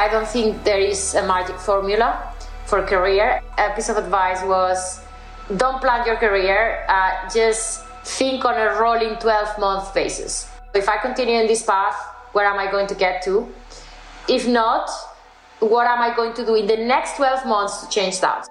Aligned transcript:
I 0.00 0.08
don't 0.08 0.26
think 0.26 0.64
there 0.64 0.78
is 0.78 1.14
a 1.14 1.26
magic 1.26 1.58
formula 1.58 2.32
for 2.64 2.80
career. 2.86 3.42
A 3.58 3.74
piece 3.74 3.90
of 3.90 3.98
advice 3.98 4.42
was 4.44 4.98
don't 5.58 5.78
plan 5.82 6.06
your 6.06 6.16
career, 6.16 6.86
uh, 6.88 7.28
just 7.28 7.84
think 8.18 8.46
on 8.46 8.54
a 8.54 8.80
rolling 8.80 9.16
12 9.16 9.58
month 9.58 9.92
basis. 9.92 10.48
If 10.74 10.88
I 10.88 10.96
continue 10.96 11.38
in 11.38 11.46
this 11.46 11.62
path, 11.62 11.94
where 12.32 12.46
am 12.46 12.58
I 12.58 12.70
going 12.70 12.86
to 12.86 12.94
get 12.94 13.20
to? 13.24 13.52
If 14.26 14.48
not, 14.48 14.88
what 15.58 15.86
am 15.86 16.00
I 16.00 16.16
going 16.16 16.32
to 16.32 16.46
do 16.46 16.54
in 16.54 16.66
the 16.66 16.78
next 16.78 17.16
12 17.16 17.44
months 17.44 17.82
to 17.82 17.90
change 17.90 18.20
that? 18.20 18.48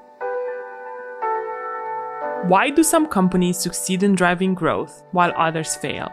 Why 2.46 2.70
do 2.70 2.84
some 2.84 3.08
companies 3.08 3.58
succeed 3.58 4.04
in 4.04 4.14
driving 4.14 4.54
growth 4.54 5.02
while 5.14 5.34
others 5.36 5.76
fail? 5.76 6.12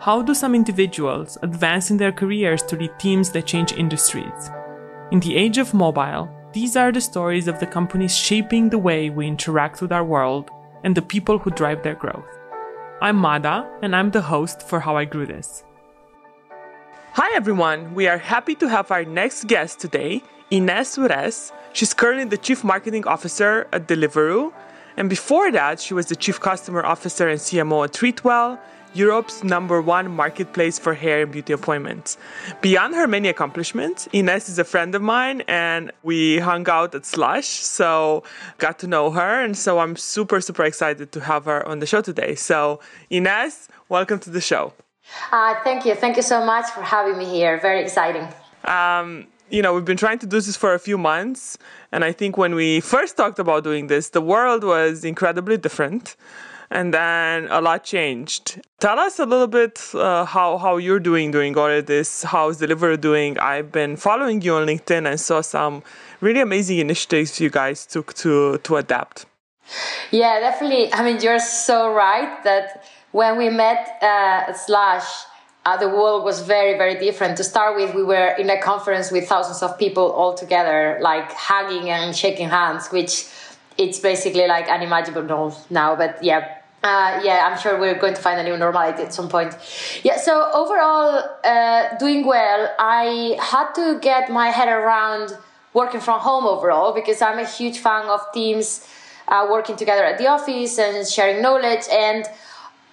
How 0.00 0.22
do 0.22 0.32
some 0.32 0.54
individuals 0.54 1.36
advance 1.42 1.90
in 1.90 1.98
their 1.98 2.12
careers 2.12 2.62
to 2.62 2.76
lead 2.76 2.98
teams 2.98 3.28
that 3.32 3.44
change 3.44 3.72
industries? 3.72 4.50
In 5.10 5.18
the 5.18 5.36
age 5.36 5.58
of 5.58 5.74
mobile, 5.74 6.30
these 6.52 6.76
are 6.76 6.92
the 6.92 7.00
stories 7.00 7.48
of 7.48 7.58
the 7.58 7.66
companies 7.66 8.16
shaping 8.16 8.68
the 8.68 8.78
way 8.78 9.10
we 9.10 9.26
interact 9.26 9.82
with 9.82 9.90
our 9.90 10.04
world 10.04 10.48
and 10.84 10.96
the 10.96 11.02
people 11.02 11.36
who 11.36 11.50
drive 11.50 11.82
their 11.82 11.96
growth. 11.96 12.30
I'm 13.02 13.16
Mada, 13.16 13.68
and 13.82 13.96
I'm 13.96 14.12
the 14.12 14.22
host 14.22 14.62
for 14.62 14.78
How 14.78 14.96
I 14.96 15.06
Grew 15.06 15.26
This. 15.26 15.64
Hi 17.14 17.28
everyone, 17.34 17.92
we 17.92 18.06
are 18.06 18.18
happy 18.18 18.54
to 18.54 18.68
have 18.68 18.92
our 18.92 19.04
next 19.04 19.48
guest 19.48 19.80
today, 19.80 20.22
Inés 20.52 20.96
Ures. 20.96 21.50
She's 21.72 21.92
currently 21.92 22.26
the 22.26 22.38
Chief 22.38 22.62
Marketing 22.62 23.04
Officer 23.08 23.66
at 23.72 23.88
Deliveroo 23.88 24.52
and 24.96 25.08
before 25.08 25.50
that, 25.52 25.80
she 25.80 25.94
was 25.94 26.06
the 26.06 26.16
Chief 26.16 26.40
Customer 26.40 26.84
Officer 26.84 27.28
and 27.28 27.40
CMO 27.40 27.84
at 27.84 27.92
Treatwell, 27.92 28.58
Europe's 28.94 29.44
number 29.44 29.80
one 29.80 30.10
marketplace 30.10 30.78
for 30.78 30.94
hair 30.94 31.22
and 31.22 31.32
beauty 31.32 31.52
appointments. 31.52 32.16
Beyond 32.60 32.94
her 32.94 33.06
many 33.06 33.28
accomplishments, 33.28 34.08
Inés 34.12 34.48
is 34.48 34.58
a 34.58 34.64
friend 34.64 34.94
of 34.94 35.02
mine 35.02 35.42
and 35.46 35.92
we 36.02 36.38
hung 36.38 36.68
out 36.68 36.94
at 36.94 37.06
Slush, 37.06 37.46
so 37.46 38.24
got 38.58 38.78
to 38.80 38.86
know 38.86 39.10
her. 39.10 39.44
And 39.44 39.56
so 39.56 39.78
I'm 39.78 39.96
super, 39.96 40.40
super 40.40 40.64
excited 40.64 41.12
to 41.12 41.20
have 41.20 41.44
her 41.44 41.66
on 41.66 41.78
the 41.78 41.86
show 41.86 42.00
today. 42.00 42.34
So, 42.34 42.80
Inés, 43.10 43.68
welcome 43.88 44.18
to 44.20 44.30
the 44.30 44.40
show. 44.40 44.72
Uh, 45.30 45.54
thank 45.62 45.84
you. 45.84 45.94
Thank 45.94 46.16
you 46.16 46.22
so 46.22 46.44
much 46.44 46.70
for 46.70 46.82
having 46.82 47.16
me 47.16 47.24
here. 47.24 47.60
Very 47.60 47.80
exciting. 47.82 48.26
Um, 48.64 49.26
you 49.50 49.62
know, 49.62 49.74
we've 49.74 49.84
been 49.84 49.96
trying 49.96 50.18
to 50.20 50.26
do 50.26 50.40
this 50.40 50.56
for 50.56 50.74
a 50.74 50.78
few 50.78 50.96
months. 50.98 51.58
And 51.92 52.04
I 52.04 52.12
think 52.12 52.36
when 52.36 52.54
we 52.54 52.80
first 52.80 53.16
talked 53.16 53.38
about 53.38 53.64
doing 53.64 53.88
this, 53.88 54.10
the 54.10 54.20
world 54.20 54.64
was 54.64 55.04
incredibly 55.04 55.56
different. 55.56 56.16
And 56.72 56.94
then 56.94 57.48
a 57.50 57.60
lot 57.60 57.82
changed. 57.82 58.60
Tell 58.78 58.98
us 59.00 59.18
a 59.18 59.26
little 59.26 59.48
bit 59.48 59.82
uh, 59.92 60.24
how, 60.24 60.56
how 60.56 60.76
you're 60.76 61.00
doing 61.00 61.32
doing 61.32 61.58
all 61.58 61.68
of 61.70 61.86
this. 61.86 62.22
How's 62.22 62.60
Deliveroo 62.60 63.00
doing? 63.00 63.38
I've 63.40 63.72
been 63.72 63.96
following 63.96 64.40
you 64.40 64.54
on 64.54 64.66
LinkedIn 64.68 65.04
and 65.10 65.18
saw 65.18 65.40
some 65.40 65.82
really 66.20 66.40
amazing 66.40 66.78
initiatives 66.78 67.40
you 67.40 67.50
guys 67.50 67.86
took 67.86 68.14
to, 68.14 68.58
to 68.58 68.76
adapt. 68.76 69.26
Yeah, 70.12 70.38
definitely. 70.38 70.92
I 70.92 71.02
mean, 71.04 71.20
you're 71.20 71.40
so 71.40 71.92
right 71.92 72.42
that 72.44 72.84
when 73.10 73.36
we 73.36 73.48
met 73.48 73.98
uh, 74.00 74.52
Slush, 74.52 75.08
uh, 75.64 75.76
the 75.76 75.88
world 75.88 76.24
was 76.24 76.40
very, 76.40 76.78
very 76.78 76.98
different. 76.98 77.36
To 77.36 77.44
start 77.44 77.76
with, 77.76 77.94
we 77.94 78.02
were 78.02 78.28
in 78.38 78.48
a 78.48 78.60
conference 78.60 79.10
with 79.10 79.28
thousands 79.28 79.62
of 79.62 79.78
people 79.78 80.10
all 80.12 80.34
together, 80.34 80.98
like 81.02 81.30
hugging 81.32 81.90
and 81.90 82.16
shaking 82.16 82.48
hands, 82.48 82.88
which 82.88 83.26
it's 83.76 83.98
basically 83.98 84.46
like 84.46 84.68
unimaginable 84.68 85.56
now. 85.68 85.96
But 85.96 86.22
yeah, 86.22 86.59
uh, 86.82 87.20
yeah, 87.22 87.46
I'm 87.50 87.58
sure 87.58 87.78
we're 87.78 87.98
going 87.98 88.14
to 88.14 88.20
find 88.20 88.40
a 88.40 88.42
new 88.42 88.56
normality 88.56 89.02
at 89.02 89.12
some 89.12 89.28
point. 89.28 89.54
Yeah, 90.02 90.16
so 90.16 90.50
overall, 90.54 91.22
uh, 91.44 91.96
doing 91.98 92.26
well. 92.26 92.74
I 92.78 93.36
had 93.38 93.72
to 93.74 93.98
get 94.00 94.30
my 94.30 94.48
head 94.48 94.68
around 94.68 95.36
working 95.74 96.00
from 96.00 96.20
home 96.20 96.46
overall 96.46 96.94
because 96.94 97.20
I'm 97.20 97.38
a 97.38 97.46
huge 97.46 97.78
fan 97.78 98.06
of 98.06 98.20
teams 98.32 98.86
uh, 99.28 99.46
working 99.50 99.76
together 99.76 100.04
at 100.04 100.18
the 100.18 100.26
office 100.26 100.78
and 100.78 101.06
sharing 101.06 101.42
knowledge 101.42 101.84
and 101.92 102.24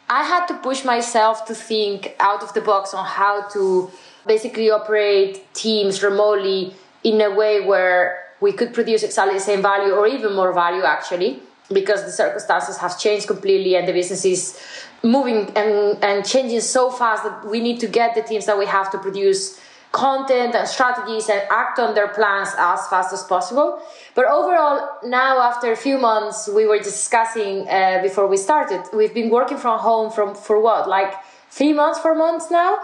I 0.10 0.24
had 0.24 0.46
to 0.48 0.54
push 0.56 0.86
myself 0.86 1.46
to 1.48 1.56
think 1.56 2.16
out 2.20 2.44
of 2.44 2.54
the 2.54 2.62
box 2.62 2.94
on 2.94 3.06
how 3.06 3.48
to 3.50 3.92
basically 4.26 4.70
operate 4.70 5.54
teams 5.54 6.04
remotely 6.04 6.74
in 7.04 7.20
a 7.20 7.34
way 7.34 7.66
where 7.66 8.24
we 8.40 8.54
could 8.54 8.74
produce 8.74 9.04
exactly 9.04 9.34
the 9.34 9.44
same 9.44 9.62
value 9.62 9.94
or 9.94 10.08
even 10.08 10.36
more 10.36 10.54
value 10.54 10.84
actually 10.84 11.42
because 11.72 12.04
the 12.06 12.12
circumstances 12.12 12.78
have 12.78 12.98
changed 13.00 13.28
completely 13.28 13.76
and 13.76 13.88
the 13.88 13.94
business 13.94 14.24
is 14.24 14.60
moving 15.04 15.52
and, 15.56 16.02
and 16.04 16.26
changing 16.26 16.62
so 16.62 16.90
fast 16.90 17.24
that 17.24 17.46
we 17.46 17.60
need 17.60 17.80
to 17.80 17.88
get 17.88 18.16
the 18.16 18.22
teams 18.22 18.46
that 18.46 18.58
we 18.58 18.66
have 18.66 18.90
to 18.92 18.98
produce 18.98 19.60
content 19.92 20.54
and 20.54 20.68
strategies 20.68 21.30
and 21.30 21.42
act 21.50 21.80
on 21.80 21.96
their 21.96 22.10
plans 22.10 22.50
as 22.58 22.88
fast 22.88 23.14
as 23.14 23.24
possible. 23.24 23.82
But 24.16 24.26
overall, 24.26 24.90
now 25.04 25.40
after 25.40 25.72
a 25.72 25.76
few 25.76 25.98
months, 25.98 26.48
we 26.48 26.66
were 26.66 26.80
discussing 26.80 27.68
uh, 27.68 28.00
before 28.02 28.28
we 28.28 28.38
started, 28.38 28.84
we've 28.94 29.14
been 29.14 29.30
working 29.30 29.58
from 29.58 29.80
home 29.80 30.12
from 30.12 30.36
for 30.36 30.60
what, 30.62 30.88
like 30.88 31.14
three 31.50 31.74
months, 31.74 32.00
four 32.00 32.16
months 32.16 32.52
now. 32.52 32.78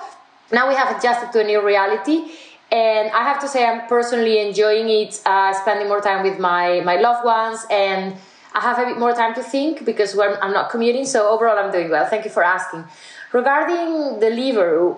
Now 0.52 0.68
we 0.68 0.76
have 0.76 0.98
adjusted 0.98 1.32
to 1.34 1.42
a 1.42 1.44
new 1.44 1.66
reality. 1.66 2.32
And 2.72 3.12
I 3.12 3.24
have 3.24 3.40
to 3.42 3.48
say, 3.48 3.66
I'm 3.66 3.88
personally 3.88 4.40
enjoying 4.40 4.90
it, 4.90 5.22
uh, 5.26 5.54
spending 5.54 5.88
more 5.88 6.02
time 6.02 6.24
with 6.24 6.40
my, 6.40 6.82
my 6.82 6.96
loved 6.96 7.24
ones, 7.24 7.64
and 7.70 8.16
I 8.54 8.62
have 8.62 8.78
a 8.78 8.86
bit 8.86 9.00
more 9.00 9.14
time 9.14 9.34
to 9.36 9.44
think 9.44 9.84
because 9.84 10.18
I'm 10.18 10.54
not 10.54 10.70
commuting. 10.70 11.06
So 11.06 11.30
overall, 11.30 11.58
I'm 11.58 11.72
doing 11.72 11.90
well. 11.90 12.06
Thank 12.06 12.26
you 12.26 12.32
for 12.32 12.44
asking. 12.44 12.86
Regarding 13.32 14.20
the 14.20 14.28
Deliveroo, 14.28 14.98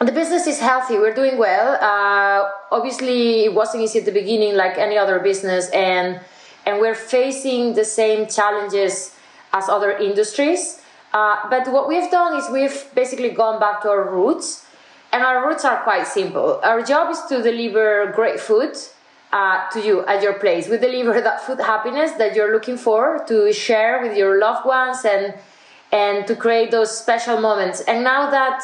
the 0.00 0.12
business 0.12 0.46
is 0.46 0.58
healthy. 0.58 0.98
We're 0.98 1.14
doing 1.14 1.38
well. 1.38 1.78
Uh, 1.80 2.50
obviously, 2.72 3.44
it 3.44 3.54
wasn't 3.54 3.84
easy 3.84 4.00
at 4.00 4.04
the 4.04 4.12
beginning, 4.12 4.54
like 4.54 4.76
any 4.76 4.98
other 4.98 5.20
business, 5.20 5.70
and 5.70 6.20
and 6.66 6.80
we're 6.80 6.96
facing 6.96 7.74
the 7.74 7.84
same 7.84 8.26
challenges 8.26 9.14
as 9.52 9.68
other 9.68 9.92
industries. 9.92 10.82
Uh, 11.14 11.48
but 11.48 11.68
what 11.72 11.88
we've 11.88 12.10
done 12.10 12.36
is 12.36 12.50
we've 12.50 12.92
basically 12.94 13.30
gone 13.30 13.60
back 13.60 13.82
to 13.82 13.88
our 13.88 14.10
roots, 14.10 14.66
and 15.12 15.22
our 15.22 15.48
roots 15.48 15.64
are 15.64 15.82
quite 15.84 16.06
simple. 16.06 16.60
Our 16.64 16.82
job 16.82 17.10
is 17.12 17.22
to 17.28 17.40
deliver 17.40 18.12
great 18.14 18.40
food 18.40 18.76
uh, 19.32 19.68
to 19.70 19.80
you 19.80 20.04
at 20.06 20.22
your 20.22 20.34
place. 20.34 20.68
We 20.68 20.78
deliver 20.78 21.20
that 21.20 21.40
food 21.40 21.60
happiness 21.60 22.12
that 22.12 22.34
you're 22.34 22.52
looking 22.52 22.76
for 22.76 23.24
to 23.28 23.52
share 23.52 24.02
with 24.02 24.16
your 24.16 24.38
loved 24.38 24.66
ones 24.66 25.04
and 25.04 25.34
and 25.92 26.26
to 26.26 26.34
create 26.34 26.70
those 26.70 26.96
special 26.96 27.40
moments. 27.40 27.80
And 27.82 28.02
now 28.02 28.30
that 28.30 28.62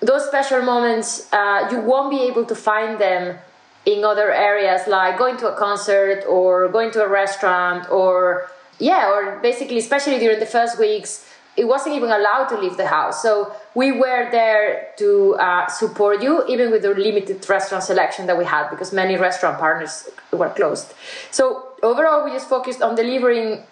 those 0.00 0.26
special 0.26 0.62
moments 0.62 1.32
uh, 1.32 1.68
you 1.70 1.80
won't 1.80 2.10
be 2.10 2.22
able 2.22 2.44
to 2.44 2.54
find 2.54 3.00
them 3.00 3.38
in 3.84 4.04
other 4.04 4.32
areas 4.32 4.86
like 4.88 5.16
going 5.16 5.36
to 5.36 5.52
a 5.52 5.56
concert 5.56 6.24
or 6.28 6.68
going 6.68 6.90
to 6.90 7.02
a 7.02 7.08
restaurant 7.08 7.88
or 7.90 8.50
yeah 8.78 9.08
or 9.10 9.38
basically 9.40 9.78
especially 9.78 10.18
during 10.18 10.40
the 10.40 10.46
first 10.46 10.78
weeks 10.78 11.24
it 11.56 11.66
wasn't 11.66 11.94
even 11.94 12.10
allowed 12.10 12.46
to 12.48 12.58
leave 12.58 12.76
the 12.76 12.86
house. 12.86 13.22
So 13.22 13.54
we 13.74 13.92
were 13.92 14.28
there 14.30 14.88
to 14.98 15.34
uh, 15.36 15.66
support 15.68 16.22
you 16.22 16.44
even 16.46 16.70
with 16.70 16.82
the 16.82 16.90
limited 16.90 17.48
restaurant 17.48 17.82
selection 17.82 18.26
that 18.26 18.36
we 18.36 18.44
had 18.44 18.68
because 18.68 18.92
many 18.92 19.16
restaurant 19.16 19.58
partners 19.58 20.08
were 20.32 20.50
closed. 20.50 20.92
So 21.30 21.68
overall 21.82 22.24
we 22.24 22.32
just 22.32 22.48
focused 22.48 22.82
on 22.82 22.94
delivering 22.94 23.62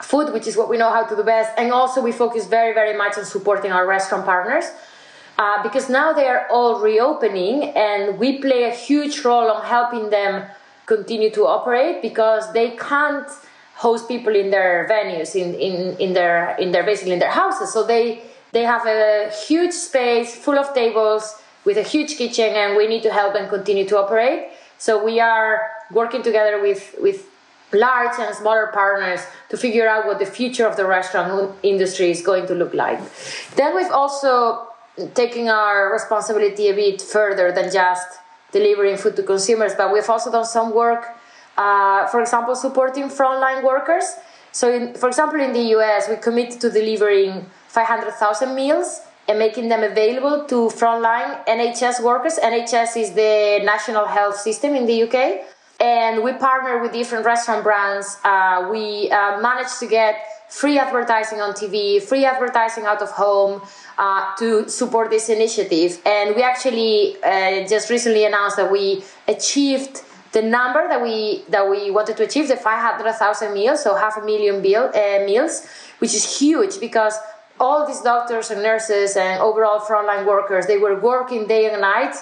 food 0.00 0.32
which 0.32 0.46
is 0.46 0.56
what 0.56 0.68
we 0.68 0.78
know 0.78 0.90
how 0.90 1.04
to 1.04 1.16
do 1.16 1.22
best. 1.22 1.52
And 1.58 1.72
also 1.72 2.00
we 2.00 2.12
focused 2.12 2.48
very 2.48 2.72
very 2.72 2.96
much 2.96 3.18
on 3.18 3.24
supporting 3.24 3.72
our 3.72 3.86
restaurant 3.86 4.24
partners 4.24 4.66
uh, 5.38 5.62
because 5.62 5.88
now 5.88 6.12
they 6.12 6.28
are 6.28 6.46
all 6.48 6.80
reopening 6.80 7.70
and 7.70 8.18
we 8.18 8.38
play 8.38 8.64
a 8.64 8.70
huge 8.70 9.24
role 9.24 9.50
on 9.50 9.64
helping 9.64 10.10
them 10.10 10.46
continue 10.86 11.30
to 11.30 11.46
operate 11.46 12.02
because 12.02 12.52
they 12.52 12.70
can't 12.70 13.26
host 13.82 14.06
people 14.06 14.34
in 14.42 14.48
their 14.50 14.86
venues 14.88 15.34
in, 15.34 15.54
in, 15.54 15.96
in 16.04 16.10
their 16.18 16.56
in 16.62 16.70
their 16.72 16.84
basically 16.84 17.14
in 17.18 17.18
their 17.18 17.36
houses. 17.42 17.72
So 17.72 17.80
they 17.92 18.22
they 18.52 18.64
have 18.74 18.84
a 18.86 19.30
huge 19.46 19.74
space 19.88 20.36
full 20.44 20.58
of 20.62 20.72
tables 20.74 21.24
with 21.66 21.76
a 21.76 21.86
huge 21.94 22.16
kitchen 22.16 22.50
and 22.62 22.76
we 22.76 22.86
need 22.86 23.02
to 23.02 23.12
help 23.12 23.34
them 23.34 23.48
continue 23.48 23.86
to 23.92 23.96
operate. 23.98 24.40
So 24.78 24.90
we 25.04 25.20
are 25.20 25.52
working 25.90 26.22
together 26.22 26.60
with 26.66 26.82
with 27.06 27.18
large 27.72 28.16
and 28.18 28.34
smaller 28.40 28.68
partners 28.80 29.20
to 29.50 29.56
figure 29.56 29.88
out 29.88 30.06
what 30.06 30.18
the 30.18 30.30
future 30.38 30.66
of 30.70 30.76
the 30.76 30.86
restaurant 30.86 31.54
industry 31.62 32.10
is 32.10 32.20
going 32.30 32.46
to 32.46 32.54
look 32.54 32.74
like. 32.74 33.00
Then 33.56 33.74
we've 33.76 33.90
also 34.02 34.68
taking 35.14 35.48
our 35.48 35.92
responsibility 35.92 36.68
a 36.68 36.74
bit 36.74 37.00
further 37.00 37.50
than 37.50 37.72
just 37.72 38.08
delivering 38.52 38.96
food 38.98 39.16
to 39.16 39.22
consumers, 39.22 39.72
but 39.74 39.92
we've 39.92 40.08
also 40.08 40.30
done 40.30 40.44
some 40.44 40.74
work, 40.74 41.02
uh, 41.56 42.06
for 42.08 42.20
example, 42.20 42.54
supporting 42.54 43.08
frontline 43.08 43.62
workers. 43.62 44.04
So, 44.52 44.72
in, 44.72 44.94
for 44.94 45.08
example, 45.08 45.40
in 45.40 45.52
the 45.52 45.76
US, 45.76 46.08
we 46.08 46.16
committed 46.16 46.60
to 46.60 46.70
delivering 46.70 47.46
500,000 47.68 48.54
meals 48.54 49.00
and 49.28 49.38
making 49.38 49.68
them 49.68 49.82
available 49.82 50.44
to 50.46 50.68
frontline 50.68 51.44
NHS 51.46 52.02
workers. 52.02 52.38
NHS 52.38 52.96
is 52.96 53.12
the 53.12 53.60
national 53.64 54.06
health 54.06 54.36
system 54.36 54.74
in 54.74 54.86
the 54.86 55.04
UK. 55.04 55.46
And 55.80 56.22
we 56.22 56.32
partner 56.34 56.80
with 56.80 56.92
different 56.92 57.24
restaurant 57.24 57.64
brands. 57.64 58.18
Uh, 58.24 58.68
we 58.70 59.10
uh, 59.10 59.40
managed 59.40 59.80
to 59.80 59.86
get 59.86 60.14
free 60.48 60.78
advertising 60.78 61.40
on 61.40 61.54
TV, 61.54 62.00
free 62.00 62.24
advertising 62.24 62.84
out 62.84 63.00
of 63.00 63.10
home 63.10 63.62
uh, 63.98 64.34
to 64.36 64.68
support 64.68 65.10
this 65.10 65.28
initiative. 65.28 66.00
And 66.04 66.36
we 66.36 66.42
actually 66.42 67.16
uh, 67.24 67.66
just 67.66 67.88
recently 67.90 68.24
announced 68.26 68.58
that 68.58 68.70
we 68.70 69.02
achieved 69.26 70.02
the 70.32 70.42
number 70.42 70.88
that 70.88 71.02
we 71.02 71.44
that 71.48 71.68
we 71.68 71.90
wanted 71.90 72.16
to 72.16 72.24
achieve, 72.24 72.48
the 72.48 72.56
500,000 72.56 73.52
meals, 73.52 73.82
so 73.82 73.94
half 73.94 74.16
a 74.16 74.24
million 74.24 74.62
bill, 74.62 74.90
uh, 74.94 75.24
meals, 75.24 75.66
which 75.98 76.14
is 76.14 76.38
huge 76.38 76.80
because 76.80 77.18
all 77.60 77.86
these 77.86 78.00
doctors 78.00 78.50
and 78.50 78.62
nurses 78.62 79.16
and 79.16 79.40
overall 79.40 79.78
frontline 79.80 80.26
workers, 80.26 80.66
they 80.66 80.78
were 80.78 80.98
working 80.98 81.46
day 81.46 81.70
and 81.70 81.80
night 81.80 82.16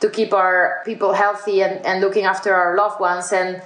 to 0.00 0.08
keep 0.08 0.32
our 0.32 0.82
people 0.84 1.12
healthy 1.12 1.62
and, 1.62 1.84
and 1.84 2.00
looking 2.00 2.24
after 2.24 2.54
our 2.54 2.76
loved 2.76 2.98
ones. 2.98 3.32
And 3.32 3.62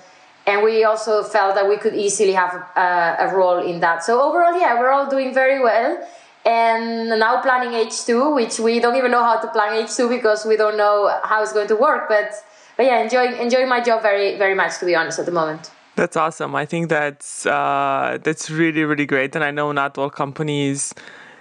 and 0.46 0.62
we 0.62 0.84
also 0.84 1.22
felt 1.22 1.54
that 1.54 1.68
we 1.68 1.78
could 1.78 1.94
easily 1.94 2.32
have 2.32 2.54
a, 2.76 3.16
a 3.20 3.34
role 3.34 3.62
in 3.62 3.80
that. 3.80 4.04
So 4.04 4.20
overall, 4.20 4.58
yeah, 4.58 4.78
we're 4.78 4.90
all 4.90 5.08
doing 5.08 5.32
very 5.32 5.62
well 5.62 6.06
and 6.44 7.08
now 7.08 7.40
planning 7.40 7.72
H2, 7.72 8.34
which 8.34 8.58
we 8.60 8.78
don't 8.78 8.96
even 8.96 9.10
know 9.10 9.24
how 9.24 9.40
to 9.40 9.48
plan 9.48 9.82
H2 9.82 10.08
because 10.10 10.44
we 10.44 10.56
don't 10.56 10.76
know 10.76 11.18
how 11.24 11.42
it's 11.42 11.52
going 11.52 11.68
to 11.68 11.76
work. 11.76 12.08
But 12.08 12.32
but 12.76 12.86
yeah, 12.86 13.02
enjoying 13.02 13.36
enjoying 13.38 13.68
my 13.68 13.80
job 13.80 14.02
very 14.02 14.36
very 14.38 14.54
much 14.54 14.78
to 14.78 14.86
be 14.86 14.94
honest 14.94 15.18
at 15.18 15.26
the 15.26 15.32
moment. 15.32 15.70
That's 15.96 16.16
awesome. 16.16 16.56
I 16.56 16.66
think 16.66 16.88
that's 16.88 17.46
uh, 17.46 18.18
that's 18.22 18.50
really 18.50 18.84
really 18.84 19.06
great, 19.06 19.34
and 19.34 19.44
I 19.44 19.50
know 19.50 19.72
not 19.72 19.96
all 19.98 20.10
companies 20.10 20.94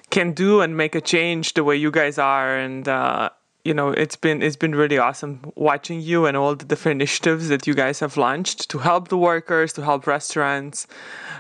can 0.10 0.34
do 0.34 0.62
and 0.62 0.78
make 0.78 0.94
a 0.94 1.02
change 1.02 1.54
the 1.56 1.64
way 1.64 1.76
you 1.76 1.90
guys 1.92 2.18
are, 2.18 2.56
and 2.56 2.88
uh, 2.88 3.30
you 3.64 3.74
know 3.74 3.90
it's 3.90 4.16
been 4.16 4.42
it's 4.42 4.56
been 4.56 4.76
really 4.76 4.98
awesome 4.98 5.40
watching 5.56 6.02
you 6.02 6.26
and 6.26 6.36
all 6.36 6.56
the 6.56 6.66
different 6.66 7.02
initiatives 7.02 7.48
that 7.48 7.66
you 7.66 7.74
guys 7.74 8.00
have 8.00 8.18
launched 8.18 8.70
to 8.70 8.80
help 8.80 9.08
the 9.08 9.18
workers, 9.18 9.74
to 9.74 9.82
help 9.82 10.06
restaurants. 10.06 10.88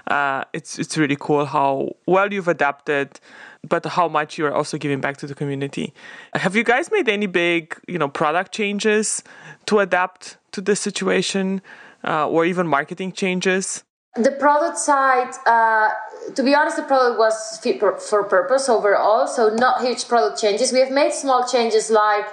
Uh, 0.07 0.43
it's 0.53 0.79
it's 0.79 0.97
really 0.97 1.17
cool 1.19 1.45
how 1.45 1.89
well 2.05 2.31
you've 2.31 2.47
adapted 2.47 3.19
but 3.67 3.85
how 3.85 4.07
much 4.07 4.37
you're 4.37 4.53
also 4.53 4.77
giving 4.77 4.99
back 4.99 5.17
to 5.17 5.27
the 5.27 5.35
community. 5.35 5.93
Have 6.33 6.55
you 6.55 6.63
guys 6.63 6.91
made 6.91 7.07
any 7.07 7.27
big, 7.27 7.79
you 7.87 7.97
know, 7.97 8.09
product 8.09 8.51
changes 8.51 9.23
to 9.67 9.79
adapt 9.79 10.37
to 10.51 10.61
this 10.61 10.81
situation, 10.81 11.61
uh, 12.03 12.27
or 12.27 12.45
even 12.45 12.67
marketing 12.67 13.13
changes? 13.13 13.83
The 14.15 14.29
product 14.29 14.77
side, 14.77 15.33
uh, 15.47 15.89
to 16.35 16.43
be 16.43 16.53
honest, 16.53 16.77
the 16.77 16.83
product 16.83 17.17
was 17.17 17.57
fit 17.63 17.79
for, 17.79 18.23
purpose 18.23 18.69
overall, 18.69 19.25
so 19.25 19.49
not 19.49 19.81
huge 19.81 20.07
product 20.07 20.39
changes. 20.39 20.71
We 20.71 20.81
have 20.81 20.91
made 20.91 21.13
small 21.13 21.47
changes 21.47 21.89
like, 21.89 22.27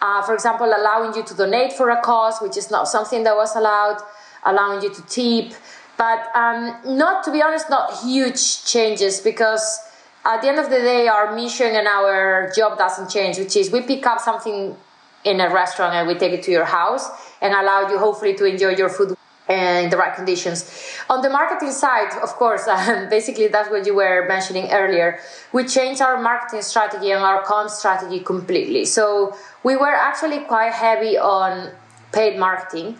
uh, 0.00 0.22
for 0.22 0.34
example, 0.34 0.66
allowing 0.66 1.16
you 1.16 1.24
to 1.24 1.34
donate 1.34 1.72
for 1.72 1.90
a 1.90 2.00
cause, 2.00 2.38
which 2.40 2.56
is 2.56 2.70
not 2.70 2.86
something 2.86 3.24
that 3.24 3.34
was 3.34 3.56
allowed, 3.56 4.00
allowing 4.44 4.84
you 4.84 4.94
to 4.94 5.02
tip, 5.06 5.52
but 5.98 6.28
um, 6.36 6.76
not, 6.96 7.24
to 7.24 7.32
be 7.32 7.42
honest, 7.42 7.68
not 7.68 7.92
huge 8.04 8.64
changes 8.64 9.20
because 9.20 9.80
at 10.24 10.42
the 10.42 10.48
end 10.48 10.60
of 10.60 10.70
the 10.70 10.78
day, 10.78 11.08
our 11.08 11.34
mission 11.34 11.74
and 11.74 11.88
our 11.88 12.52
job 12.54 12.78
doesn't 12.78 13.10
change, 13.10 13.36
which 13.36 13.56
is 13.56 13.72
we 13.72 13.80
pick 13.80 14.06
up 14.06 14.20
something 14.20 14.76
in 15.24 15.40
a 15.40 15.52
restaurant 15.52 15.92
and 15.92 16.06
we 16.06 16.14
take 16.14 16.34
it 16.34 16.44
to 16.44 16.52
your 16.52 16.66
house 16.66 17.08
and 17.42 17.52
allow 17.52 17.90
you 17.90 17.98
hopefully 17.98 18.34
to 18.34 18.44
enjoy 18.44 18.76
your 18.76 18.88
food 18.88 19.16
in 19.48 19.90
the 19.90 19.96
right 19.96 20.14
conditions. 20.14 20.70
On 21.08 21.22
the 21.22 21.30
marketing 21.30 21.70
side, 21.70 22.12
of 22.22 22.30
course, 22.30 22.66
um, 22.68 23.08
basically 23.08 23.48
that's 23.48 23.70
what 23.70 23.86
you 23.86 23.94
were 23.94 24.26
mentioning 24.26 24.70
earlier. 24.72 25.20
We 25.52 25.64
changed 25.64 26.00
our 26.00 26.20
marketing 26.20 26.62
strategy 26.62 27.10
and 27.10 27.22
our 27.22 27.42
com 27.42 27.68
strategy 27.68 28.20
completely. 28.20 28.84
So 28.84 29.36
we 29.62 29.76
were 29.76 29.94
actually 29.94 30.40
quite 30.40 30.72
heavy 30.72 31.16
on 31.16 31.70
paid 32.12 32.38
marketing, 32.38 32.96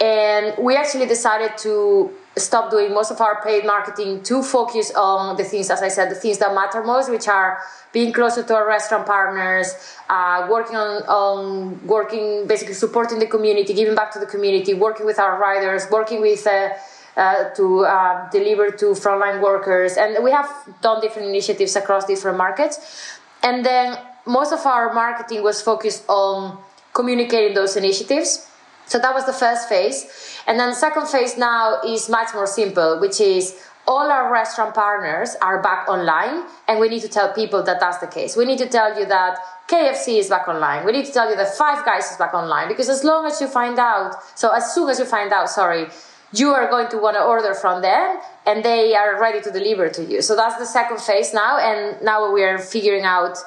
and 0.00 0.54
we 0.58 0.76
actually 0.76 1.06
decided 1.06 1.56
to 1.58 2.10
stop 2.38 2.70
doing 2.70 2.92
most 2.92 3.10
of 3.10 3.20
our 3.20 3.42
paid 3.42 3.64
marketing 3.64 4.22
to 4.24 4.42
focus 4.42 4.92
on 4.94 5.36
the 5.36 5.44
things, 5.44 5.70
as 5.70 5.82
I 5.82 5.88
said, 5.88 6.10
the 6.10 6.14
things 6.14 6.38
that 6.38 6.54
matter 6.54 6.82
most, 6.82 7.10
which 7.10 7.28
are 7.28 7.60
being 7.92 8.12
closer 8.12 8.42
to 8.42 8.54
our 8.54 8.66
restaurant 8.66 9.06
partners, 9.06 9.74
uh, 10.08 10.46
working 10.50 10.76
on, 10.76 11.02
on 11.04 11.86
working, 11.86 12.46
basically 12.46 12.74
supporting 12.74 13.18
the 13.18 13.26
community, 13.26 13.74
giving 13.74 13.94
back 13.94 14.10
to 14.12 14.18
the 14.18 14.26
community, 14.26 14.74
working 14.74 15.06
with 15.06 15.18
our 15.18 15.38
riders, 15.38 15.86
working 15.90 16.20
with 16.20 16.46
uh, 16.46 16.70
uh, 17.16 17.50
to 17.50 17.84
uh, 17.84 18.30
deliver 18.30 18.70
to 18.70 18.86
frontline 18.86 19.42
workers, 19.42 19.96
and 19.96 20.22
we 20.22 20.30
have 20.30 20.48
done 20.82 21.00
different 21.00 21.28
initiatives 21.28 21.74
across 21.74 22.04
different 22.04 22.38
markets. 22.38 23.18
And 23.42 23.64
then 23.64 23.98
most 24.26 24.52
of 24.52 24.64
our 24.66 24.92
marketing 24.94 25.42
was 25.42 25.60
focused 25.60 26.04
on 26.08 26.58
communicating 26.94 27.54
those 27.54 27.76
initiatives 27.76 28.47
so 28.88 28.98
that 28.98 29.14
was 29.14 29.26
the 29.26 29.32
first 29.32 29.68
phase. 29.68 30.06
And 30.46 30.58
then 30.58 30.70
the 30.70 30.74
second 30.74 31.08
phase 31.08 31.36
now 31.36 31.80
is 31.82 32.08
much 32.08 32.28
more 32.34 32.46
simple, 32.46 32.98
which 32.98 33.20
is 33.20 33.54
all 33.86 34.10
our 34.10 34.30
restaurant 34.32 34.74
partners 34.74 35.36
are 35.40 35.62
back 35.62 35.88
online 35.88 36.44
and 36.68 36.78
we 36.78 36.88
need 36.88 37.00
to 37.00 37.08
tell 37.08 37.32
people 37.32 37.62
that 37.62 37.80
that's 37.80 37.98
the 37.98 38.06
case. 38.06 38.36
We 38.36 38.44
need 38.44 38.58
to 38.58 38.68
tell 38.68 38.98
you 38.98 39.06
that 39.06 39.38
KFC 39.68 40.18
is 40.18 40.28
back 40.28 40.48
online. 40.48 40.84
We 40.84 40.92
need 40.92 41.06
to 41.06 41.12
tell 41.12 41.28
you 41.30 41.36
that 41.36 41.54
Five 41.54 41.84
Guys 41.84 42.10
is 42.10 42.16
back 42.16 42.34
online 42.34 42.68
because 42.68 42.88
as 42.88 43.04
long 43.04 43.26
as 43.26 43.40
you 43.40 43.46
find 43.46 43.78
out, 43.78 44.16
so 44.38 44.50
as 44.50 44.74
soon 44.74 44.90
as 44.90 44.98
you 44.98 45.06
find 45.06 45.32
out, 45.32 45.48
sorry, 45.48 45.86
you 46.32 46.50
are 46.50 46.68
going 46.68 46.88
to 46.88 46.98
want 46.98 47.16
to 47.16 47.22
order 47.22 47.54
from 47.54 47.80
them 47.80 48.20
and 48.46 48.62
they 48.62 48.94
are 48.94 49.18
ready 49.20 49.40
to 49.40 49.50
deliver 49.50 49.88
to 49.88 50.04
you. 50.04 50.20
So 50.20 50.36
that's 50.36 50.56
the 50.56 50.66
second 50.66 51.00
phase 51.00 51.32
now 51.32 51.58
and 51.58 52.02
now 52.02 52.30
we 52.32 52.42
are 52.42 52.58
figuring 52.58 53.04
out 53.04 53.38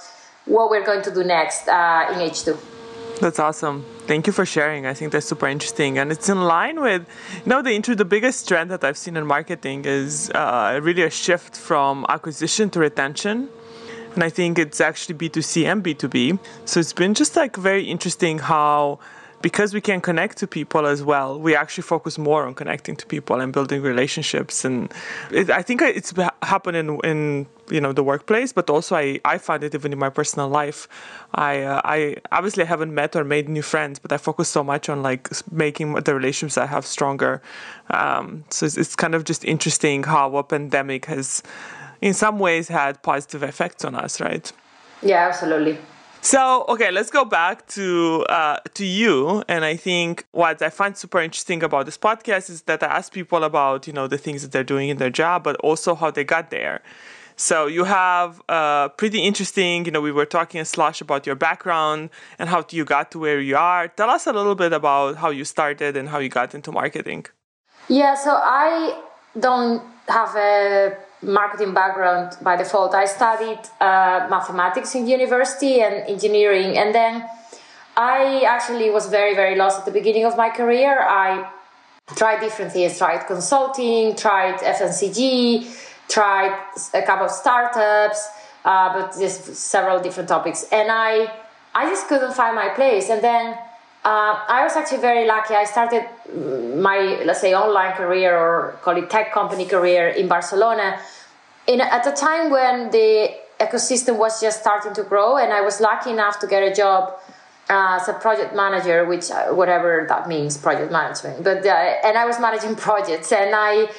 what 0.45 0.71
we're 0.71 0.85
going 0.85 1.03
to 1.03 1.13
do 1.13 1.23
next 1.23 1.67
uh, 1.67 2.07
in 2.11 2.19
H2. 2.19 2.57
That's 3.19 3.38
awesome. 3.38 3.85
Thank 4.07 4.27
you 4.27 4.33
for 4.33 4.45
sharing. 4.45 4.86
I 4.86 4.94
think 4.94 5.13
that's 5.13 5.25
super 5.25 5.48
interesting, 5.48 5.98
and 5.98 6.12
it's 6.12 6.27
in 6.27 6.42
line 6.42 6.81
with, 6.81 7.06
you 7.45 7.50
know, 7.50 7.62
the 7.62 7.71
intro. 7.71 7.95
The 7.95 8.03
biggest 8.03 8.45
trend 8.45 8.69
that 8.71 8.83
I've 8.83 8.98
seen 8.98 9.15
in 9.15 9.25
marketing 9.25 9.86
is 9.86 10.30
uh, 10.31 10.80
really 10.83 11.03
a 11.03 11.09
shift 11.09 11.56
from 11.56 12.06
acquisition 12.09 12.69
to 12.71 12.80
retention, 12.80 13.48
and 14.13 14.24
I 14.24 14.30
think 14.30 14.59
it's 14.59 14.81
actually 14.81 15.15
B 15.15 15.30
two 15.30 15.42
C 15.42 15.65
and 15.65 15.81
B 15.81 15.94
two 15.94 16.09
B. 16.09 16.38
So 16.65 16.81
it's 16.81 16.92
been 16.92 17.13
just 17.13 17.38
like 17.38 17.56
very 17.56 17.86
interesting 17.86 18.39
how 18.39 19.00
because 19.41 19.73
we 19.73 19.81
can 19.81 20.01
connect 20.01 20.38
to 20.38 20.47
people 20.47 20.85
as 20.85 21.03
well, 21.03 21.39
we 21.39 21.55
actually 21.55 21.83
focus 21.83 22.17
more 22.17 22.45
on 22.45 22.53
connecting 22.53 22.95
to 22.95 23.05
people 23.05 23.39
and 23.39 23.51
building 23.53 23.81
relationships. 23.81 24.65
And 24.65 24.91
it, 25.31 25.49
I 25.49 25.61
think 25.61 25.81
it's 25.81 26.13
happened 26.41 26.77
in, 26.77 26.99
in 27.03 27.47
you 27.69 27.79
know 27.79 27.93
the 27.93 28.03
workplace, 28.03 28.51
but 28.53 28.69
also 28.69 28.95
I, 28.95 29.19
I 29.25 29.38
find 29.38 29.63
it 29.63 29.73
even 29.73 29.93
in 29.93 29.99
my 29.99 30.09
personal 30.09 30.49
life. 30.49 30.88
I 31.33 31.61
uh, 31.61 31.81
I 31.83 32.17
obviously 32.31 32.65
haven't 32.65 32.93
met 32.93 33.15
or 33.15 33.23
made 33.23 33.49
new 33.49 33.61
friends, 33.61 33.99
but 33.99 34.11
I 34.11 34.17
focus 34.17 34.49
so 34.49 34.63
much 34.63 34.89
on 34.89 35.01
like 35.01 35.29
making 35.51 35.93
the 35.93 36.13
relationships 36.13 36.57
I 36.57 36.65
have 36.65 36.85
stronger. 36.85 37.41
Um, 37.89 38.43
so 38.49 38.65
it's, 38.65 38.77
it's 38.77 38.95
kind 38.95 39.15
of 39.15 39.23
just 39.23 39.45
interesting 39.45 40.03
how 40.03 40.35
a 40.35 40.43
pandemic 40.43 41.05
has, 41.05 41.43
in 42.01 42.13
some 42.13 42.39
ways, 42.39 42.67
had 42.67 43.01
positive 43.01 43.43
effects 43.43 43.85
on 43.85 43.95
us, 43.95 44.19
right? 44.19 44.51
Yeah, 45.01 45.27
absolutely. 45.27 45.77
So 46.23 46.65
okay, 46.69 46.91
let's 46.91 47.09
go 47.09 47.25
back 47.25 47.68
to 47.69 48.25
uh, 48.29 48.57
to 48.75 48.85
you. 48.85 49.44
And 49.47 49.65
I 49.65 49.75
think 49.75 50.27
what 50.31 50.62
I 50.62 50.69
find 50.69 50.95
super 50.95 51.19
interesting 51.19 51.63
about 51.63 51.85
this 51.85 51.97
podcast 51.97 52.51
is 52.51 52.62
that 52.63 52.84
I 52.84 52.88
ask 52.88 53.12
people 53.12 53.43
about 53.43 53.88
you 53.88 53.93
know 53.93 54.07
the 54.07 54.19
things 54.19 54.43
that 54.43 54.51
they're 54.51 54.63
doing 54.63 54.89
in 54.89 54.98
their 54.98 55.10
job, 55.10 55.43
but 55.43 55.55
also 55.57 55.95
how 55.95 56.12
they 56.12 56.24
got 56.24 56.51
there. 56.51 56.84
So 57.38 57.65
you 57.65 57.86
have 57.86 58.39
uh, 58.50 58.89
pretty 58.89 59.19
interesting. 59.24 59.86
You 59.86 59.91
know, 59.91 60.01
we 60.01 60.12
were 60.12 60.27
talking 60.27 60.62
a 60.62 60.65
Slush 60.65 61.01
about 61.01 61.25
your 61.25 61.36
background 61.36 62.12
and 62.38 62.48
how 62.48 62.63
you 62.69 62.86
got 62.86 63.10
to 63.12 63.19
where 63.19 63.41
you 63.41 63.57
are. 63.57 63.88
Tell 63.88 64.12
us 64.12 64.27
a 64.27 64.34
little 64.34 64.53
bit 64.53 64.74
about 64.74 65.15
how 65.15 65.31
you 65.31 65.43
started 65.43 65.98
and 65.98 66.07
how 66.07 66.19
you 66.19 66.29
got 66.29 66.53
into 66.53 66.72
marketing. 66.72 67.25
Yeah, 67.88 68.13
so 68.13 68.36
I 68.36 69.01
don't 69.39 69.81
have 70.07 70.36
a 70.36 70.95
marketing 71.21 71.73
background 71.73 72.37
by 72.41 72.55
default. 72.55 72.93
I 72.95 73.05
studied 73.05 73.59
uh, 73.79 74.27
mathematics 74.29 74.95
in 74.95 75.07
university 75.07 75.81
and 75.81 76.07
engineering, 76.07 76.77
and 76.77 76.93
then 76.93 77.27
I 77.95 78.43
actually 78.47 78.89
was 78.89 79.07
very, 79.07 79.35
very 79.35 79.55
lost 79.55 79.79
at 79.79 79.85
the 79.85 79.91
beginning 79.91 80.25
of 80.25 80.37
my 80.37 80.49
career. 80.49 80.99
I 81.01 81.49
tried 82.15 82.39
different 82.39 82.71
things, 82.71 82.97
tried 82.97 83.27
consulting, 83.27 84.15
tried 84.15 84.55
FMCG, 84.59 85.67
tried 86.09 86.57
a 86.93 87.01
couple 87.03 87.25
of 87.25 87.31
startups, 87.31 88.27
uh, 88.65 88.93
but 88.93 89.17
just 89.19 89.55
several 89.55 89.99
different 89.99 90.29
topics, 90.29 90.65
and 90.71 90.89
I 90.91 91.31
I 91.73 91.89
just 91.89 92.07
couldn't 92.07 92.33
find 92.33 92.55
my 92.55 92.69
place, 92.69 93.09
and 93.09 93.21
then. 93.23 93.57
Uh, 94.03 94.34
I 94.48 94.63
was 94.63 94.75
actually 94.75 95.01
very 95.01 95.27
lucky. 95.27 95.53
I 95.53 95.65
started 95.65 96.05
my, 96.75 97.22
let's 97.24 97.41
say, 97.41 97.53
online 97.53 97.93
career 97.93 98.36
or 98.36 98.79
call 98.81 98.98
it 98.98 99.10
tech 99.10 99.31
company 99.31 99.65
career 99.65 100.08
in 100.08 100.27
Barcelona 100.27 101.00
in, 101.67 101.81
at 101.81 102.05
a 102.08 102.12
time 102.12 102.50
when 102.50 102.89
the 102.91 103.31
ecosystem 103.60 104.17
was 104.17 104.41
just 104.41 104.62
starting 104.62 104.93
to 104.93 105.03
grow, 105.03 105.38
and 105.38 105.53
I 105.53 105.62
was 105.62 105.79
lucky 105.79 106.12
enough 106.12 106.39
to 106.39 106.48
get 106.48 106.63
a 106.63 106.74
job 106.74 107.13
uh, 107.70 108.00
as 108.01 108.08
a 108.08 108.13
project 108.13 108.55
manager, 108.55 109.05
which 109.05 109.29
uh, 109.31 109.50
whatever 109.50 110.05
that 110.10 110.27
means, 110.27 110.58
project 110.58 110.91
management. 110.91 111.43
But 111.43 111.65
uh, 111.65 111.70
and 111.70 112.17
I 112.17 112.25
was 112.25 112.39
managing 112.39 112.75
projects, 112.88 113.31
and 113.31 113.53
I 113.55 113.89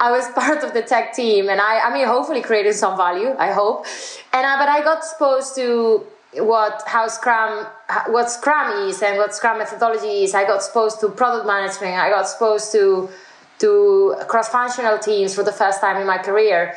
I 0.00 0.10
was 0.10 0.26
part 0.34 0.64
of 0.64 0.72
the 0.72 0.82
tech 0.82 1.14
team, 1.14 1.48
and 1.48 1.60
I 1.60 1.80
I 1.80 1.92
mean 1.92 2.06
hopefully 2.06 2.42
created 2.42 2.74
some 2.74 2.96
value. 2.96 3.34
I 3.38 3.52
hope, 3.52 3.86
and 4.32 4.46
I, 4.46 4.58
but 4.58 4.68
I 4.68 4.82
got 4.82 4.98
exposed 4.98 5.54
to 5.56 6.06
what 6.34 6.82
how 6.86 7.08
Scrum 7.08 7.66
what 8.08 8.30
Scrum 8.30 8.88
is 8.88 9.02
and 9.02 9.18
what 9.18 9.34
Scrum 9.34 9.58
methodology 9.58 10.24
is. 10.24 10.34
I 10.34 10.44
got 10.44 10.56
exposed 10.56 11.00
to 11.00 11.08
product 11.08 11.46
management. 11.46 11.94
I 11.94 12.10
got 12.10 12.22
exposed 12.22 12.72
to 12.72 13.10
to 13.58 14.16
cross 14.28 14.48
functional 14.48 14.98
teams 14.98 15.34
for 15.34 15.42
the 15.42 15.52
first 15.52 15.80
time 15.80 15.96
in 16.00 16.06
my 16.06 16.18
career. 16.18 16.74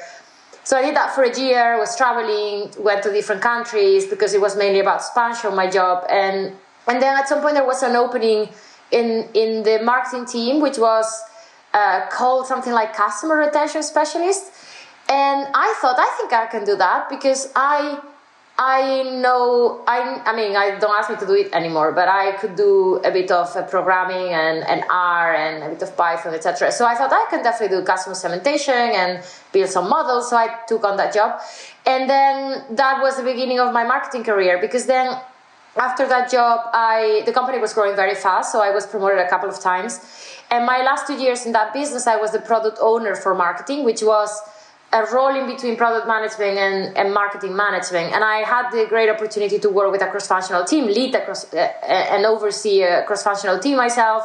So 0.63 0.77
I 0.77 0.81
did 0.81 0.95
that 0.95 1.13
for 1.15 1.23
a 1.23 1.39
year. 1.39 1.77
Was 1.79 1.95
traveling, 1.95 2.71
went 2.79 3.03
to 3.03 3.11
different 3.11 3.41
countries 3.41 4.05
because 4.05 4.33
it 4.33 4.41
was 4.41 4.57
mainly 4.57 4.79
about 4.79 5.03
Spanish 5.03 5.45
on 5.45 5.55
my 5.55 5.69
job, 5.69 6.05
and 6.09 6.53
and 6.87 7.01
then 7.01 7.15
at 7.17 7.27
some 7.29 7.41
point 7.41 7.55
there 7.55 7.65
was 7.65 7.81
an 7.81 7.95
opening 7.95 8.49
in 8.91 9.29
in 9.33 9.63
the 9.63 9.79
marketing 9.83 10.25
team, 10.25 10.61
which 10.61 10.77
was 10.77 11.07
uh, 11.73 12.07
called 12.07 12.47
something 12.47 12.73
like 12.73 12.93
customer 12.93 13.37
retention 13.37 13.83
specialist. 13.83 14.51
And 15.07 15.47
I 15.53 15.77
thought, 15.81 15.97
I 15.99 16.15
think 16.17 16.33
I 16.33 16.47
can 16.47 16.65
do 16.65 16.75
that 16.77 17.09
because 17.09 17.51
I 17.55 17.99
I 18.57 19.03
know 19.03 19.83
I 19.85 20.21
I 20.25 20.33
mean 20.33 20.55
I 20.55 20.79
don't 20.79 20.97
ask 20.97 21.09
me 21.09 21.17
to 21.17 21.25
do 21.25 21.33
it 21.33 21.51
anymore, 21.53 21.91
but 21.91 22.07
I 22.07 22.31
could 22.37 22.55
do 22.55 23.01
a 23.03 23.11
bit 23.11 23.29
of 23.29 23.53
uh, 23.53 23.63
programming 23.63 24.31
and, 24.31 24.63
and 24.63 24.85
R 24.89 25.35
and 25.35 25.63
a 25.63 25.69
bit 25.69 25.81
of 25.81 25.97
Python, 25.97 26.33
etc. 26.33 26.71
So 26.71 26.85
I 26.85 26.95
thought 26.95 27.11
I 27.11 27.27
can 27.29 27.43
definitely 27.43 27.77
do 27.77 27.83
customer 27.83 28.15
segmentation 28.15 28.73
and 28.73 29.21
build 29.51 29.69
some 29.69 29.89
models. 29.89 30.29
So 30.29 30.37
I 30.37 30.59
took 30.69 30.85
on 30.85 30.95
that 30.95 31.13
job, 31.13 31.41
and 31.85 32.09
then 32.09 32.63
that 32.77 33.01
was 33.01 33.17
the 33.17 33.23
beginning 33.23 33.59
of 33.59 33.73
my 33.73 33.83
marketing 33.83 34.23
career 34.23 34.57
because 34.61 34.85
then 34.85 35.19
after 35.75 36.07
that 36.07 36.31
job, 36.31 36.61
I 36.71 37.23
the 37.25 37.33
company 37.33 37.59
was 37.59 37.73
growing 37.73 37.97
very 37.97 38.15
fast, 38.15 38.53
so 38.53 38.61
I 38.61 38.71
was 38.71 38.87
promoted 38.87 39.19
a 39.19 39.27
couple 39.27 39.49
of 39.49 39.59
times. 39.59 39.99
And 40.49 40.65
my 40.65 40.81
last 40.81 41.07
two 41.07 41.15
years 41.15 41.45
in 41.45 41.51
that 41.51 41.73
business, 41.73 42.07
I 42.07 42.15
was 42.15 42.31
the 42.31 42.39
product 42.39 42.77
owner 42.79 43.15
for 43.15 43.35
marketing, 43.35 43.83
which 43.83 44.01
was 44.01 44.39
a 44.93 45.03
role 45.13 45.35
in 45.35 45.45
between 45.47 45.75
product 45.75 46.07
management 46.07 46.57
and, 46.57 46.97
and 46.97 47.13
marketing 47.13 47.55
management. 47.55 48.13
And 48.13 48.23
I 48.23 48.37
had 48.37 48.71
the 48.71 48.85
great 48.87 49.09
opportunity 49.09 49.59
to 49.59 49.69
work 49.69 49.91
with 49.91 50.01
a 50.01 50.07
cross-functional 50.07 50.65
team, 50.65 50.85
lead 50.85 51.13
a 51.15 51.25
cross, 51.25 51.53
uh, 51.53 51.57
and 51.87 52.25
oversee 52.25 52.81
a 52.83 53.03
cross-functional 53.03 53.59
team 53.59 53.77
myself 53.77 54.23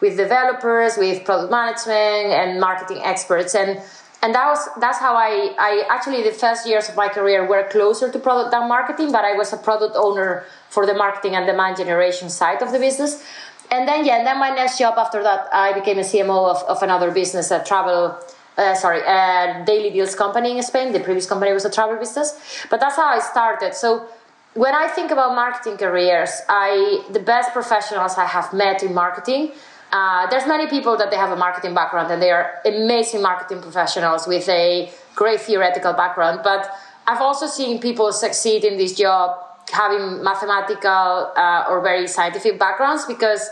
with 0.00 0.16
developers, 0.16 0.96
with 0.96 1.24
product 1.24 1.50
management 1.50 2.32
and 2.32 2.60
marketing 2.60 3.00
experts. 3.04 3.54
And 3.54 3.80
and 4.20 4.34
that 4.34 4.46
was 4.48 4.68
that's 4.80 4.98
how 4.98 5.14
I, 5.14 5.54
I 5.58 5.84
actually 5.88 6.24
the 6.24 6.32
first 6.32 6.66
years 6.66 6.88
of 6.88 6.96
my 6.96 7.08
career 7.08 7.46
were 7.46 7.68
closer 7.68 8.10
to 8.10 8.18
product 8.18 8.50
than 8.50 8.68
marketing, 8.68 9.12
but 9.12 9.24
I 9.24 9.34
was 9.34 9.52
a 9.52 9.56
product 9.56 9.94
owner 9.96 10.44
for 10.70 10.86
the 10.86 10.94
marketing 10.94 11.36
and 11.36 11.46
demand 11.46 11.76
generation 11.76 12.28
side 12.28 12.60
of 12.60 12.72
the 12.72 12.80
business. 12.80 13.22
And 13.70 13.86
then 13.86 14.04
yeah, 14.04 14.18
and 14.18 14.26
then 14.26 14.38
my 14.40 14.50
next 14.50 14.78
job 14.78 14.94
after 14.98 15.22
that 15.22 15.48
I 15.52 15.72
became 15.72 15.98
a 15.98 16.02
CMO 16.02 16.50
of, 16.50 16.62
of 16.64 16.82
another 16.82 17.12
business, 17.12 17.52
a 17.52 17.62
travel 17.62 18.18
uh, 18.58 18.74
sorry, 18.74 19.00
a 19.00 19.64
daily 19.64 19.90
deals 19.90 20.14
company 20.14 20.56
in 20.56 20.62
Spain. 20.62 20.92
The 20.92 21.00
previous 21.00 21.26
company 21.26 21.52
was 21.52 21.64
a 21.64 21.70
travel 21.70 21.96
business, 21.96 22.36
but 22.70 22.80
that's 22.80 22.96
how 22.96 23.06
I 23.06 23.20
started. 23.20 23.74
So 23.74 24.06
when 24.54 24.74
I 24.74 24.88
think 24.88 25.10
about 25.10 25.34
marketing 25.34 25.76
careers, 25.78 26.30
I 26.48 27.04
the 27.10 27.20
best 27.20 27.52
professionals 27.52 28.18
I 28.18 28.26
have 28.26 28.52
met 28.52 28.82
in 28.82 28.92
marketing. 28.92 29.52
Uh, 29.92 30.26
there's 30.28 30.46
many 30.46 30.66
people 30.66 30.96
that 30.98 31.10
they 31.10 31.16
have 31.16 31.30
a 31.30 31.36
marketing 31.36 31.74
background 31.74 32.10
and 32.12 32.20
they 32.20 32.30
are 32.30 32.60
amazing 32.66 33.22
marketing 33.22 33.62
professionals 33.62 34.26
with 34.26 34.46
a 34.48 34.90
great 35.14 35.40
theoretical 35.40 35.94
background. 35.94 36.40
But 36.44 36.70
I've 37.06 37.22
also 37.22 37.46
seen 37.46 37.80
people 37.80 38.12
succeed 38.12 38.64
in 38.64 38.76
this 38.76 38.94
job 38.94 39.38
having 39.72 40.22
mathematical 40.22 41.32
uh, 41.36 41.64
or 41.70 41.80
very 41.80 42.06
scientific 42.06 42.58
backgrounds 42.58 43.06
because 43.06 43.48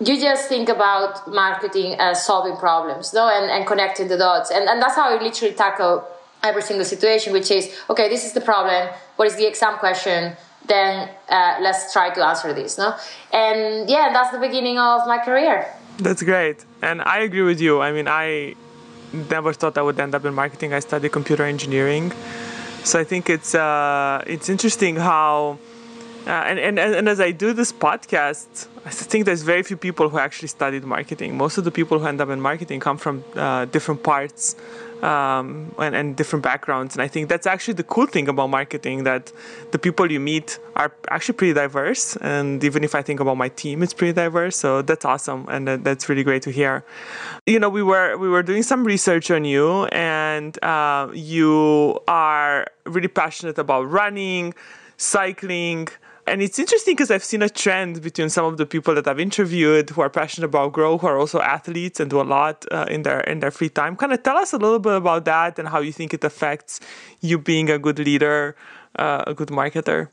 you 0.00 0.20
just 0.20 0.48
think 0.48 0.68
about 0.68 1.26
marketing 1.32 1.94
as 1.98 2.24
solving 2.24 2.56
problems 2.56 3.14
no 3.14 3.28
and, 3.28 3.50
and 3.50 3.66
connecting 3.66 4.08
the 4.08 4.16
dots. 4.16 4.50
And, 4.50 4.68
and 4.68 4.80
that's 4.80 4.94
how 4.94 5.08
I 5.08 5.22
literally 5.22 5.54
tackle 5.54 6.06
every 6.42 6.62
single 6.62 6.84
situation 6.84 7.32
which 7.32 7.50
is 7.50 7.74
okay 7.88 8.08
this 8.08 8.24
is 8.24 8.32
the 8.32 8.40
problem. 8.40 8.88
What 9.16 9.28
is 9.28 9.36
the 9.36 9.46
exam 9.46 9.78
question? 9.78 10.36
Then 10.66 11.08
uh, 11.28 11.58
let's 11.60 11.92
try 11.92 12.12
to 12.12 12.24
answer 12.24 12.52
this 12.52 12.76
no? 12.76 12.94
And 13.32 13.88
yeah 13.88 14.10
that's 14.12 14.32
the 14.32 14.38
beginning 14.38 14.78
of 14.78 15.06
my 15.06 15.18
career. 15.18 15.66
That's 15.98 16.22
great. 16.22 16.64
And 16.82 17.00
i 17.02 17.20
agree 17.20 17.42
with 17.42 17.60
you. 17.60 17.80
I 17.80 17.92
mean 17.92 18.08
i 18.08 18.54
never 19.12 19.52
thought 19.54 19.78
i 19.78 19.82
would 19.82 19.98
end 19.98 20.14
up 20.14 20.24
in 20.24 20.34
marketing. 20.34 20.74
I 20.74 20.80
studied 20.80 21.12
computer 21.12 21.44
engineering. 21.44 22.12
So 22.84 23.00
i 23.00 23.04
think 23.04 23.30
it's 23.30 23.54
uh, 23.54 24.22
it's 24.26 24.48
interesting 24.50 24.96
how 24.96 25.58
uh, 26.26 26.30
and, 26.30 26.58
and, 26.58 26.78
and 26.78 27.08
as 27.08 27.20
I 27.20 27.30
do 27.30 27.52
this 27.52 27.72
podcast, 27.72 28.66
I 28.84 28.90
think 28.90 29.26
there's 29.26 29.42
very 29.42 29.62
few 29.62 29.76
people 29.76 30.08
who 30.08 30.18
actually 30.18 30.48
studied 30.48 30.84
marketing. 30.84 31.36
Most 31.36 31.56
of 31.56 31.64
the 31.64 31.70
people 31.70 31.98
who 32.00 32.06
end 32.06 32.20
up 32.20 32.30
in 32.30 32.40
marketing 32.40 32.80
come 32.80 32.98
from 32.98 33.24
uh, 33.36 33.66
different 33.66 34.02
parts 34.02 34.56
um, 35.02 35.72
and, 35.78 35.94
and, 35.94 36.16
different 36.16 36.42
backgrounds. 36.42 36.94
And 36.94 37.02
I 37.02 37.08
think 37.08 37.28
that's 37.28 37.46
actually 37.46 37.74
the 37.74 37.84
cool 37.84 38.06
thing 38.06 38.28
about 38.28 38.48
marketing 38.48 39.04
that 39.04 39.30
the 39.70 39.78
people 39.78 40.10
you 40.10 40.18
meet 40.18 40.58
are 40.74 40.92
actually 41.10 41.34
pretty 41.34 41.52
diverse. 41.52 42.16
And 42.16 42.64
even 42.64 42.82
if 42.82 42.94
I 42.94 43.02
think 43.02 43.20
about 43.20 43.36
my 43.36 43.48
team, 43.50 43.82
it's 43.82 43.92
pretty 43.92 44.14
diverse. 44.14 44.56
So 44.56 44.82
that's 44.82 45.04
awesome, 45.04 45.46
and 45.48 45.68
that, 45.68 45.84
that's 45.84 46.08
really 46.08 46.24
great 46.24 46.42
to 46.42 46.50
hear. 46.50 46.84
You 47.46 47.60
know, 47.60 47.68
we 47.68 47.82
were 47.82 48.16
we 48.16 48.28
were 48.28 48.42
doing 48.42 48.62
some 48.62 48.84
research 48.84 49.30
on 49.30 49.44
you, 49.44 49.84
and 49.86 50.62
uh, 50.64 51.08
you 51.12 52.00
are 52.08 52.66
really 52.84 53.08
passionate 53.08 53.58
about 53.58 53.90
running, 53.90 54.54
cycling 54.96 55.88
and 56.26 56.42
it's 56.42 56.58
interesting 56.58 56.94
because 56.94 57.10
I've 57.10 57.24
seen 57.24 57.42
a 57.42 57.48
trend 57.48 58.02
between 58.02 58.28
some 58.28 58.44
of 58.46 58.56
the 58.56 58.66
people 58.66 58.94
that 58.94 59.06
I've 59.06 59.20
interviewed 59.20 59.90
who 59.90 60.00
are 60.00 60.10
passionate 60.10 60.46
about 60.46 60.72
grow, 60.72 60.98
who 60.98 61.06
are 61.06 61.18
also 61.18 61.40
athletes 61.40 62.00
and 62.00 62.10
do 62.10 62.20
a 62.20 62.24
lot 62.24 62.64
uh, 62.70 62.86
in 62.90 63.02
their 63.02 63.20
in 63.20 63.40
their 63.40 63.50
free 63.50 63.68
time. 63.68 63.96
Kind 63.96 64.12
of 64.12 64.22
tell 64.22 64.36
us 64.36 64.52
a 64.52 64.58
little 64.58 64.78
bit 64.78 64.94
about 64.94 65.24
that 65.26 65.58
and 65.58 65.68
how 65.68 65.80
you 65.80 65.92
think 65.92 66.12
it 66.12 66.24
affects 66.24 66.80
you 67.20 67.38
being 67.38 67.70
a 67.70 67.78
good 67.78 67.98
leader, 67.98 68.56
uh, 68.98 69.24
a 69.26 69.34
good 69.34 69.48
marketer. 69.48 70.10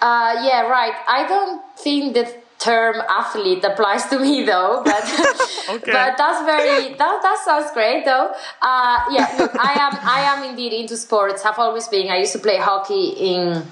Uh, 0.00 0.40
yeah, 0.44 0.68
right. 0.68 0.94
I 1.08 1.26
don't 1.26 1.62
think 1.78 2.14
the 2.14 2.32
term 2.58 2.96
athlete 3.08 3.64
applies 3.64 4.06
to 4.06 4.18
me 4.18 4.44
though, 4.44 4.82
but 4.84 5.02
okay. 5.70 5.92
but 5.92 6.16
that's 6.16 6.44
very 6.44 6.94
that 6.94 7.18
that 7.22 7.42
sounds 7.44 7.70
great 7.72 8.04
though. 8.04 8.32
Uh, 8.60 9.04
yeah, 9.10 9.34
look, 9.38 9.52
I 9.58 9.72
am 9.80 9.98
I 10.02 10.20
am 10.32 10.50
indeed 10.50 10.72
into 10.72 10.96
sports. 10.96 11.42
Have 11.42 11.58
always 11.58 11.88
been. 11.88 12.10
I 12.10 12.18
used 12.18 12.32
to 12.32 12.38
play 12.38 12.58
hockey 12.58 13.14
in 13.16 13.64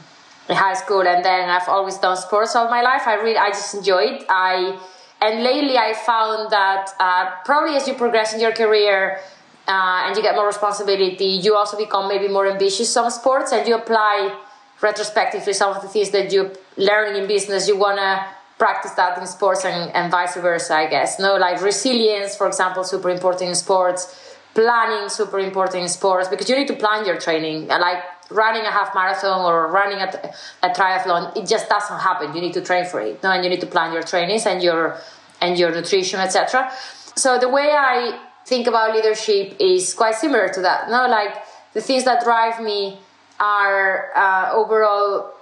high 0.55 0.75
school, 0.75 1.03
and 1.07 1.25
then 1.25 1.49
I've 1.49 1.69
always 1.69 1.99
done 1.99 2.17
sports 2.17 2.55
all 2.57 2.69
my 2.69 2.83
life. 2.83 3.03
I 3.07 3.15
really, 3.15 3.39
I 3.39 3.51
just 3.51 3.75
enjoy 3.75 4.03
it. 4.05 4.27
I 4.29 4.79
and 5.21 5.43
lately 5.43 5.77
I 5.77 5.93
found 5.95 6.51
that 6.51 6.91
uh, 6.99 7.31
probably 7.45 7.77
as 7.77 7.87
you 7.87 7.95
progress 7.95 8.33
in 8.33 8.41
your 8.41 8.53
career 8.53 9.21
uh, 9.69 10.05
and 10.07 10.17
you 10.17 10.23
get 10.23 10.35
more 10.35 10.47
responsibility, 10.47 11.41
you 11.43 11.55
also 11.57 11.77
become 11.77 12.09
maybe 12.09 12.29
more 12.29 12.47
ambitious 12.47 12.97
on 12.97 13.11
sports, 13.11 13.53
and 13.53 13.69
you 13.69 13.75
apply 13.75 14.35
retrospectively 14.81 15.53
some 15.53 15.75
of 15.77 15.83
the 15.83 15.89
things 15.89 16.11
that 16.11 16.33
you 16.33 16.51
learn 16.77 17.15
in 17.15 17.27
business. 17.29 17.69
You 17.69 17.77
wanna 17.77 18.27
practice 18.59 18.93
that 18.93 19.19
in 19.19 19.27
sports 19.27 19.65
and, 19.65 19.95
and 19.95 20.11
vice 20.11 20.37
versa, 20.37 20.75
I 20.75 20.87
guess. 20.87 21.19
No, 21.19 21.37
like 21.37 21.61
resilience, 21.63 22.37
for 22.37 22.47
example, 22.47 22.85
super 22.85 23.11
important 23.11 23.49
in 23.51 23.55
sports. 23.55 24.27
Planning 24.55 25.09
super 25.09 25.39
important 25.39 25.83
in 25.83 25.89
sports 25.89 26.29
because 26.29 26.49
you 26.51 26.57
need 26.57 26.67
to 26.69 26.75
plan 26.75 27.07
your 27.07 27.19
training. 27.19 27.69
Like 27.69 28.03
running 28.31 28.63
a 28.63 28.71
half 28.71 28.95
marathon 28.95 29.45
or 29.45 29.71
running 29.71 29.99
a, 29.99 30.33
a 30.63 30.71
triathlon, 30.71 31.37
it 31.37 31.47
just 31.47 31.69
doesn't 31.69 31.99
happen. 31.99 32.35
You 32.35 32.41
need 32.41 32.55
to 32.55 32.61
train 32.61 32.85
for 32.87 33.01
it, 33.01 33.23
no? 33.23 33.31
and 33.31 33.45
you 33.45 33.51
need 33.51 33.61
to 33.61 33.67
plan 33.67 33.93
your 33.93 34.03
trainings 34.03 34.47
and 34.47 34.63
your 34.63 34.99
and 35.41 35.59
your 35.59 35.71
nutrition, 35.73 36.21
etc. 36.21 36.71
So 37.17 37.39
the 37.39 37.49
way 37.49 37.71
I 37.73 38.19
think 38.45 38.67
about 38.67 38.95
leadership 38.95 39.57
is 39.59 39.95
quite 39.95 40.15
similar 40.15 40.49
to 40.49 40.61
that. 40.63 40.91
No, 40.91 41.07
like 41.09 41.35
the 41.73 41.81
things 41.81 42.05
that 42.05 42.23
drive 42.23 42.61
me 42.61 42.99
are 43.39 44.11
uh, 44.15 44.53
overall 44.53 45.33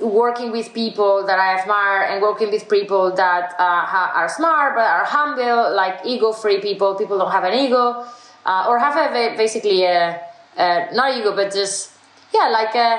working 0.00 0.52
with 0.52 0.72
people 0.72 1.26
that 1.26 1.38
I 1.38 1.60
admire 1.60 2.02
and 2.04 2.22
working 2.22 2.50
with 2.50 2.68
people 2.68 3.12
that 3.16 3.54
uh, 3.58 4.14
are 4.14 4.28
smart 4.28 4.76
but 4.76 4.86
are 4.86 5.04
humble, 5.04 5.74
like 5.74 6.00
ego-free 6.04 6.60
people. 6.60 6.94
People 6.94 7.18
don't 7.18 7.32
have 7.32 7.44
an 7.44 7.54
ego 7.54 8.06
uh, 8.46 8.66
or 8.68 8.78
have 8.78 8.96
a 8.96 9.36
basically 9.36 9.84
a, 9.84 10.20
a 10.56 10.94
not 10.94 11.16
ego, 11.18 11.34
but 11.34 11.52
just 11.52 11.97
yeah, 12.34 12.48
like 12.48 12.74
uh, 12.74 12.98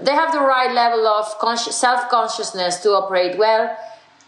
they 0.00 0.12
have 0.12 0.32
the 0.32 0.40
right 0.40 0.72
level 0.72 1.06
of 1.06 1.26
consci- 1.38 1.72
self 1.72 2.08
consciousness 2.10 2.80
to 2.80 2.90
operate 2.90 3.38
well, 3.38 3.76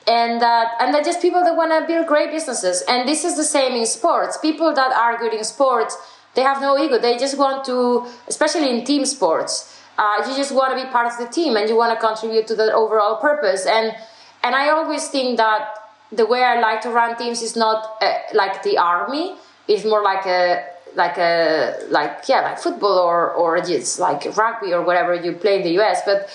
and 0.07 0.41
that 0.41 0.73
and 0.81 0.95
they're 0.95 1.05
just 1.05 1.21
people 1.21 1.43
that 1.45 1.57
want 1.57 1.71
to 1.73 1.87
build 1.87 2.07
great 2.07 2.31
businesses. 2.31 2.83
And 2.89 3.09
this 3.09 3.25
is 3.25 3.37
the 3.37 3.45
same 3.45 3.73
in 3.73 3.87
sports. 3.87 4.39
People 4.39 4.75
that 4.75 4.93
are 4.93 5.19
good 5.19 5.35
in 5.35 5.45
sports, 5.45 5.97
they 6.35 6.43
have 6.43 6.61
no 6.61 6.79
ego. 6.79 6.99
They 6.99 7.19
just 7.19 7.37
want 7.37 7.65
to, 7.67 8.07
especially 8.29 8.71
in 8.71 8.85
team 8.85 9.05
sports. 9.05 9.79
Uh, 9.99 10.25
you 10.27 10.35
just 10.35 10.53
want 10.53 10.77
to 10.77 10.83
be 10.83 10.91
part 10.91 11.07
of 11.07 11.19
the 11.19 11.27
team 11.27 11.55
and 11.55 11.69
you 11.69 11.77
want 11.77 11.93
to 11.99 12.07
contribute 12.07 12.47
to 12.47 12.57
the 12.57 12.73
overall 12.73 13.17
purpose. 13.17 13.67
And 13.67 13.95
and 14.43 14.55
I 14.55 14.71
always 14.71 15.09
think 15.09 15.37
that 15.37 15.75
the 16.11 16.27
way 16.27 16.43
I 16.43 16.61
like 16.61 16.81
to 16.83 16.91
run 16.91 17.17
teams 17.17 17.43
is 17.43 17.57
not 17.57 17.97
uh, 18.03 18.15
like 18.33 18.63
the 18.63 18.79
army. 18.79 19.37
It's 19.69 19.85
more 19.85 20.03
like 20.03 20.27
a 20.27 20.65
like 20.95 21.17
a 21.19 21.79
like 21.89 22.25
yeah 22.29 22.41
like 22.43 22.59
football 22.59 22.99
or 22.99 23.31
or 23.33 23.61
just 23.61 23.99
like 23.99 24.37
rugby 24.37 24.73
or 24.73 24.83
whatever 24.83 25.15
you 25.15 25.33
play 25.33 25.57
in 25.57 25.63
the 25.63 25.81
US 25.81 26.03
but 26.05 26.29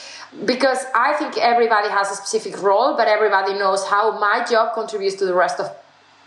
because 0.45 0.85
I 0.95 1.13
think 1.13 1.37
everybody 1.37 1.89
has 1.89 2.11
a 2.11 2.15
specific 2.15 2.61
role 2.61 2.97
but 2.97 3.07
everybody 3.07 3.53
knows 3.53 3.85
how 3.85 4.19
my 4.19 4.45
job 4.49 4.73
contributes 4.73 5.15
to 5.15 5.25
the 5.25 5.33
rest 5.33 5.59
of 5.59 5.69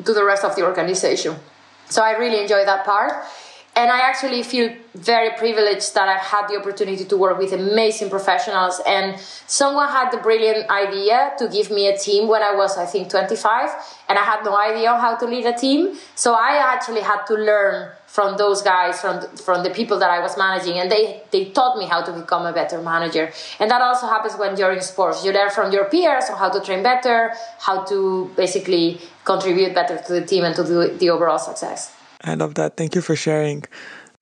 to 0.05 0.15
the 0.15 0.25
rest 0.25 0.45
of 0.45 0.57
the 0.57 0.65
organization. 0.65 1.37
So 1.89 2.03
I 2.03 2.13
really 2.13 2.41
enjoy 2.41 2.65
that 2.65 2.85
part 2.85 3.25
and 3.81 3.91
I 3.91 4.01
actually 4.01 4.43
feel 4.43 4.75
very 4.95 5.31
privileged 5.39 5.95
that 5.95 6.07
I've 6.07 6.27
had 6.35 6.49
the 6.49 6.57
opportunity 6.61 7.07
to 7.07 7.17
work 7.17 7.39
with 7.39 7.53
amazing 7.55 8.11
professionals. 8.11 8.79
And 8.87 9.19
someone 9.47 9.89
had 9.89 10.11
the 10.11 10.19
brilliant 10.19 10.69
idea 10.69 11.33
to 11.39 11.49
give 11.49 11.71
me 11.71 11.89
a 11.89 11.97
team 11.97 12.29
when 12.29 12.43
I 12.43 12.55
was, 12.55 12.77
I 12.77 12.85
think, 12.85 13.09
25, 13.09 13.71
and 14.11 14.19
I 14.19 14.23
had 14.23 14.45
no 14.45 14.55
idea 14.55 14.95
how 14.97 15.17
to 15.17 15.25
lead 15.25 15.47
a 15.47 15.55
team. 15.55 15.97
So 16.15 16.35
I 16.35 16.59
actually 16.75 17.01
had 17.01 17.25
to 17.29 17.35
learn 17.35 17.93
from 18.07 18.37
those 18.37 18.61
guys, 18.61 19.01
from 19.01 19.15
from 19.47 19.63
the 19.63 19.71
people 19.71 19.99
that 20.01 20.11
I 20.11 20.19
was 20.21 20.37
managing, 20.37 20.77
and 20.81 20.91
they 20.91 21.23
they 21.31 21.45
taught 21.57 21.79
me 21.79 21.87
how 21.87 22.03
to 22.03 22.13
become 22.13 22.45
a 22.45 22.53
better 22.53 22.83
manager. 22.83 23.33
And 23.61 23.71
that 23.71 23.81
also 23.81 24.09
happens 24.09 24.35
when 24.37 24.59
you're 24.59 24.73
in 24.73 24.83
sports. 24.83 25.25
You 25.25 25.33
learn 25.33 25.51
from 25.51 25.73
your 25.73 25.87
peers 25.87 26.25
on 26.29 26.37
how 26.37 26.51
to 26.51 26.61
train 26.61 26.83
better, 26.83 27.33
how 27.61 27.85
to 27.85 28.31
basically 28.37 29.01
contribute 29.25 29.73
better 29.75 29.97
to 30.07 30.13
the 30.13 30.27
team 30.27 30.45
and 30.45 30.55
to 30.57 30.65
the, 30.65 30.97
the 30.99 31.09
overall 31.09 31.39
success. 31.39 32.00
I 32.23 32.35
love 32.35 32.55
that. 32.55 32.77
Thank 32.77 32.95
you 32.95 33.01
for 33.01 33.17
sharing. 33.17 33.65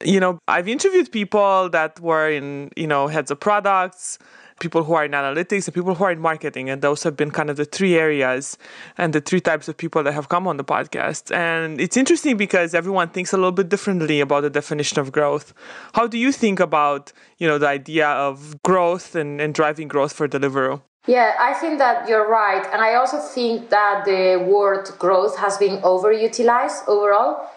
You 0.05 0.21
know, 0.21 0.39
I've 0.47 0.69
interviewed 0.69 1.11
people 1.11 1.69
that 1.71 1.99
were 2.01 2.31
in, 2.31 2.71
you 2.77 2.87
know, 2.87 3.09
heads 3.09 3.33
of 3.33 3.41
products, 3.41 4.19
people 4.61 4.85
who 4.85 4.95
are 4.95 5.05
in 5.05 5.11
analytics, 5.13 5.67
and 5.67 5.75
people 5.75 5.95
who 5.95 6.05
are 6.05 6.13
in 6.13 6.21
marketing. 6.21 6.71
And 6.71 6.83
those 6.83 7.03
have 7.03 7.17
been 7.17 7.33
kind 7.33 7.51
of 7.51 7.57
the 7.57 7.65
three 7.65 7.97
areas 7.97 8.57
and 8.97 9.13
the 9.13 9.21
three 9.21 9.41
types 9.41 9.69
of 9.69 9.77
people 9.77 10.05
that 10.05 10.13
have 10.13 10.29
come 10.29 10.47
on 10.47 10.57
the 10.57 10.65
podcast. 10.65 11.35
And 11.35 11.81
it's 11.81 11.97
interesting 11.97 12.37
because 12.37 12.75
everyone 12.75 13.09
thinks 13.09 13.33
a 13.33 13.37
little 13.37 13.53
bit 13.53 13.69
differently 13.69 14.21
about 14.21 14.43
the 14.43 14.51
definition 14.51 15.01
of 15.01 15.11
growth. 15.11 15.53
How 15.95 16.07
do 16.07 16.17
you 16.17 16.31
think 16.31 16.61
about, 16.61 17.13
you 17.39 17.49
know, 17.49 17.59
the 17.59 17.69
idea 17.69 18.09
of 18.09 18.63
growth 18.63 19.17
and, 19.17 19.41
and 19.41 19.53
driving 19.53 19.89
growth 19.89 20.13
for 20.13 20.29
Deliveroo? 20.29 20.81
Yeah, 21.09 21.35
I 21.41 21.55
think 21.55 21.79
that 21.79 22.07
you're 22.09 22.29
right. 22.29 22.65
And 22.73 22.83
I 22.83 22.95
also 22.95 23.19
think 23.19 23.71
that 23.71 24.05
the 24.05 24.45
word 24.47 24.91
growth 24.99 25.39
has 25.39 25.57
been 25.57 25.81
overutilized 25.81 26.87
overall 26.87 27.49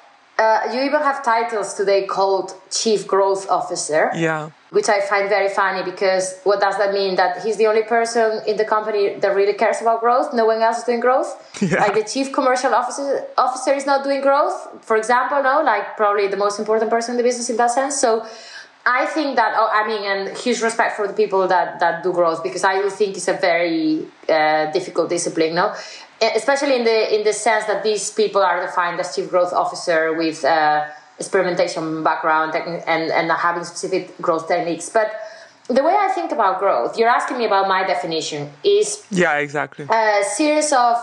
uh, 0.42 0.74
you 0.74 0.82
even 0.82 1.02
have 1.02 1.24
titles 1.24 1.76
today 1.76 2.08
called 2.08 2.56
Chief 2.72 3.08
Growth 3.08 3.48
Officer. 3.50 4.12
Yeah. 4.16 4.50
Which 4.72 4.90
I 4.90 5.02
find 5.02 5.30
very 5.30 5.50
funny 5.50 5.84
because 5.84 6.40
what 6.46 6.60
does 6.62 6.78
that 6.78 6.94
mean? 6.94 7.16
That 7.16 7.44
he's 7.44 7.58
the 7.58 7.68
only 7.68 7.84
person 7.84 8.42
in 8.48 8.56
the 8.58 8.66
company 8.66 9.20
that 9.20 9.36
really 9.36 9.54
cares 9.54 9.82
about 9.82 10.00
growth. 10.00 10.34
No 10.34 10.46
one 10.46 10.62
else 10.62 10.80
is 10.80 10.86
doing 10.86 11.02
growth. 11.02 11.30
Yeah. 11.62 11.82
Like 11.84 11.94
the 11.94 12.04
chief 12.14 12.34
commercial 12.34 12.74
officer 12.74 13.24
officer 13.38 13.74
is 13.74 13.86
not 13.86 14.04
doing 14.04 14.22
growth, 14.22 14.56
for 14.82 14.96
example. 14.98 15.44
No, 15.44 15.62
like 15.62 15.96
probably 15.96 16.28
the 16.28 16.42
most 16.46 16.58
important 16.58 16.90
person 16.90 17.10
in 17.14 17.18
the 17.18 17.28
business 17.30 17.48
in 17.52 17.58
that 17.58 17.70
sense. 17.70 18.02
So 18.02 18.26
I 18.86 19.06
think 19.06 19.36
that 19.36 19.54
oh, 19.56 19.70
I 19.72 19.88
mean, 19.88 20.04
and 20.12 20.36
huge 20.36 20.62
respect 20.62 20.96
for 20.98 21.06
the 21.08 21.14
people 21.14 21.48
that 21.54 21.80
that 21.82 22.02
do 22.02 22.12
growth 22.12 22.42
because 22.42 22.64
I 22.64 22.82
do 22.82 22.90
think 22.90 23.16
it's 23.16 23.28
a 23.28 23.38
very 23.52 24.08
uh, 24.28 24.72
difficult 24.72 25.10
discipline. 25.10 25.54
No, 25.54 25.76
especially 26.22 26.76
in 26.76 26.84
the 26.84 27.16
in 27.16 27.24
the 27.24 27.34
sense 27.34 27.66
that 27.66 27.84
these 27.84 28.12
people 28.12 28.42
are 28.42 28.66
defined 28.66 29.00
as 29.00 29.16
chief 29.16 29.30
growth 29.30 29.54
officer 29.54 30.14
with 30.14 30.44
uh, 30.46 30.88
experimentation 31.20 32.04
background 32.04 32.56
and, 32.56 32.84
and 32.88 33.12
and 33.12 33.32
having 33.32 33.64
specific 33.64 34.18
growth 34.22 34.48
techniques, 34.48 34.90
but 34.90 35.12
the 35.68 35.84
way 35.84 35.96
I 35.98 36.10
think 36.10 36.32
about 36.32 36.60
growth, 36.60 36.98
you're 36.98 37.10
asking 37.10 37.38
me 37.38 37.46
about 37.46 37.68
my 37.68 37.86
definition, 37.86 38.52
is 38.64 39.06
yeah, 39.10 39.38
exactly. 39.38 39.86
a 39.90 40.24
series 40.24 40.74
of 40.74 40.98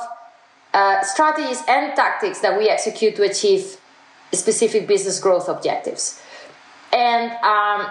uh, 0.74 1.02
strategies 1.02 1.62
and 1.68 1.94
tactics 1.96 2.40
that 2.40 2.58
we 2.58 2.68
execute 2.68 3.16
to 3.16 3.22
achieve 3.22 3.78
specific 4.32 4.86
business 4.86 5.20
growth 5.20 5.48
objectives, 5.48 6.20
and 6.92 7.32
um, 7.42 7.86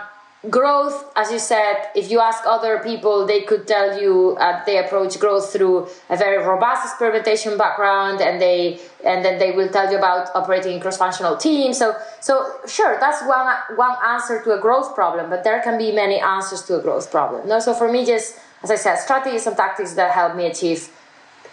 growth. 0.50 1.12
As 1.16 1.32
you 1.32 1.40
said 1.40 1.90
if 1.96 2.10
you 2.12 2.20
ask 2.20 2.44
other 2.46 2.80
people 2.80 3.26
they 3.26 3.42
could 3.42 3.68
tell 3.68 4.00
you 4.00 4.38
uh, 4.40 4.64
they 4.66 4.78
approach 4.78 5.20
growth 5.20 5.52
through 5.52 5.88
a 6.10 6.18
very 6.18 6.38
robust 6.44 6.86
experimentation 6.86 7.58
background 7.58 8.22
and 8.22 8.42
they 8.42 8.80
and 9.04 9.24
then 9.24 9.40
they 9.40 9.52
will 9.52 9.70
tell 9.70 9.92
you 9.92 9.98
about 9.98 10.30
operating 10.36 10.74
in 10.76 10.80
cross-functional 10.80 11.38
teams. 11.38 11.78
So 11.78 11.96
so 12.20 12.34
sure 12.68 12.98
that's 13.00 13.22
one 13.26 13.48
one 13.76 13.96
answer 14.06 14.44
to 14.44 14.58
a 14.58 14.60
growth 14.60 14.96
problem 14.96 15.30
but 15.30 15.44
there 15.44 15.62
can 15.62 15.78
be 15.78 15.92
many 15.92 16.20
answers 16.20 16.62
to 16.64 16.80
a 16.80 16.82
growth 16.82 17.12
problem 17.12 17.48
no? 17.48 17.60
So 17.60 17.74
for 17.74 17.92
me 17.92 18.06
just 18.06 18.40
as 18.64 18.72
i 18.72 18.76
said 18.76 18.96
strategies 18.96 19.46
and 19.48 19.56
tactics 19.56 19.94
that 19.94 20.12
help 20.12 20.36
me 20.36 20.46
achieve 20.48 20.90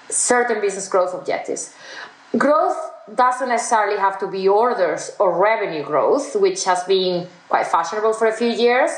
certain 0.09 0.61
business 0.61 0.89
growth 0.89 1.15
objectives 1.15 1.75
growth 2.39 2.77
doesn't 3.15 3.49
necessarily 3.49 3.99
have 3.99 4.19
to 4.19 4.27
be 4.27 4.49
orders 4.49 5.11
or 5.19 5.39
revenue 5.39 5.85
growth, 5.85 6.35
which 6.37 6.65
has 6.65 6.83
been 6.85 7.27
quite 7.49 7.67
fashionable 7.67 8.15
for 8.15 8.27
a 8.27 8.33
few 8.33 8.49
years, 8.49 8.91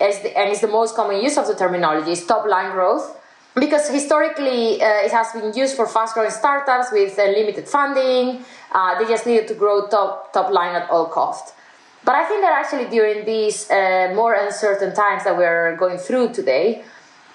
and 0.00 0.50
is 0.50 0.60
the 0.60 0.68
most 0.68 0.94
common 0.94 1.20
use 1.20 1.36
of 1.36 1.46
the 1.46 1.54
terminology, 1.54 2.12
is 2.12 2.24
top 2.24 2.46
line 2.46 2.70
growth. 2.72 3.16
Because 3.54 3.88
historically, 3.88 4.80
uh, 4.80 5.06
it 5.06 5.10
has 5.10 5.32
been 5.32 5.52
used 5.52 5.74
for 5.74 5.86
fast 5.86 6.14
growing 6.14 6.30
startups 6.30 6.92
with 6.92 7.18
uh, 7.18 7.24
limited 7.24 7.66
funding. 7.66 8.44
Uh, 8.70 8.96
they 8.98 9.06
just 9.08 9.26
needed 9.26 9.48
to 9.48 9.54
grow 9.54 9.88
top, 9.88 10.32
top 10.32 10.52
line 10.52 10.76
at 10.76 10.88
all 10.90 11.06
cost. 11.06 11.54
But 12.04 12.14
I 12.14 12.24
think 12.26 12.42
that 12.42 12.52
actually 12.52 12.88
during 12.88 13.24
these 13.24 13.68
uh, 13.70 14.12
more 14.14 14.34
uncertain 14.34 14.94
times 14.94 15.24
that 15.24 15.36
we're 15.36 15.76
going 15.76 15.98
through 15.98 16.32
today, 16.32 16.84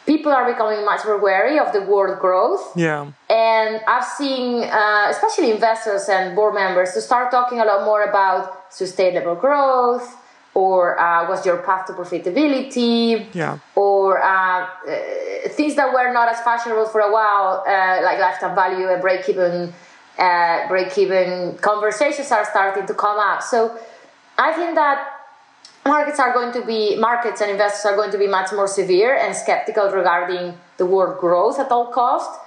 people 0.06 0.32
are 0.32 0.52
becoming 0.52 0.84
much 0.86 1.06
more 1.06 1.18
wary 1.18 1.60
of 1.60 1.72
the 1.74 1.82
word 1.82 2.20
growth. 2.20 2.76
Yeah. 2.76 3.12
And 3.30 3.82
I've 3.88 4.06
seen, 4.06 4.63
uh, 4.63 5.08
especially 5.10 5.52
investors 5.52 6.10
and 6.10 6.36
board 6.36 6.54
members, 6.54 6.94
to 6.94 7.02
start 7.02 7.32
talking 7.32 7.60
a 7.60 7.66
lot 7.66 7.86
more 7.86 8.04
about 8.04 8.74
sustainable 8.74 9.36
growth 9.36 10.18
or 10.54 11.00
uh, 11.00 11.28
what's 11.28 11.46
your 11.46 11.58
path 11.58 11.88
to 11.88 11.94
profitability 11.94 13.26
yeah. 13.34 13.58
or 13.76 14.24
uh, 14.24 14.68
uh 14.68 15.50
things 15.50 15.76
that 15.76 15.92
were 15.92 16.13
not 16.13 16.30
as 16.30 16.39
fashionable 16.42 16.86
for 16.86 17.02
a 17.02 17.12
while, 17.12 17.63
uh, 17.68 18.02
like 18.04 18.20
lifetime 18.20 18.56
value 18.56 18.88
and 18.89 19.02
break 19.02 19.28
even. 19.30 19.74
Uh, 20.16 20.68
break 20.68 20.96
even 21.00 21.58
conversations 21.58 22.32
are 22.32 22.46
starting 22.46 22.86
to 22.86 22.94
come 22.94 23.18
up. 23.18 23.42
So 23.42 23.76
I 24.38 24.54
think 24.54 24.76
that 24.76 25.12
markets 25.86 26.19
are 26.19 26.34
going 26.34 26.54
to 26.54 26.65
be 26.65 26.96
markets 26.96 27.41
and 27.41 27.52
investors 27.52 27.86
are 27.86 27.96
going 27.96 28.12
to 28.12 28.17
be 28.17 28.28
much 28.28 28.52
more 28.54 28.67
severe 28.67 29.15
and 29.15 29.36
skeptical 29.36 29.89
regarding 29.89 30.58
the 30.78 30.86
word 30.86 31.19
growth 31.19 31.60
at 31.60 31.72
all 31.72 31.88
cost 31.88 32.39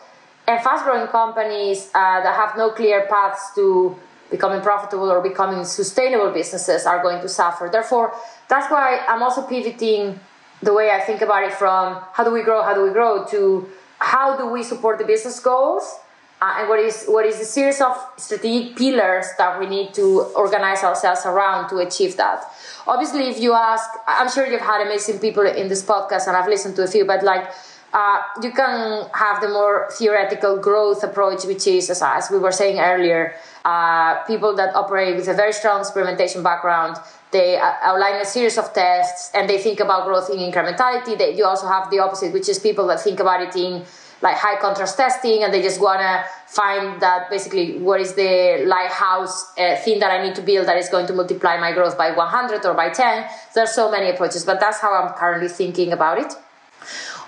and 0.48 0.62
fast 0.62 0.84
growing 0.84 1.06
companies 1.08 1.90
uh, 1.94 2.22
that 2.22 2.34
have 2.34 2.56
no 2.56 2.70
clear 2.70 3.06
paths 3.08 3.54
to 3.54 3.96
becoming 4.30 4.60
profitable 4.60 5.10
or 5.10 5.20
becoming 5.20 5.64
sustainable 5.64 6.30
businesses 6.32 6.84
are 6.84 7.00
going 7.02 7.20
to 7.20 7.28
suffer. 7.28 7.68
Therefore 7.70 8.12
that's 8.48 8.70
why 8.70 9.04
i'm 9.08 9.22
also 9.22 9.42
pivoting 9.42 10.18
the 10.62 10.72
way 10.72 10.90
i 10.90 11.00
think 11.00 11.20
about 11.20 11.42
it 11.42 11.52
from 11.52 12.00
how 12.12 12.24
do 12.24 12.30
we 12.30 12.42
grow 12.42 12.62
how 12.62 12.74
do 12.74 12.82
we 12.82 12.90
grow 12.90 13.24
to 13.24 13.68
how 13.98 14.36
do 14.36 14.46
we 14.46 14.62
support 14.62 14.98
the 14.98 15.04
business 15.04 15.40
goals 15.40 15.98
uh, 16.42 16.56
and 16.58 16.68
what 16.68 16.78
is 16.78 17.06
what 17.06 17.24
is 17.24 17.38
the 17.38 17.44
series 17.44 17.80
of 17.80 17.96
strategic 18.16 18.76
pillars 18.76 19.26
that 19.38 19.58
we 19.58 19.66
need 19.66 19.94
to 19.94 20.22
organize 20.36 20.82
ourselves 20.84 21.24
around 21.24 21.68
to 21.68 21.78
achieve 21.78 22.16
that? 22.16 22.44
Obviously 22.86 23.28
if 23.28 23.40
you 23.40 23.52
ask 23.52 23.88
i'm 24.06 24.30
sure 24.30 24.46
you've 24.46 24.60
had 24.60 24.80
amazing 24.86 25.18
people 25.18 25.44
in 25.44 25.68
this 25.68 25.82
podcast 25.82 26.28
and 26.28 26.36
i've 26.36 26.48
listened 26.48 26.76
to 26.76 26.82
a 26.82 26.86
few 26.86 27.04
but 27.04 27.22
like 27.24 27.50
uh, 27.92 28.20
you 28.42 28.50
can 28.52 29.08
have 29.14 29.40
the 29.40 29.48
more 29.48 29.88
theoretical 29.90 30.58
growth 30.58 31.02
approach 31.02 31.44
which 31.44 31.66
is 31.66 31.88
as, 31.88 32.02
as 32.02 32.30
we 32.30 32.38
were 32.38 32.52
saying 32.52 32.78
earlier 32.78 33.34
uh, 33.64 34.22
people 34.24 34.54
that 34.54 34.74
operate 34.76 35.16
with 35.16 35.26
a 35.28 35.34
very 35.34 35.52
strong 35.52 35.80
experimentation 35.80 36.42
background 36.42 36.96
they 37.32 37.56
uh, 37.56 37.72
outline 37.82 38.20
a 38.20 38.24
series 38.24 38.56
of 38.56 38.72
tests 38.72 39.30
and 39.34 39.48
they 39.50 39.58
think 39.58 39.80
about 39.80 40.06
growth 40.06 40.30
in 40.30 40.38
incrementality. 40.38 41.18
They, 41.18 41.36
you 41.36 41.44
also 41.44 41.66
have 41.66 41.90
the 41.90 41.98
opposite 41.98 42.32
which 42.32 42.48
is 42.48 42.58
people 42.58 42.86
that 42.86 43.00
think 43.00 43.20
about 43.20 43.42
it 43.42 43.56
in 43.56 43.84
like 44.22 44.36
high 44.36 44.58
contrast 44.58 44.96
testing 44.96 45.42
and 45.42 45.52
they 45.52 45.60
just 45.60 45.80
want 45.80 46.00
to 46.00 46.24
find 46.46 47.00
that 47.02 47.28
basically 47.28 47.78
what 47.78 48.00
is 48.00 48.14
the 48.14 48.64
lighthouse 48.66 49.52
uh, 49.58 49.76
thing 49.76 49.98
that 50.00 50.10
I 50.10 50.26
need 50.26 50.34
to 50.36 50.42
build 50.42 50.66
that 50.68 50.78
is 50.78 50.88
going 50.88 51.06
to 51.08 51.12
multiply 51.12 51.58
my 51.58 51.72
growth 51.72 51.98
by 51.98 52.12
100 52.12 52.64
or 52.64 52.74
by 52.74 52.90
10. 52.90 53.28
There's 53.54 53.72
so 53.72 53.90
many 53.90 54.10
approaches, 54.10 54.44
but 54.44 54.58
that's 54.58 54.78
how 54.78 54.94
I'm 54.94 55.12
currently 55.14 55.48
thinking 55.48 55.92
about 55.92 56.18
it. 56.18 56.32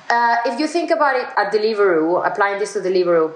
Uh, 0.08 0.36
if 0.46 0.58
you 0.58 0.66
think 0.66 0.90
about 0.90 1.16
it 1.16 1.28
at 1.36 1.52
Deliveroo, 1.52 2.26
applying 2.26 2.58
this 2.58 2.72
to 2.72 2.80
Deliveroo, 2.80 3.34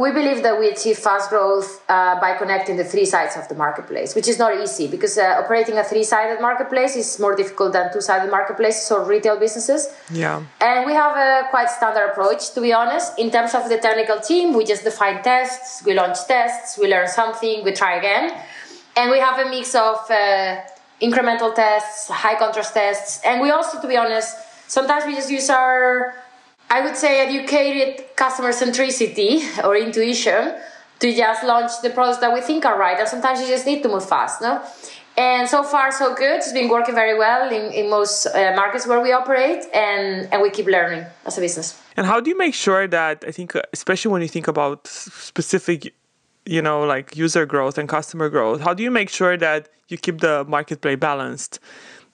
we 0.00 0.10
believe 0.12 0.42
that 0.42 0.58
we 0.58 0.68
achieve 0.68 0.98
fast 0.98 1.30
growth 1.30 1.82
uh, 1.88 2.18
by 2.20 2.36
connecting 2.36 2.76
the 2.76 2.84
three 2.84 3.04
sides 3.04 3.36
of 3.36 3.48
the 3.48 3.54
marketplace, 3.54 4.14
which 4.14 4.28
is 4.28 4.38
not 4.38 4.58
easy 4.58 4.86
because 4.88 5.18
uh, 5.18 5.42
operating 5.42 5.76
a 5.78 5.84
three-sided 5.84 6.40
marketplace 6.40 6.96
is 6.96 7.20
more 7.20 7.34
difficult 7.36 7.72
than 7.72 7.92
two-sided 7.92 8.30
marketplaces 8.30 8.90
or 8.90 9.04
retail 9.04 9.38
businesses. 9.38 9.88
Yeah. 10.10 10.42
And 10.60 10.86
we 10.86 10.94
have 10.94 11.16
a 11.16 11.48
quite 11.50 11.70
standard 11.70 12.06
approach, 12.10 12.54
to 12.54 12.60
be 12.60 12.72
honest. 12.72 13.18
In 13.18 13.30
terms 13.30 13.54
of 13.54 13.68
the 13.68 13.78
technical 13.78 14.20
team, 14.20 14.54
we 14.54 14.64
just 14.64 14.84
define 14.84 15.22
tests, 15.22 15.84
we 15.84 15.94
launch 15.94 16.18
tests, 16.26 16.78
we 16.78 16.88
learn 16.88 17.08
something, 17.08 17.62
we 17.62 17.72
try 17.72 17.96
again, 17.96 18.32
and 18.96 19.10
we 19.10 19.18
have 19.18 19.38
a 19.44 19.48
mix 19.50 19.74
of 19.74 19.98
uh, 20.10 20.60
incremental 21.02 21.54
tests, 21.54 22.08
high 22.08 22.36
contrast 22.36 22.74
tests, 22.74 23.20
and 23.24 23.40
we 23.40 23.50
also, 23.50 23.80
to 23.80 23.86
be 23.86 23.96
honest, 23.96 24.36
sometimes 24.66 25.04
we 25.04 25.14
just 25.14 25.30
use 25.30 25.50
our 25.50 26.14
I 26.70 26.80
would 26.84 26.96
say 26.96 27.20
educated 27.20 28.16
customer 28.16 28.50
centricity 28.50 29.42
or 29.64 29.76
intuition 29.76 30.54
to 31.00 31.14
just 31.14 31.44
launch 31.44 31.72
the 31.82 31.90
products 31.90 32.18
that 32.18 32.32
we 32.32 32.40
think 32.40 32.64
are 32.64 32.78
right. 32.78 32.98
And 32.98 33.08
sometimes 33.08 33.40
you 33.40 33.46
just 33.46 33.66
need 33.66 33.82
to 33.82 33.88
move 33.88 34.08
fast, 34.08 34.40
no? 34.40 34.62
And 35.16 35.48
so 35.48 35.62
far, 35.62 35.92
so 35.92 36.14
good. 36.14 36.36
It's 36.38 36.52
been 36.52 36.68
working 36.68 36.94
very 36.94 37.16
well 37.16 37.48
in, 37.48 37.72
in 37.72 37.88
most 37.88 38.26
uh, 38.26 38.52
markets 38.56 38.84
where 38.86 39.00
we 39.00 39.12
operate, 39.12 39.64
and, 39.72 40.28
and 40.32 40.42
we 40.42 40.50
keep 40.50 40.66
learning 40.66 41.04
as 41.24 41.38
a 41.38 41.40
business. 41.40 41.80
And 41.96 42.04
how 42.06 42.18
do 42.20 42.30
you 42.30 42.36
make 42.36 42.54
sure 42.54 42.88
that, 42.88 43.24
I 43.24 43.30
think, 43.30 43.54
uh, 43.54 43.62
especially 43.72 44.10
when 44.10 44.22
you 44.22 44.28
think 44.28 44.48
about 44.48 44.88
specific 44.88 45.94
you 46.46 46.60
know, 46.60 46.82
like 46.82 47.16
user 47.16 47.46
growth 47.46 47.78
and 47.78 47.88
customer 47.88 48.28
growth, 48.28 48.60
how 48.60 48.74
do 48.74 48.82
you 48.82 48.90
make 48.90 49.08
sure 49.08 49.36
that 49.36 49.68
you 49.88 49.96
keep 49.96 50.20
the 50.20 50.44
marketplace 50.46 50.98
balanced? 50.98 51.58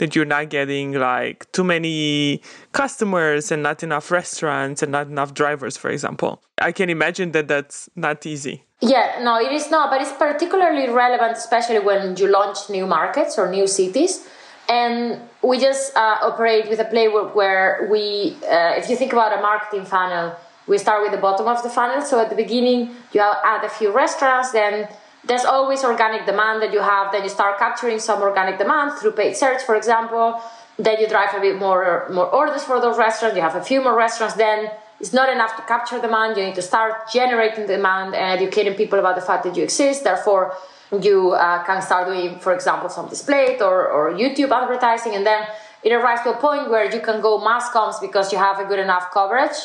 That 0.00 0.16
you're 0.16 0.24
not 0.24 0.48
getting 0.48 0.94
like 0.94 1.38
too 1.52 1.62
many 1.62 2.40
customers 2.72 3.52
and 3.52 3.62
not 3.62 3.82
enough 3.82 4.10
restaurants 4.10 4.82
and 4.82 4.90
not 4.90 5.06
enough 5.08 5.34
drivers, 5.34 5.76
for 5.76 5.90
example. 5.90 6.42
I 6.60 6.72
can 6.72 6.88
imagine 6.88 7.32
that 7.32 7.48
that's 7.48 7.88
not 7.96 8.24
easy. 8.24 8.64
Yeah, 8.80 9.20
no, 9.20 9.36
it 9.36 9.52
is 9.52 9.70
not, 9.70 9.90
but 9.90 10.00
it's 10.00 10.12
particularly 10.12 10.88
relevant, 10.88 11.36
especially 11.36 11.80
when 11.80 12.16
you 12.16 12.28
launch 12.28 12.70
new 12.70 12.86
markets 12.86 13.38
or 13.38 13.50
new 13.50 13.66
cities. 13.66 14.26
And 14.70 15.20
we 15.42 15.58
just 15.58 15.94
uh, 15.94 16.16
operate 16.22 16.70
with 16.70 16.80
a 16.80 16.84
playbook 16.84 17.34
where 17.34 17.86
we, 17.90 18.36
uh, 18.44 18.80
if 18.80 18.88
you 18.88 18.96
think 18.96 19.12
about 19.12 19.36
a 19.38 19.42
marketing 19.42 19.84
funnel, 19.84 20.34
we 20.66 20.78
start 20.78 21.02
with 21.02 21.12
the 21.12 21.18
bottom 21.18 21.46
of 21.46 21.62
the 21.62 21.68
funnel. 21.68 22.00
So 22.00 22.20
at 22.20 22.30
the 22.30 22.36
beginning, 22.36 22.94
you 23.12 23.20
add 23.20 23.64
a 23.64 23.68
few 23.68 23.90
restaurants, 23.92 24.52
then 24.52 24.88
there's 25.24 25.44
always 25.44 25.84
organic 25.84 26.26
demand 26.26 26.62
that 26.62 26.72
you 26.72 26.80
have. 26.80 27.12
Then 27.12 27.22
you 27.22 27.28
start 27.28 27.58
capturing 27.58 27.98
some 27.98 28.22
organic 28.22 28.58
demand 28.58 28.98
through 28.98 29.12
paid 29.12 29.36
search, 29.36 29.62
for 29.62 29.76
example. 29.76 30.40
Then 30.78 30.98
you 30.98 31.06
drive 31.08 31.34
a 31.34 31.40
bit 31.40 31.56
more 31.58 32.08
more 32.10 32.26
orders 32.26 32.64
for 32.64 32.80
those 32.80 32.96
restaurants. 32.96 33.36
You 33.36 33.42
have 33.42 33.56
a 33.56 33.62
few 33.62 33.82
more 33.82 33.94
restaurants. 33.94 34.34
Then 34.36 34.70
it's 34.98 35.12
not 35.12 35.28
enough 35.28 35.56
to 35.56 35.62
capture 35.62 36.00
demand. 36.00 36.36
You 36.36 36.44
need 36.44 36.54
to 36.54 36.62
start 36.62 37.10
generating 37.12 37.66
demand 37.66 38.14
and 38.14 38.40
educating 38.40 38.74
people 38.74 38.98
about 38.98 39.16
the 39.16 39.22
fact 39.22 39.44
that 39.44 39.56
you 39.56 39.62
exist. 39.62 40.04
Therefore, 40.04 40.54
you 41.02 41.32
uh, 41.32 41.62
can 41.64 41.82
start 41.82 42.06
doing, 42.08 42.38
for 42.40 42.54
example, 42.54 42.88
some 42.88 43.08
display 43.08 43.58
or, 43.60 43.88
or 43.88 44.12
YouTube 44.12 44.50
advertising, 44.50 45.14
and 45.14 45.24
then 45.24 45.46
it 45.82 45.92
arrives 45.92 46.22
to 46.22 46.30
a 46.30 46.36
point 46.36 46.70
where 46.70 46.92
you 46.92 47.00
can 47.00 47.20
go 47.20 47.42
mass 47.42 47.70
comms 47.70 48.00
because 48.00 48.32
you 48.32 48.38
have 48.38 48.58
a 48.58 48.64
good 48.64 48.78
enough 48.78 49.10
coverage, 49.12 49.58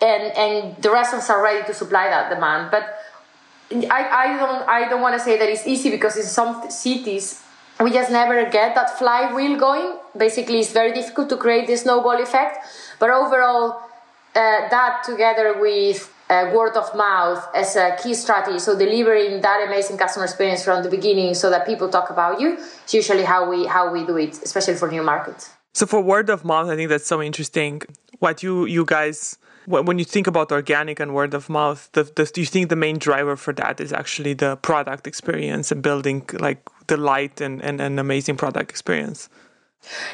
and 0.00 0.22
and 0.36 0.76
the 0.82 0.90
restaurants 0.90 1.28
are 1.30 1.42
ready 1.42 1.64
to 1.66 1.74
supply 1.74 2.08
that 2.08 2.28
demand. 2.34 2.70
But 2.70 2.84
I, 3.72 4.02
I 4.24 4.36
don't 4.38 4.68
I 4.68 4.88
don't 4.88 5.00
want 5.00 5.18
to 5.18 5.24
say 5.24 5.38
that 5.38 5.48
it's 5.48 5.66
easy 5.66 5.90
because 5.90 6.16
in 6.16 6.24
some 6.24 6.70
cities 6.70 7.42
we 7.80 7.90
just 7.90 8.10
never 8.10 8.48
get 8.50 8.74
that 8.74 8.98
flywheel 8.98 9.58
going. 9.58 9.98
Basically, 10.16 10.60
it's 10.60 10.72
very 10.72 10.92
difficult 10.92 11.28
to 11.30 11.36
create 11.36 11.66
the 11.66 11.76
snowball 11.76 12.22
effect. 12.22 12.58
But 13.00 13.10
overall, 13.10 13.80
uh, 14.34 14.68
that 14.68 15.02
together 15.04 15.58
with 15.60 16.12
uh, 16.30 16.50
word 16.54 16.76
of 16.76 16.94
mouth 16.94 17.44
as 17.54 17.76
a 17.76 17.96
key 18.00 18.14
strategy, 18.14 18.58
so 18.58 18.78
delivering 18.78 19.40
that 19.40 19.66
amazing 19.66 19.98
customer 19.98 20.24
experience 20.24 20.64
from 20.64 20.82
the 20.82 20.88
beginning, 20.88 21.34
so 21.34 21.50
that 21.50 21.66
people 21.66 21.88
talk 21.88 22.10
about 22.10 22.40
you, 22.40 22.56
is 22.86 22.94
usually 22.94 23.24
how 23.24 23.48
we 23.48 23.66
how 23.66 23.92
we 23.92 24.04
do 24.04 24.16
it, 24.16 24.40
especially 24.42 24.74
for 24.74 24.88
new 24.88 25.02
markets. 25.02 25.50
So 25.72 25.86
for 25.86 26.00
word 26.00 26.30
of 26.30 26.44
mouth, 26.44 26.68
I 26.68 26.76
think 26.76 26.90
that's 26.90 27.06
so 27.06 27.20
interesting. 27.20 27.82
What 28.20 28.42
you 28.42 28.66
you 28.66 28.84
guys 28.84 29.38
when 29.66 29.98
you 29.98 30.04
think 30.04 30.26
about 30.26 30.52
organic 30.52 31.00
and 31.00 31.14
word 31.14 31.34
of 31.34 31.48
mouth, 31.48 31.88
the, 31.92 32.04
the, 32.04 32.24
do 32.26 32.40
you 32.40 32.46
think 32.46 32.68
the 32.68 32.76
main 32.76 32.98
driver 32.98 33.36
for 33.36 33.52
that 33.54 33.80
is 33.80 33.92
actually 33.92 34.34
the 34.34 34.56
product 34.56 35.06
experience 35.06 35.72
and 35.72 35.82
building 35.82 36.24
like 36.38 36.68
the 36.86 36.96
light 36.96 37.40
and, 37.40 37.62
and 37.62 37.80
an 37.80 37.98
amazing 37.98 38.36
product 38.36 38.70
experience? 38.70 39.28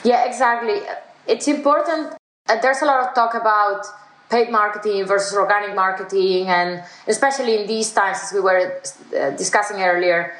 Yeah, 0.04 0.24
exactly. 0.24 0.80
It's 1.26 1.48
important. 1.48 2.14
There's 2.46 2.82
a 2.82 2.84
lot 2.84 3.06
of 3.06 3.14
talk 3.14 3.34
about 3.34 3.86
paid 4.30 4.50
marketing 4.50 5.04
versus 5.06 5.36
organic 5.36 5.74
marketing, 5.74 6.48
and 6.48 6.82
especially 7.08 7.60
in 7.60 7.66
these 7.66 7.92
times, 7.92 8.18
as 8.22 8.32
we 8.32 8.40
were 8.40 8.80
uh, 9.18 9.30
discussing 9.30 9.82
earlier, 9.82 10.34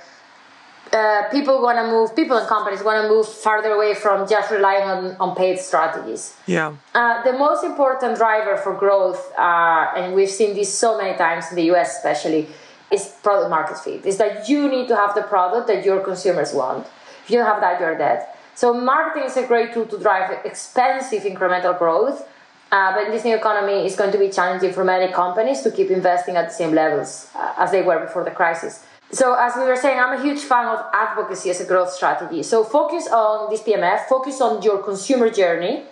uh, 0.92 1.29
people 1.31 1.62
want 1.62 1.79
to 1.79 1.87
move, 1.87 2.14
people 2.16 2.37
and 2.37 2.48
companies 2.48 2.83
want 2.83 3.03
to 3.03 3.09
move 3.09 3.29
farther 3.29 3.70
away 3.70 3.94
from 3.94 4.29
just 4.29 4.50
relying 4.50 4.83
on, 4.83 5.16
on 5.20 5.37
paid 5.37 5.59
strategies. 5.59 6.35
Yeah. 6.46 6.74
Uh, 6.94 7.22
the 7.22 7.33
most 7.33 7.64
important 7.64 8.16
driver 8.16 8.57
for 8.57 8.74
growth, 8.74 9.33
uh, 9.38 9.92
and 9.96 10.14
we've 10.14 10.31
seen 10.31 10.55
this 10.55 10.72
so 10.72 10.98
many 10.98 11.16
times 11.16 11.46
in 11.50 11.57
the 11.57 11.70
US 11.72 11.96
especially, 11.96 12.48
is 12.90 13.14
product 13.22 13.50
market 13.50 13.79
fit. 13.79 14.05
Is 14.05 14.16
that 14.18 14.48
you 14.48 14.68
need 14.68 14.88
to 14.88 14.96
have 14.96 15.14
the 15.14 15.22
product 15.22 15.68
that 15.68 15.85
your 15.85 16.00
consumers 16.00 16.53
want. 16.53 16.87
If 17.24 17.31
you 17.31 17.37
don't 17.37 17.46
have 17.46 17.61
that, 17.61 17.81
you're 17.81 17.96
dead. 17.96 18.26
So 18.55 18.74
marketing 18.74 19.29
is 19.29 19.37
a 19.37 19.46
great 19.46 19.72
tool 19.72 19.87
to 19.87 19.98
drive 19.98 20.44
expensive 20.44 21.22
incremental 21.22 21.79
growth. 21.79 22.26
Uh, 22.72 22.92
but 22.94 23.07
in 23.07 23.11
this 23.11 23.24
new 23.24 23.35
economy, 23.35 23.85
it's 23.87 23.96
going 23.96 24.12
to 24.12 24.18
be 24.18 24.29
challenging 24.29 24.72
for 24.72 24.85
many 24.85 25.12
companies 25.12 25.62
to 25.62 25.70
keep 25.70 25.90
investing 25.90 26.37
at 26.37 26.48
the 26.48 26.55
same 26.55 26.72
levels 26.72 27.29
uh, 27.35 27.55
as 27.59 27.72
they 27.72 27.83
were 27.83 27.98
before 27.98 28.22
the 28.22 28.31
crisis. 28.31 28.85
So, 29.12 29.35
as 29.35 29.57
we 29.57 29.64
were 29.64 29.77
saying, 29.77 29.99
I'm 29.99 30.18
a 30.18 30.23
huge 30.23 30.40
fan 30.40 30.66
of 30.66 30.87
advocacy 30.92 31.51
as 31.51 31.61
a 31.61 31.66
growth 31.66 31.90
strategy. 31.90 32.42
So, 32.44 32.62
focus 32.62 33.09
on 33.09 33.51
this 33.51 33.62
PMF, 33.62 34.07
focus 34.07 34.40
on 34.40 34.62
your 34.62 34.79
consumer 34.79 35.31
journey 35.31 35.85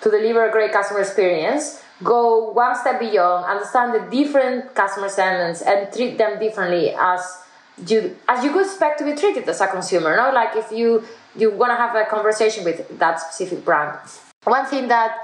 to 0.00 0.10
deliver 0.10 0.48
a 0.48 0.50
great 0.50 0.72
customer 0.72 1.00
experience. 1.00 1.80
Go 2.02 2.50
one 2.50 2.74
step 2.74 2.98
beyond, 2.98 3.44
understand 3.44 3.94
the 3.94 4.10
different 4.10 4.74
customer 4.74 5.08
segments, 5.08 5.62
and 5.62 5.92
treat 5.92 6.18
them 6.18 6.40
differently 6.40 6.90
as 6.90 7.20
you 7.86 8.16
as 8.28 8.44
you 8.44 8.52
would 8.52 8.66
expect 8.66 8.98
to 8.98 9.04
be 9.04 9.14
treated 9.14 9.48
as 9.48 9.60
a 9.60 9.68
consumer. 9.68 10.16
No, 10.16 10.32
like 10.32 10.56
if 10.56 10.72
you 10.72 11.04
you 11.36 11.50
want 11.50 11.70
to 11.70 11.76
have 11.76 11.94
a 11.94 12.04
conversation 12.06 12.64
with 12.64 12.98
that 12.98 13.20
specific 13.20 13.64
brand. 13.64 13.98
One 14.44 14.66
thing 14.66 14.88
that 14.88 15.16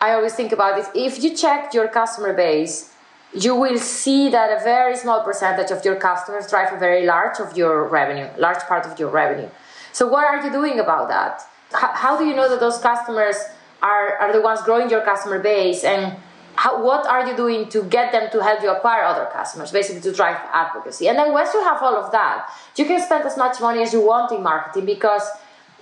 I 0.00 0.12
always 0.12 0.34
think 0.34 0.52
about 0.52 0.78
is 0.78 0.88
if 0.94 1.22
you 1.24 1.34
check 1.34 1.72
your 1.72 1.88
customer 1.88 2.34
base 2.34 2.92
you 3.36 3.54
will 3.54 3.78
see 3.78 4.30
that 4.30 4.60
a 4.60 4.64
very 4.64 4.96
small 4.96 5.22
percentage 5.22 5.70
of 5.70 5.84
your 5.84 5.96
customers 5.96 6.48
drive 6.48 6.72
a 6.72 6.78
very 6.78 7.04
large 7.04 7.38
of 7.38 7.56
your 7.56 7.86
revenue, 7.86 8.28
large 8.38 8.60
part 8.60 8.86
of 8.86 8.98
your 8.98 9.10
revenue. 9.10 9.48
So 9.92 10.06
what 10.06 10.24
are 10.24 10.44
you 10.44 10.50
doing 10.50 10.80
about 10.80 11.08
that? 11.08 11.42
How, 11.72 11.92
how 11.92 12.18
do 12.18 12.24
you 12.24 12.34
know 12.34 12.48
that 12.48 12.60
those 12.60 12.78
customers 12.78 13.36
are, 13.82 14.16
are 14.16 14.32
the 14.32 14.40
ones 14.40 14.62
growing 14.62 14.88
your 14.88 15.02
customer 15.02 15.38
base 15.38 15.84
and 15.84 16.16
how, 16.54 16.82
what 16.82 17.06
are 17.06 17.28
you 17.28 17.36
doing 17.36 17.68
to 17.68 17.82
get 17.84 18.12
them 18.12 18.30
to 18.32 18.42
help 18.42 18.62
you 18.62 18.70
acquire 18.70 19.02
other 19.02 19.28
customers, 19.30 19.70
basically 19.70 20.00
to 20.00 20.12
drive 20.12 20.38
advocacy? 20.52 21.08
And 21.08 21.18
then 21.18 21.32
once 21.32 21.52
you 21.52 21.62
have 21.62 21.82
all 21.82 21.96
of 21.96 22.10
that, 22.12 22.48
you 22.76 22.86
can 22.86 23.00
spend 23.02 23.24
as 23.24 23.36
much 23.36 23.60
money 23.60 23.82
as 23.82 23.92
you 23.92 24.00
want 24.00 24.32
in 24.32 24.42
marketing 24.42 24.86
because 24.86 25.22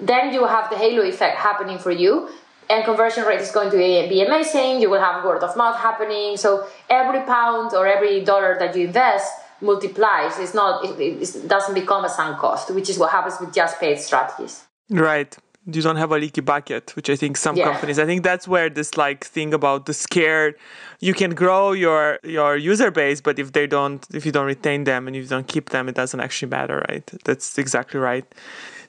then 0.00 0.32
you 0.32 0.44
have 0.46 0.70
the 0.70 0.76
halo 0.76 1.04
effect 1.04 1.38
happening 1.38 1.78
for 1.78 1.92
you 1.92 2.28
and 2.74 2.84
conversion 2.84 3.24
rate 3.24 3.40
is 3.40 3.50
going 3.50 3.70
to 3.70 3.76
be 3.76 4.20
amazing. 4.22 4.80
You 4.82 4.90
will 4.90 5.00
have 5.00 5.24
word 5.24 5.42
of 5.42 5.56
mouth 5.56 5.76
happening. 5.76 6.36
So 6.36 6.66
every 6.90 7.20
pound 7.20 7.72
or 7.74 7.86
every 7.86 8.24
dollar 8.24 8.56
that 8.58 8.74
you 8.76 8.86
invest 8.86 9.30
multiplies. 9.60 10.38
It's 10.38 10.54
not. 10.54 10.84
It, 10.84 11.00
it 11.00 11.48
doesn't 11.48 11.74
become 11.74 12.04
a 12.04 12.08
sunk 12.08 12.38
cost, 12.38 12.74
which 12.74 12.88
is 12.90 12.98
what 12.98 13.10
happens 13.10 13.36
with 13.40 13.54
just 13.54 13.80
paid 13.80 13.98
strategies. 13.98 14.64
Right. 14.90 15.36
You 15.66 15.80
don't 15.80 15.96
have 15.96 16.12
a 16.12 16.18
leaky 16.18 16.42
bucket, 16.42 16.94
which 16.94 17.08
I 17.08 17.16
think 17.16 17.38
some 17.38 17.56
yeah. 17.56 17.64
companies. 17.64 17.98
I 17.98 18.04
think 18.04 18.22
that's 18.22 18.46
where 18.46 18.68
this 18.68 18.98
like 18.98 19.24
thing 19.24 19.54
about 19.54 19.86
the 19.86 19.94
scared. 19.94 20.56
You 21.00 21.14
can 21.14 21.34
grow 21.34 21.72
your 21.72 22.18
your 22.22 22.56
user 22.56 22.90
base, 22.90 23.22
but 23.22 23.38
if 23.38 23.52
they 23.52 23.66
don't, 23.66 24.06
if 24.12 24.26
you 24.26 24.32
don't 24.32 24.46
retain 24.46 24.84
them 24.84 25.06
and 25.06 25.16
if 25.16 25.22
you 25.22 25.28
don't 25.28 25.48
keep 25.48 25.70
them, 25.70 25.88
it 25.88 25.94
doesn't 25.94 26.20
actually 26.20 26.50
matter, 26.50 26.84
right? 26.90 27.10
That's 27.24 27.56
exactly 27.56 27.98
right. 27.98 28.26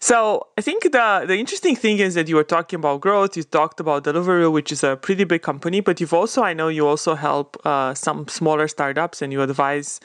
So 0.05 0.45
I 0.55 0.61
think 0.61 0.83
the 0.83 1.23
the 1.25 1.35
interesting 1.35 1.75
thing 1.75 1.97
is 1.97 2.13
that 2.13 2.27
you 2.27 2.35
were 2.35 2.49
talking 2.55 2.77
about 2.77 3.01
growth. 3.01 3.35
You 3.35 3.41
talked 3.41 3.79
about 3.79 4.03
Deliveroo, 4.03 4.51
which 4.51 4.71
is 4.71 4.83
a 4.83 4.95
pretty 4.95 5.23
big 5.23 5.41
company, 5.41 5.79
but 5.81 5.99
you've 5.99 6.13
also 6.13 6.43
I 6.43 6.53
know 6.53 6.67
you 6.67 6.85
also 6.87 7.15
help 7.15 7.57
uh, 7.65 7.95
some 7.95 8.27
smaller 8.27 8.67
startups 8.67 9.23
and 9.23 9.33
you 9.33 9.41
advise 9.41 9.99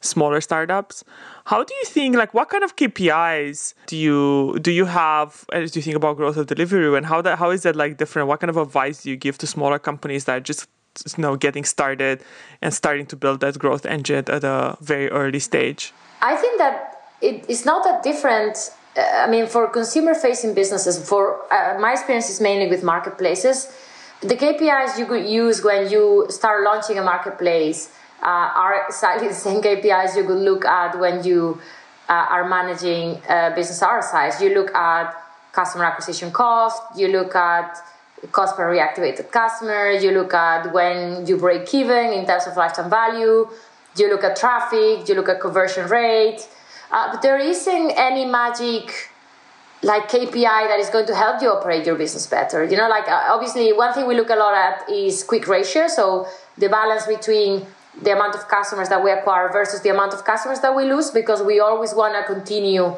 smaller 0.00 0.40
startups. 0.40 1.04
How 1.44 1.62
do 1.62 1.72
you 1.72 1.84
think 1.84 2.16
like 2.16 2.34
what 2.34 2.48
kind 2.48 2.64
of 2.64 2.74
KPIs 2.74 3.74
do 3.86 3.96
you 3.96 4.58
do 4.60 4.72
you 4.72 4.86
have 4.86 5.44
as 5.52 5.76
you 5.76 5.82
think 5.82 5.94
about 5.94 6.16
growth 6.16 6.36
of 6.36 6.48
Deliveroo 6.48 6.96
and 6.96 7.06
how 7.06 7.22
that 7.22 7.38
how 7.38 7.50
is 7.50 7.62
that 7.62 7.76
like 7.76 7.96
different? 7.96 8.26
What 8.26 8.40
kind 8.40 8.50
of 8.50 8.56
advice 8.56 9.04
do 9.04 9.10
you 9.10 9.16
give 9.16 9.38
to 9.38 9.46
smaller 9.46 9.78
companies 9.78 10.24
that 10.24 10.36
are 10.36 10.46
just 10.52 10.66
you 11.16 11.22
know 11.22 11.36
getting 11.36 11.64
started 11.64 12.24
and 12.60 12.74
starting 12.74 13.06
to 13.06 13.14
build 13.14 13.38
that 13.38 13.56
growth 13.56 13.86
engine 13.86 14.24
at 14.26 14.42
a 14.42 14.76
very 14.80 15.08
early 15.10 15.38
stage? 15.38 15.92
I 16.20 16.34
think 16.34 16.58
that 16.58 17.04
it, 17.20 17.44
it's 17.48 17.64
not 17.64 17.84
that 17.84 18.02
different 18.02 18.72
I 18.96 19.26
mean, 19.28 19.46
for 19.46 19.68
consumer 19.68 20.14
facing 20.14 20.54
businesses, 20.54 21.08
for 21.08 21.52
uh, 21.52 21.78
my 21.80 21.92
experience 21.92 22.30
is 22.30 22.40
mainly 22.40 22.68
with 22.68 22.84
marketplaces. 22.84 23.72
The 24.20 24.36
KPIs 24.36 24.98
you 24.98 25.06
could 25.06 25.26
use 25.26 25.64
when 25.64 25.90
you 25.90 26.26
start 26.30 26.64
launching 26.64 26.98
a 26.98 27.02
marketplace 27.02 27.90
uh, 28.22 28.26
are 28.54 28.86
exactly 28.86 29.28
the 29.34 29.34
same 29.34 29.60
KPIs 29.60 30.16
you 30.16 30.24
could 30.24 30.38
look 30.38 30.64
at 30.64 30.98
when 30.98 31.24
you 31.24 31.60
uh, 32.08 32.12
are 32.12 32.48
managing 32.48 33.20
a 33.28 33.52
business 33.54 33.82
our 33.82 34.00
size. 34.00 34.40
You 34.40 34.54
look 34.54 34.72
at 34.74 35.14
customer 35.52 35.84
acquisition 35.84 36.30
cost, 36.30 36.80
you 36.96 37.08
look 37.08 37.34
at 37.34 37.76
cost 38.30 38.56
per 38.56 38.72
reactivated 38.72 39.30
customer, 39.30 39.90
you 39.90 40.12
look 40.12 40.32
at 40.34 40.72
when 40.72 41.26
you 41.26 41.36
break 41.36 41.72
even 41.74 42.12
in 42.12 42.26
terms 42.26 42.46
of 42.46 42.56
lifetime 42.56 42.88
value, 42.88 43.48
you 43.96 44.08
look 44.08 44.24
at 44.24 44.36
traffic, 44.36 45.08
you 45.08 45.14
look 45.14 45.28
at 45.28 45.40
conversion 45.40 45.88
rate 45.88 46.46
uh, 46.90 47.12
but 47.12 47.22
there 47.22 47.38
isn't 47.38 47.90
any 47.96 48.24
magic 48.24 49.10
like 49.82 50.08
KPI 50.08 50.68
that 50.68 50.80
is 50.80 50.88
going 50.88 51.06
to 51.06 51.14
help 51.14 51.42
you 51.42 51.50
operate 51.50 51.84
your 51.84 51.96
business 51.96 52.26
better. 52.26 52.64
You 52.64 52.76
know, 52.76 52.88
like 52.88 53.06
uh, 53.06 53.26
obviously 53.28 53.72
one 53.72 53.92
thing 53.92 54.06
we 54.06 54.14
look 54.14 54.30
a 54.30 54.36
lot 54.36 54.54
at 54.54 54.88
is 54.90 55.22
quick 55.22 55.46
ratio. 55.46 55.88
So 55.88 56.26
the 56.56 56.68
balance 56.68 57.06
between 57.06 57.66
the 58.02 58.12
amount 58.12 58.34
of 58.34 58.48
customers 58.48 58.88
that 58.88 59.04
we 59.04 59.10
acquire 59.10 59.50
versus 59.52 59.82
the 59.82 59.90
amount 59.90 60.14
of 60.14 60.24
customers 60.24 60.60
that 60.60 60.74
we 60.74 60.84
lose 60.84 61.10
because 61.10 61.42
we 61.42 61.60
always 61.60 61.94
want 61.94 62.14
to 62.14 62.32
continue 62.32 62.94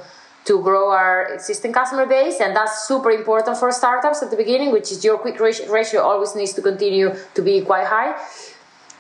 to 0.47 0.63
grow 0.63 0.91
our 0.91 1.35
existing 1.35 1.73
customer 1.73 2.07
base 2.07 2.41
and 2.41 2.55
that's 2.55 2.87
super 2.87 3.11
important 3.11 3.59
for 3.59 3.73
startups 3.73 4.23
at 4.23 4.31
the 4.31 4.37
beginning 4.37 4.71
which 4.71 4.93
is 4.93 5.05
your 5.05 5.19
quick 5.19 5.39
ratio 5.41 6.01
always 6.01 6.37
needs 6.37 6.53
to 6.53 6.63
continue 6.63 7.13
to 7.35 7.43
be 7.43 7.61
quite 7.63 7.85
high 7.85 8.15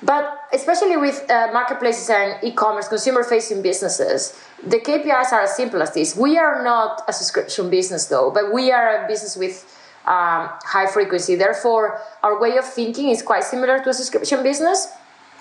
But 0.02 0.40
especially 0.52 0.96
with 0.96 1.24
uh, 1.30 1.48
marketplaces 1.52 2.10
and 2.10 2.42
e-commerce, 2.44 2.88
consumer-facing 2.88 3.62
businesses, 3.62 4.38
the 4.62 4.78
KPIs 4.80 5.32
are 5.32 5.42
as 5.42 5.56
simple 5.56 5.82
as 5.82 5.92
this. 5.92 6.16
We 6.16 6.38
are 6.38 6.62
not 6.62 7.02
a 7.08 7.12
subscription 7.12 7.70
business, 7.70 8.06
though, 8.06 8.30
but 8.30 8.52
we 8.52 8.72
are 8.72 9.04
a 9.04 9.08
business 9.08 9.36
with 9.36 9.64
um, 10.06 10.48
high 10.64 10.86
frequency. 10.86 11.34
Therefore, 11.34 12.00
our 12.22 12.40
way 12.40 12.56
of 12.56 12.64
thinking 12.64 13.08
is 13.08 13.22
quite 13.22 13.44
similar 13.44 13.82
to 13.82 13.90
a 13.90 13.94
subscription 13.94 14.42
business, 14.42 14.88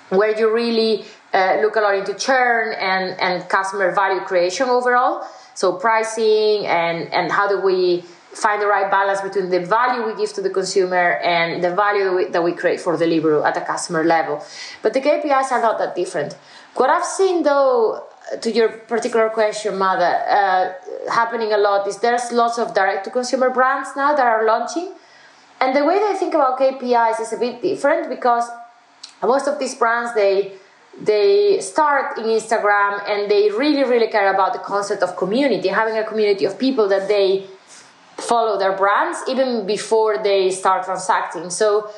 where 0.10 0.38
you 0.38 0.54
really 0.54 1.06
uh, 1.34 1.60
look 1.62 1.76
a 1.76 1.82
lot 1.82 1.96
into 1.96 2.14
churn 2.14 2.74
and, 2.80 3.20
and 3.20 3.48
customer 3.50 3.94
value 3.94 4.22
creation 4.22 4.70
overall. 4.70 5.28
So 5.54 5.74
pricing 5.74 6.66
and, 6.66 7.12
and 7.14 7.32
how 7.32 7.48
do 7.48 7.62
we 7.62 8.04
find 8.36 8.62
the 8.62 8.68
right 8.68 8.92
balance 8.92 9.22
between 9.22 9.50
the 9.50 9.66
value 9.66 10.06
we 10.06 10.16
give 10.16 10.34
to 10.34 10.42
the 10.42 10.50
consumer 10.50 11.14
and 11.24 11.64
the 11.64 11.74
value 11.74 12.30
that 12.30 12.44
we, 12.44 12.52
create 12.52 12.82
for 12.82 12.98
Deliveroo 12.98 13.46
at 13.46 13.56
a 13.56 13.62
customer 13.62 14.04
level. 14.04 14.44
But 14.82 14.94
the 14.94 15.00
KPIs 15.00 15.52
are 15.52 15.62
not 15.62 15.78
that 15.80 15.96
different. 15.96 16.36
What 16.76 16.90
I've 16.90 17.06
seen 17.06 17.44
though, 17.44 18.04
to 18.42 18.52
your 18.52 18.70
particular 18.70 19.30
question, 19.30 19.78
Mada, 19.78 20.06
uh, 20.06 20.74
happening 21.12 21.54
a 21.54 21.58
lot 21.58 21.88
is 21.88 21.98
there's 22.00 22.32
lots 22.32 22.58
of 22.58 22.74
direct 22.74 23.06
to 23.06 23.12
consumer 23.12 23.50
brands 23.50 23.90
now 23.96 24.16
that 24.16 24.26
are 24.26 24.46
launching. 24.46 24.94
And 25.62 25.76
the 25.76 25.86
way 25.86 26.00
they 26.00 26.18
think 26.18 26.34
about 26.34 26.60
KPIs 26.60 27.20
is 27.22 27.34
a 27.34 27.38
bit 27.38 27.62
different 27.62 28.10
because 28.10 28.50
most 29.24 29.48
of 29.48 29.60
these 29.60 29.76
brands, 29.76 30.14
they 30.14 30.54
they 31.02 31.60
start 31.60 32.18
in 32.18 32.26
Instagram 32.26 33.04
and 33.10 33.30
they 33.30 33.50
really, 33.52 33.84
really 33.84 34.08
care 34.08 34.34
about 34.34 34.54
the 34.54 34.60
concept 34.60 35.04
of 35.04 35.18
community, 35.18 35.68
having 35.68 35.98
a 35.98 36.06
community 36.06 36.46
of 36.46 36.58
people 36.58 36.88
that 36.88 37.10
they 37.10 37.46
follow 38.18 38.58
their 38.58 38.72
brands 38.78 39.20
even 39.28 39.66
before 39.68 40.24
they 40.24 40.50
start 40.50 40.86
transacting. 40.86 41.50
So 41.50 41.90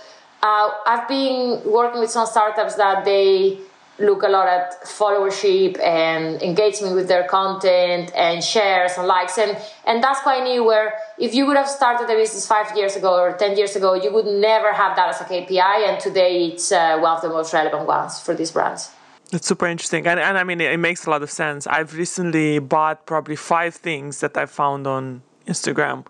uh, 0.42 0.70
I've 0.86 1.08
been 1.08 1.62
working 1.66 2.00
with 2.00 2.10
some 2.10 2.26
startups 2.26 2.76
that 2.76 3.06
they 3.06 3.60
look 4.00 4.24
a 4.24 4.28
lot 4.28 4.48
at 4.48 4.84
followership 4.84 5.80
and 5.80 6.42
engagement 6.42 6.96
with 6.96 7.08
their 7.08 7.28
content 7.28 8.12
and 8.16 8.44
shares 8.44 8.94
and 8.98 9.08
likes 9.08 9.38
and 9.38 9.58
and 9.86 10.04
that's 10.04 10.22
quite 10.22 10.44
new 10.44 10.64
where 10.64 10.94
if 11.18 11.34
you 11.34 11.46
would 11.46 11.58
have 11.58 11.68
started 11.68 12.06
a 12.06 12.16
business 12.16 12.48
five 12.48 12.76
years 12.78 12.96
ago 12.96 13.14
or 13.20 13.34
10 13.34 13.58
years 13.58 13.76
ago 13.76 13.94
you 13.94 14.14
would 14.14 14.26
never 14.26 14.72
have 14.72 14.96
that 14.96 15.10
as 15.10 15.22
a 15.22 15.26
kpi 15.26 15.90
and 15.90 16.00
today 16.00 16.46
it's 16.46 16.72
uh, 16.72 16.98
one 17.00 17.16
of 17.16 17.22
the 17.22 17.30
most 17.30 17.54
relevant 17.54 17.88
ones 17.88 18.20
for 18.20 18.34
these 18.34 18.52
brands 18.52 18.92
that's 19.32 19.48
super 19.48 19.68
interesting 19.68 20.06
and, 20.06 20.20
and 20.20 20.38
i 20.38 20.44
mean 20.44 20.62
it, 20.62 20.72
it 20.72 20.78
makes 20.78 21.06
a 21.06 21.10
lot 21.10 21.24
of 21.24 21.32
sense 21.32 21.66
i've 21.68 21.96
recently 21.96 22.60
bought 22.60 23.06
probably 23.06 23.36
five 23.36 23.74
things 23.74 24.20
that 24.20 24.38
i 24.38 24.46
found 24.46 24.86
on 24.86 25.22
instagram 25.48 26.06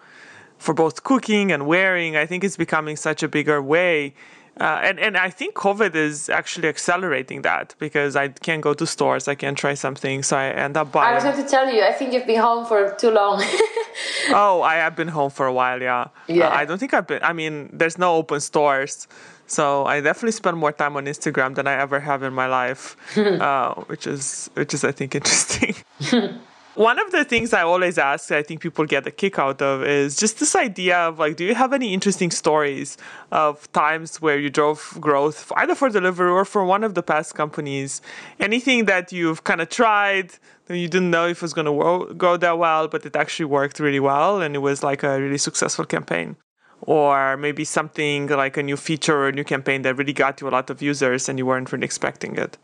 for 0.58 0.74
both 0.74 1.04
cooking 1.04 1.52
and 1.52 1.66
wearing. 1.68 2.16
I 2.16 2.26
think 2.26 2.44
it's 2.44 2.58
becoming 2.58 2.96
such 2.96 3.24
a 3.24 3.28
bigger 3.28 3.62
way. 3.62 4.14
Uh, 4.60 4.80
and, 4.84 5.00
and 5.00 5.18
I 5.18 5.30
think 5.30 5.54
COVID 5.56 5.96
is 5.96 6.30
actually 6.30 6.68
accelerating 6.68 7.44
that 7.44 7.76
because 7.78 8.16
I 8.16 8.30
can't 8.30 8.62
go 8.62 8.74
to 8.74 8.88
stores, 8.88 9.28
I 9.28 9.36
can't 9.36 9.58
try 9.58 9.76
something, 9.76 10.24
so 10.24 10.36
I 10.36 10.48
end 10.50 10.78
up 10.78 10.92
buying. 10.92 11.12
I 11.12 11.14
was 11.14 11.24
going 11.24 11.44
to 11.44 11.50
tell 11.50 11.72
you, 11.72 11.84
I 11.84 11.94
think 11.94 12.14
you've 12.14 12.26
been 12.26 12.42
home 12.42 12.66
for 12.66 12.96
too 12.98 13.12
long. 13.12 13.44
oh, 14.30 14.62
I 14.64 14.76
have 14.76 14.96
been 14.96 15.10
home 15.10 15.30
for 15.30 15.46
a 15.46 15.54
while, 15.54 15.82
yeah. 15.82 16.08
Yeah. 16.28 16.48
Uh, 16.48 16.52
I 16.52 16.66
don't 16.66 16.80
think 16.80 16.94
I've 16.94 17.06
been, 17.06 17.24
I 17.24 17.34
mean, 17.34 17.70
there's 17.72 17.98
no 17.98 18.16
open 18.16 18.40
stores. 18.40 19.08
So 19.48 19.86
I 19.86 20.02
definitely 20.02 20.34
spend 20.34 20.58
more 20.58 20.74
time 20.74 20.98
on 20.98 21.06
Instagram 21.06 21.56
than 21.56 21.68
I 21.68 21.74
ever 21.74 22.02
have 22.02 22.22
in 22.22 22.34
my 22.34 22.48
life, 22.48 22.98
uh, 23.18 23.76
which 23.86 24.06
is 24.06 24.50
which 24.56 24.74
is 24.74 24.84
I 24.84 24.92
think 24.92 25.16
interesting. 25.16 25.76
One 26.78 27.00
of 27.00 27.10
the 27.10 27.26
things 27.26 27.54
I 27.54 27.64
always 27.64 27.98
ask, 27.98 28.32
I 28.32 28.44
think 28.44 28.62
people 28.62 28.86
get 28.86 29.08
a 29.08 29.10
kick 29.10 29.40
out 29.40 29.64
of, 29.64 29.84
is 29.84 30.16
just 30.16 30.40
this 30.40 30.56
idea 30.56 30.96
of 30.96 31.18
like, 31.18 31.36
do 31.36 31.44
you 31.44 31.56
have 31.56 31.74
any 31.74 31.92
interesting 31.92 32.30
stories 32.30 32.98
of 33.32 33.70
times 33.72 34.22
where 34.22 34.38
you 34.38 34.52
drove 34.52 34.96
growth, 35.00 35.52
either 35.56 35.74
for 35.74 35.90
Deliveroo 35.90 36.34
or 36.34 36.46
for 36.46 36.64
one 36.64 36.84
of 36.84 36.94
the 36.94 37.02
past 37.02 37.34
companies? 37.34 38.04
Anything 38.40 38.86
that 38.86 39.12
you've 39.12 39.44
kind 39.44 39.60
of 39.60 39.70
tried 39.70 40.36
that 40.68 40.78
you 40.78 40.88
didn't 40.88 41.10
know 41.10 41.26
if 41.26 41.38
it 41.38 41.42
was 41.42 41.54
going 41.54 41.66
to 41.66 42.14
go 42.14 42.38
that 42.38 42.60
well, 42.60 42.88
but 42.88 43.04
it 43.08 43.16
actually 43.16 43.46
worked 43.46 43.80
really 43.80 44.00
well 44.00 44.40
and 44.40 44.54
it 44.54 44.60
was 44.60 44.84
like 44.84 45.02
a 45.02 45.20
really 45.20 45.40
successful 45.40 45.84
campaign? 45.84 46.36
Or 46.82 47.38
maybe 47.38 47.64
something 47.64 48.28
like 48.28 48.56
a 48.56 48.62
new 48.62 48.78
feature 48.78 49.18
or 49.18 49.30
a 49.30 49.32
new 49.32 49.44
campaign 49.44 49.82
that 49.82 49.98
really 49.98 50.14
got 50.14 50.42
you 50.42 50.48
a 50.48 50.52
lot 50.52 50.70
of 50.70 50.84
users 50.84 51.28
and 51.28 51.40
you 51.40 51.48
weren't 51.48 51.72
really 51.72 51.86
expecting 51.86 52.36
it? 52.36 52.56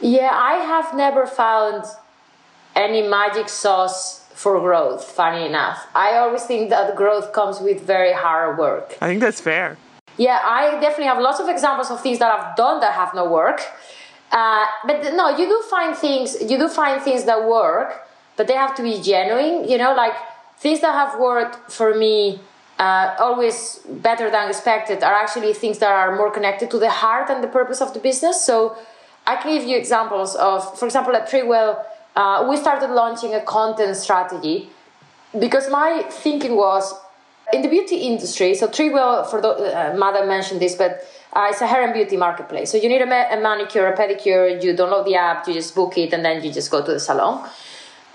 Yeah, 0.00 0.30
I 0.32 0.58
have 0.58 0.94
never 0.94 1.26
found 1.26 1.84
any 2.76 3.02
magic 3.02 3.48
sauce 3.48 4.22
for 4.34 4.60
growth, 4.60 5.02
funny 5.02 5.46
enough. 5.46 5.86
I 5.94 6.18
always 6.18 6.44
think 6.44 6.68
that 6.70 6.94
growth 6.94 7.32
comes 7.32 7.58
with 7.58 7.80
very 7.80 8.12
hard 8.12 8.58
work. 8.58 8.96
I 9.00 9.08
think 9.08 9.20
that's 9.20 9.40
fair. 9.40 9.78
Yeah, 10.18 10.40
I 10.44 10.72
definitely 10.80 11.06
have 11.06 11.18
lots 11.18 11.40
of 11.40 11.48
examples 11.48 11.90
of 11.90 12.02
things 12.02 12.18
that 12.18 12.30
I've 12.30 12.56
done 12.56 12.80
that 12.80 12.92
have 12.92 13.14
no 13.14 13.28
work. 13.30 13.60
Uh, 14.30 14.66
but 14.86 15.14
no, 15.14 15.30
you 15.30 15.46
do 15.46 15.62
find 15.70 15.96
things. 15.96 16.36
You 16.40 16.58
do 16.58 16.68
find 16.68 17.00
things 17.02 17.24
that 17.24 17.48
work, 17.48 18.06
but 18.36 18.46
they 18.46 18.54
have 18.54 18.74
to 18.76 18.82
be 18.82 19.00
genuine. 19.00 19.68
You 19.68 19.78
know, 19.78 19.94
like 19.94 20.14
things 20.58 20.80
that 20.80 20.92
have 20.92 21.18
worked 21.18 21.70
for 21.70 21.94
me, 21.94 22.40
uh, 22.78 23.14
always 23.18 23.80
better 23.88 24.30
than 24.30 24.48
expected, 24.48 25.02
are 25.02 25.14
actually 25.14 25.54
things 25.54 25.78
that 25.78 25.90
are 25.90 26.14
more 26.16 26.30
connected 26.30 26.70
to 26.72 26.78
the 26.78 26.90
heart 26.90 27.30
and 27.30 27.42
the 27.42 27.48
purpose 27.48 27.80
of 27.80 27.94
the 27.94 28.00
business. 28.00 28.44
So 28.44 28.76
I 29.26 29.36
can 29.36 29.56
give 29.56 29.66
you 29.66 29.76
examples 29.76 30.34
of, 30.34 30.78
for 30.78 30.84
example, 30.84 31.14
at 31.16 31.28
Treatwell 31.30 31.84
uh, 32.16 32.46
we 32.48 32.56
started 32.56 32.90
launching 32.90 33.34
a 33.34 33.42
content 33.42 33.96
strategy 33.96 34.70
because 35.38 35.70
my 35.70 36.02
thinking 36.10 36.56
was 36.56 36.94
in 37.52 37.62
the 37.62 37.68
beauty 37.68 37.96
industry. 37.96 38.54
So 38.54 38.66
Treatwell, 38.68 39.28
for 39.30 39.40
the 39.40 39.50
uh, 39.50 39.96
Mada 39.96 40.26
mentioned 40.26 40.60
this, 40.60 40.74
but 40.74 41.04
uh, 41.32 41.48
it's 41.50 41.60
a 41.60 41.66
hair 41.66 41.84
and 41.84 41.92
beauty 41.92 42.16
marketplace. 42.16 42.72
So 42.72 42.78
you 42.78 42.88
need 42.88 43.02
a, 43.02 43.06
ma- 43.06 43.28
a, 43.30 43.40
manicure, 43.40 43.86
a 43.86 43.96
pedicure. 43.96 44.62
You 44.62 44.74
download 44.74 45.04
the 45.04 45.16
app, 45.16 45.46
you 45.46 45.54
just 45.54 45.74
book 45.74 45.96
it, 45.98 46.12
and 46.12 46.24
then 46.24 46.42
you 46.42 46.52
just 46.52 46.70
go 46.70 46.84
to 46.84 46.92
the 46.92 47.00
salon. 47.00 47.48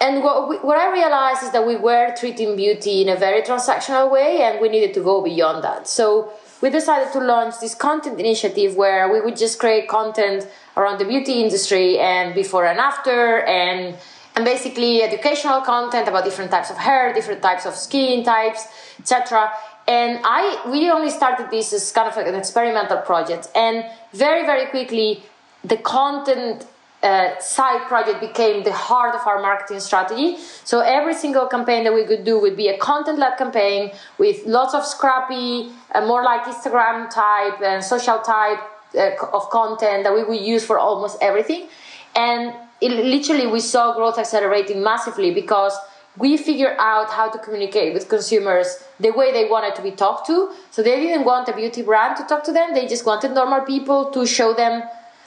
And 0.01 0.23
what, 0.23 0.49
we, 0.49 0.57
what 0.57 0.77
I 0.77 0.91
realized 0.91 1.43
is 1.43 1.51
that 1.51 1.65
we 1.65 1.75
were 1.75 2.13
treating 2.17 2.55
beauty 2.55 3.03
in 3.03 3.09
a 3.09 3.15
very 3.15 3.43
transactional 3.43 4.11
way, 4.11 4.41
and 4.41 4.59
we 4.59 4.67
needed 4.67 4.95
to 4.95 5.03
go 5.03 5.21
beyond 5.21 5.63
that. 5.63 5.87
So 5.87 6.33
we 6.61 6.69
decided 6.69 7.11
to 7.13 7.19
launch 7.19 7.59
this 7.59 7.75
content 7.75 8.19
initiative 8.19 8.75
where 8.75 9.11
we 9.11 9.19
would 9.19 9.35
just 9.35 9.59
create 9.59 9.87
content 9.87 10.47
around 10.77 10.99
the 10.99 11.05
beauty 11.05 11.41
industry 11.41 11.99
and 11.99 12.33
before 12.35 12.65
and 12.65 12.79
after 12.79 13.41
and 13.41 13.97
and 14.33 14.45
basically 14.45 15.03
educational 15.03 15.59
content 15.61 16.07
about 16.07 16.23
different 16.23 16.49
types 16.51 16.69
of 16.69 16.77
hair, 16.77 17.13
different 17.13 17.41
types 17.41 17.65
of 17.65 17.75
skin 17.75 18.23
types, 18.23 18.65
etc. 18.99 19.51
And 19.87 20.21
I 20.23 20.61
we 20.71 20.89
only 20.89 21.09
started 21.09 21.49
this 21.51 21.73
as 21.73 21.91
kind 21.91 22.07
of 22.07 22.15
like 22.15 22.27
an 22.27 22.35
experimental 22.35 22.99
project, 22.99 23.49
and 23.55 23.85
very 24.13 24.45
very 24.45 24.67
quickly 24.67 25.23
the 25.63 25.77
content 25.77 26.65
uh, 27.03 27.39
side 27.39 27.87
project 27.87 28.21
became 28.21 28.63
the 28.63 28.71
heart 28.71 29.15
of 29.15 29.25
our 29.25 29.41
marketing 29.41 29.79
strategy. 29.79 30.37
So 30.63 30.81
every 30.81 31.13
single 31.13 31.47
campaign 31.47 31.83
that 31.85 31.93
we 31.93 32.05
could 32.05 32.23
do 32.23 32.39
would 32.39 32.55
be 32.55 32.67
a 32.67 32.77
content-led 32.77 33.37
campaign 33.37 33.91
with 34.17 34.45
lots 34.45 34.73
of 34.73 34.85
scrappy, 34.85 35.71
uh, 35.93 36.05
more 36.05 36.23
like 36.23 36.43
Instagram 36.43 37.09
type 37.09 37.61
and 37.61 37.83
social 37.83 38.19
type 38.19 38.59
uh, 38.95 39.11
of 39.33 39.49
content 39.49 40.03
that 40.03 40.13
we 40.13 40.23
would 40.23 40.41
use 40.41 40.63
for 40.63 40.77
almost 40.77 41.17
everything. 41.21 41.67
And 42.15 42.53
it, 42.81 42.91
literally, 42.91 43.47
we 43.47 43.61
saw 43.61 43.95
growth 43.95 44.17
accelerating 44.17 44.83
massively 44.83 45.33
because 45.33 45.73
we 46.17 46.35
figured 46.35 46.75
out 46.77 47.09
how 47.09 47.29
to 47.29 47.39
communicate 47.39 47.93
with 47.93 48.09
consumers 48.09 48.83
the 48.99 49.11
way 49.11 49.31
they 49.31 49.49
wanted 49.49 49.75
to 49.75 49.81
be 49.81 49.91
talked 49.91 50.27
to. 50.27 50.51
So 50.69 50.83
they 50.83 50.99
didn't 50.99 51.23
want 51.25 51.47
a 51.47 51.55
beauty 51.55 51.81
brand 51.83 52.17
to 52.17 52.23
talk 52.25 52.43
to 52.45 52.51
them; 52.51 52.73
they 52.73 52.87
just 52.87 53.05
wanted 53.05 53.31
normal 53.31 53.61
people 53.61 54.11
to 54.11 54.25
show 54.25 54.53
them, 54.53 54.83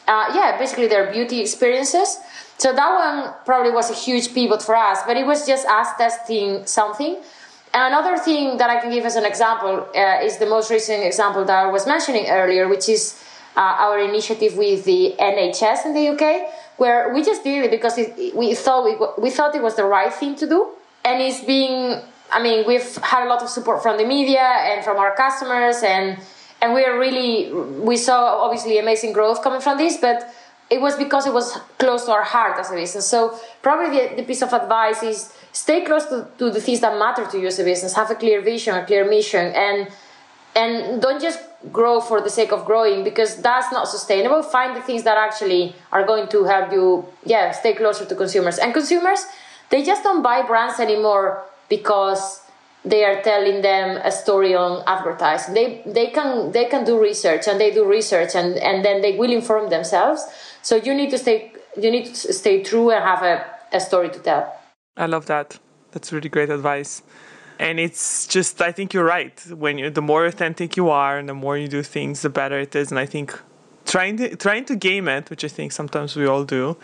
uh, 0.07 0.33
yeah, 0.35 0.59
basically 0.59 0.87
their 0.87 1.11
beauty 1.11 1.41
experiences. 1.41 2.19
So 2.59 2.73
that 2.73 2.91
one 2.95 3.35
probably 3.45 3.73
was 3.73 3.91
a 3.91 3.95
huge 3.95 4.33
pivot 4.33 4.63
for 4.63 4.77
us, 4.77 5.01
but 5.07 5.17
it 5.17 5.27
was 5.27 5.47
just 5.47 5.67
us 5.67 5.89
testing 5.97 6.67
something. 6.67 7.17
And 7.73 7.93
another 7.93 8.17
thing 8.19 8.57
that 8.59 8.71
I 8.71 8.81
can 8.81 8.91
give 8.91 9.05
as 9.05 9.17
an 9.17 9.25
example 9.25 9.89
uh, 9.97 10.21
is 10.23 10.39
the 10.39 10.47
most 10.47 10.71
recent 10.71 11.03
example 11.05 11.45
that 11.45 11.67
I 11.67 11.71
was 11.71 11.87
mentioning 11.87 12.27
earlier, 12.29 12.69
which 12.69 12.89
is 12.89 13.21
uh, 13.57 13.61
our 13.61 13.99
initiative 13.99 14.57
with 14.57 14.85
the 14.85 15.15
NHS 15.19 15.87
in 15.87 15.95
the 15.95 16.09
UK, 16.09 16.49
where 16.77 17.13
we 17.13 17.25
just 17.25 17.43
did 17.43 17.65
it 17.65 17.71
because 17.71 17.99
it, 17.99 18.35
we 18.37 18.55
thought 18.55 18.85
we, 18.85 19.23
we 19.23 19.31
thought 19.31 19.55
it 19.55 19.63
was 19.63 19.75
the 19.75 19.85
right 19.85 20.13
thing 20.13 20.37
to 20.37 20.47
do, 20.47 20.71
and 21.05 21.21
it's 21.21 21.43
being. 21.45 22.01
I 22.33 22.43
mean, 22.43 22.67
we've 22.67 22.97
had 22.97 23.27
a 23.27 23.29
lot 23.29 23.43
of 23.43 23.49
support 23.49 23.83
from 23.83 23.97
the 23.97 24.05
media 24.05 24.41
and 24.41 24.85
from 24.85 24.97
our 24.97 25.15
customers, 25.15 25.83
and 25.83 26.19
and 26.65 26.73
we 26.73 26.83
are 26.83 26.99
really 26.99 27.53
we 27.91 27.97
saw 27.99 28.43
obviously 28.45 28.79
amazing 28.79 29.13
growth 29.13 29.43
coming 29.43 29.61
from 29.61 29.77
this, 29.77 29.99
but 29.99 30.35
it 30.71 30.81
was 30.81 30.97
because 30.97 31.27
it 31.27 31.35
was 31.35 31.59
close 31.79 32.07
to 32.07 32.13
our 32.13 32.23
heart 32.23 32.59
as 32.59 32.71
a 32.71 32.75
business. 32.75 33.07
So 33.07 33.39
probably 33.61 33.91
the, 33.99 34.17
the 34.17 34.23
piece 34.23 34.41
of 34.41 34.51
advice 34.55 35.03
is 35.03 35.31
stay 35.53 35.85
close 35.85 36.07
to, 36.07 36.27
to 36.39 36.51
the 36.51 36.63
things 36.63 36.81
that 36.81 36.99
matter 36.99 37.27
to 37.27 37.39
you 37.39 37.49
as 37.49 37.59
a 37.59 37.65
business. 37.65 37.93
Have 37.93 38.11
a 38.11 38.15
clear 38.15 38.41
vision, 38.41 38.75
a 38.75 38.87
clear 38.87 39.05
mission, 39.09 39.53
and 39.55 39.93
and 40.57 41.03
don't 41.03 41.21
just 41.21 41.41
grow 41.71 42.01
for 42.01 42.23
the 42.23 42.31
sake 42.31 42.51
of 42.51 42.65
growing 42.65 43.05
because 43.05 43.37
that's 43.43 43.71
not 43.73 43.89
sustainable 43.89 44.43
find 44.43 44.77
the 44.77 44.83
things 44.83 45.03
that 45.03 45.17
actually 45.17 45.75
are 45.93 46.05
going 46.05 46.29
to 46.29 46.45
help 46.45 46.71
you 46.71 47.07
yeah 47.25 47.51
stay 47.51 47.73
closer 47.73 48.05
to 48.05 48.15
consumers 48.15 48.59
and 48.59 48.75
consumers 48.75 49.25
they 49.71 49.83
just 49.83 50.03
don't 50.03 50.23
buy 50.23 50.43
brands 50.43 50.79
anymore 50.79 51.43
because 51.71 52.44
they 52.85 53.05
are 53.05 53.23
telling 53.23 53.63
them 53.63 54.01
a 54.05 54.11
story 54.11 54.55
on 54.55 54.83
advertising. 54.87 55.55
They 55.55 55.83
they 55.87 56.09
can 56.09 56.53
they 56.53 56.67
can 56.67 56.85
do 56.85 57.01
research 57.01 57.49
and 57.49 57.61
they 57.61 57.71
do 57.71 57.85
research 57.85 58.35
and, 58.35 58.57
and 58.59 58.85
then 58.85 59.01
they 59.01 59.17
will 59.17 59.33
inform 59.33 59.71
themselves. 59.71 60.27
So 60.63 60.77
you 60.77 60.95
need 60.95 61.11
to 61.11 61.19
stay 61.19 61.53
you 61.77 61.91
need 61.91 62.15
to 62.15 62.33
stay 62.33 62.63
true 62.63 62.91
and 62.91 63.03
have 63.03 63.23
a, 63.23 63.45
a 63.73 63.81
story 63.81 64.11
to 64.11 64.19
tell. 64.19 64.55
I 64.97 65.07
love 65.07 65.27
that. 65.27 65.59
That's 65.93 66.13
really 66.13 66.29
great 66.29 66.51
advice. 66.51 67.03
And 67.59 67.81
it's 67.81 68.27
just 68.27 68.61
I 68.61 68.73
think 68.73 68.93
you're 68.93 69.05
right. 69.05 69.39
When 69.51 69.79
you 69.79 69.91
the 69.91 70.03
more 70.03 70.27
authentic 70.27 70.77
you 70.77 70.91
are 70.91 71.17
and 71.19 71.29
the 71.29 71.35
more 71.35 71.57
you 71.57 71.69
do 71.69 71.83
things, 71.83 72.23
the 72.23 72.31
better 72.31 72.59
it 72.59 72.75
is. 72.77 72.91
And 72.91 72.99
I 72.99 73.07
think 73.07 73.41
trying 73.87 74.19
to 74.19 74.37
trying 74.37 74.67
to 74.67 74.77
game 74.77 75.09
it, 75.09 75.31
which 75.31 75.45
I 75.45 75.49
think 75.49 75.73
sometimes 75.73 76.17
we 76.17 76.27
all 76.27 76.45
do, 76.45 76.77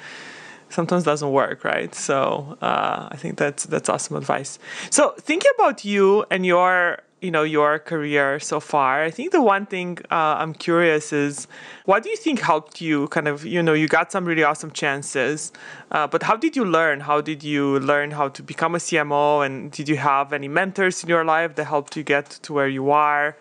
sometimes 0.70 1.04
doesn't 1.04 1.30
work, 1.30 1.64
right? 1.64 1.94
So 1.94 2.56
uh, 2.62 3.08
I 3.10 3.16
think 3.16 3.36
that's 3.36 3.64
that's 3.64 3.88
awesome 3.88 4.16
advice. 4.16 4.58
So 4.90 5.14
thinking 5.18 5.50
about 5.56 5.84
you 5.84 6.24
and 6.30 6.46
your 6.46 7.02
you 7.20 7.30
know 7.30 7.42
your 7.42 7.78
career 7.78 8.40
so 8.40 8.58
far 8.60 9.02
i 9.02 9.10
think 9.10 9.30
the 9.30 9.42
one 9.42 9.66
thing 9.66 9.98
uh, 10.10 10.36
i'm 10.38 10.54
curious 10.54 11.12
is 11.12 11.46
what 11.84 12.02
do 12.02 12.08
you 12.08 12.16
think 12.16 12.40
helped 12.40 12.80
you 12.80 13.08
kind 13.08 13.28
of 13.28 13.44
you 13.44 13.62
know 13.62 13.74
you 13.74 13.86
got 13.86 14.10
some 14.10 14.24
really 14.24 14.42
awesome 14.42 14.70
chances 14.70 15.52
uh, 15.90 16.06
but 16.06 16.22
how 16.22 16.36
did 16.36 16.56
you 16.56 16.64
learn 16.64 17.00
how 17.00 17.20
did 17.20 17.42
you 17.42 17.78
learn 17.80 18.10
how 18.12 18.28
to 18.28 18.42
become 18.42 18.74
a 18.74 18.78
cmo 18.78 19.44
and 19.44 19.70
did 19.72 19.88
you 19.88 19.96
have 19.96 20.32
any 20.32 20.48
mentors 20.48 21.02
in 21.02 21.08
your 21.08 21.24
life 21.24 21.54
that 21.56 21.64
helped 21.64 21.96
you 21.96 22.02
get 22.02 22.24
to 22.30 22.52
where 22.52 22.68
you 22.68 22.90
are 22.90 23.36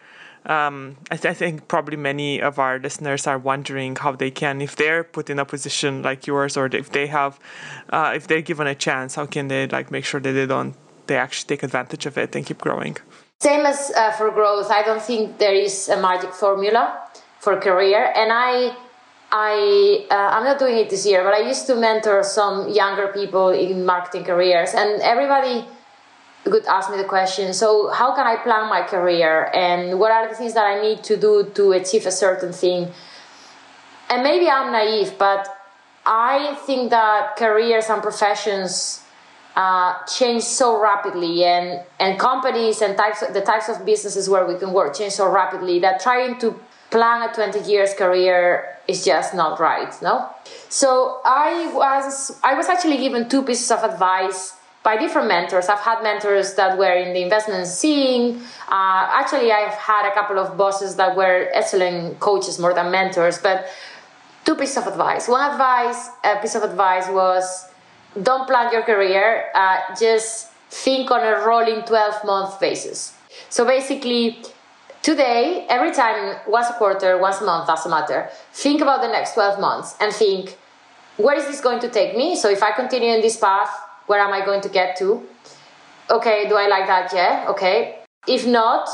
um, 0.50 0.98
I, 1.12 1.16
th- 1.16 1.32
I, 1.32 1.36
think 1.36 1.68
probably 1.68 1.96
many 1.96 2.42
of 2.42 2.58
our 2.58 2.80
listeners 2.80 3.28
are 3.28 3.38
wondering 3.38 3.96
how 3.96 4.14
they 4.14 4.32
can, 4.32 4.62
if 4.62 4.76
they're 4.76 5.04
put 5.04 5.30
in 5.30 5.38
a 5.38 5.46
position 5.46 6.02
like 6.02 6.26
yours, 6.26 6.58
or 6.58 6.66
if 6.66 6.92
they 6.92 7.06
have, 7.06 7.40
uh, 7.92 8.14
if 8.16 8.28
they're 8.28 8.42
given 8.42 8.66
a 8.66 8.74
chance, 8.74 9.14
how 9.14 9.28
can 9.28 9.48
they 9.48 9.68
like 9.68 9.92
make 9.92 10.06
sure 10.06 10.20
that 10.20 10.32
they 10.32 10.48
don't, 10.48 10.76
they 11.06 11.18
actually 11.18 11.56
take 11.56 11.62
advantage 11.62 12.08
of 12.08 12.18
it 12.18 12.36
and 12.36 12.48
keep 12.48 12.58
growing? 12.58 12.98
Same 13.40 13.64
as 13.64 13.92
uh, 13.96 14.12
for 14.14 14.32
growth, 14.32 14.72
I 14.72 14.82
don't 14.82 15.02
think 15.02 15.38
there 15.38 15.54
is 15.54 15.88
a 15.88 16.02
magic 16.02 16.34
formula 16.34 17.00
for 17.40 17.56
career, 17.58 18.12
and 18.16 18.32
I. 18.34 18.76
I 19.32 20.08
uh, 20.10 20.16
I'm 20.16 20.44
not 20.44 20.58
doing 20.58 20.76
it 20.78 20.90
this 20.90 21.06
year, 21.06 21.24
but 21.24 21.36
I 21.36 21.48
used 21.48 21.68
to 21.68 21.76
mentor 21.76 22.24
some 22.24 22.68
younger 22.70 23.10
people 23.10 23.50
in 23.50 23.86
marketing 23.86 24.24
careers, 24.24 24.74
and 24.74 25.00
everybody 25.04 25.68
could 26.46 26.66
ask 26.66 26.90
me 26.90 26.98
the 26.98 27.04
question 27.04 27.54
so 27.54 27.90
how 27.90 28.16
can 28.16 28.26
i 28.26 28.36
plan 28.38 28.70
my 28.70 28.82
career? 28.82 29.52
And 29.54 30.00
what 30.00 30.12
are 30.12 30.28
the 30.28 30.36
things 30.36 30.54
that 30.54 30.66
i 30.66 30.82
need 30.82 31.04
to 31.04 31.18
do 31.18 31.52
to 31.56 31.72
achieve 31.74 32.06
a 32.06 32.12
certain 32.12 32.54
thing? 32.54 32.92
And 34.10 34.24
maybe 34.24 34.50
i'm 34.50 34.72
naive 34.72 35.18
but 35.18 35.48
i 36.06 36.56
think 36.66 36.90
that 36.90 37.36
careers 37.38 37.90
and 37.90 38.02
professions 38.02 39.04
uh, 39.56 40.06
change 40.06 40.44
so 40.44 40.82
rapidly 40.82 41.44
and, 41.44 41.84
and 42.00 42.18
companies 42.18 42.82
and 42.82 42.96
types 42.96 43.22
of, 43.22 43.34
the 43.34 43.42
types 43.42 43.68
of 43.68 43.84
businesses 43.86 44.30
where 44.30 44.46
we 44.46 44.56
can 44.58 44.72
work 44.72 44.96
change 44.96 45.14
so 45.14 45.30
rapidly 45.30 45.80
that 45.80 46.00
trying 46.00 46.40
to 46.40 46.58
plan 46.92 47.30
a 47.30 47.34
20 47.34 47.70
years 47.70 47.94
career 47.94 48.78
is 48.88 49.04
just 49.04 49.34
not 49.36 49.60
right 49.60 49.94
no? 50.02 50.30
So 50.70 51.20
i 51.26 51.72
was 51.74 52.40
i 52.44 52.54
was 52.54 52.68
actually 52.70 52.98
given 52.98 53.28
two 53.28 53.44
pieces 53.44 53.70
of 53.70 53.84
advice 53.84 54.54
by 54.84 54.98
different 54.98 55.28
mentors. 55.28 55.68
I've 55.68 55.80
had 55.80 56.02
mentors 56.04 56.56
that 56.56 56.78
were 56.78 56.94
in 56.94 57.14
the 57.14 57.22
investment 57.22 57.68
scene. 57.68 58.42
Uh, 58.68 59.08
actually, 59.20 59.52
I've 59.52 59.74
had 59.74 60.10
a 60.10 60.14
couple 60.14 60.40
of 60.40 60.58
bosses 60.58 60.96
that 60.96 61.16
were 61.16 61.50
excellent 61.54 62.20
coaches 62.20 62.60
more 62.60 62.74
than 62.74 62.92
mentors. 62.92 63.40
But 63.40 63.68
two 64.46 64.56
pieces 64.56 64.78
of 64.78 64.88
advice. 64.88 65.28
One 65.28 65.52
advice, 65.52 66.10
a 66.24 66.38
piece 66.42 66.56
of 66.56 66.64
advice 66.64 67.08
was 67.10 67.70
don't 68.22 68.48
plan 68.48 68.72
your 68.72 68.84
career. 68.84 69.46
Uh, 69.54 69.78
just 70.00 70.48
think 70.70 71.12
on 71.12 71.22
a 71.22 71.46
rolling 71.46 71.84
12 71.84 72.26
month 72.26 72.60
basis. 72.60 73.14
So 73.50 73.66
basically, 73.66 74.42
today, 75.02 75.66
every 75.70 75.92
time, 75.92 76.38
once 76.48 76.70
a 76.70 76.74
quarter, 76.74 77.18
once 77.18 77.42
a 77.42 77.46
month, 77.46 77.68
doesn't 77.68 77.90
matter. 77.90 78.30
Think 78.54 78.82
about 78.82 79.02
the 79.02 79.08
next 79.08 79.34
12 79.34 79.60
months 79.60 79.96
and 80.00 80.14
think, 80.14 80.58
where 81.18 81.36
is 81.36 81.46
this 81.46 81.60
going 81.60 81.80
to 81.82 81.90
take 81.90 82.16
me? 82.16 82.36
So 82.36 82.50
if 82.50 82.64
I 82.64 82.72
continue 82.72 83.14
in 83.14 83.22
this 83.22 83.38
path, 83.38 83.70
where 84.10 84.20
am 84.20 84.34
I 84.34 84.44
going 84.44 84.62
to 84.62 84.70
get 84.70 84.98
to? 84.98 85.24
Okay, 86.10 86.50
do 86.50 86.56
I 86.56 86.68
like 86.68 86.88
that? 86.88 87.14
Yeah, 87.14 87.46
okay. 87.50 88.00
If 88.28 88.48
not, 88.48 88.90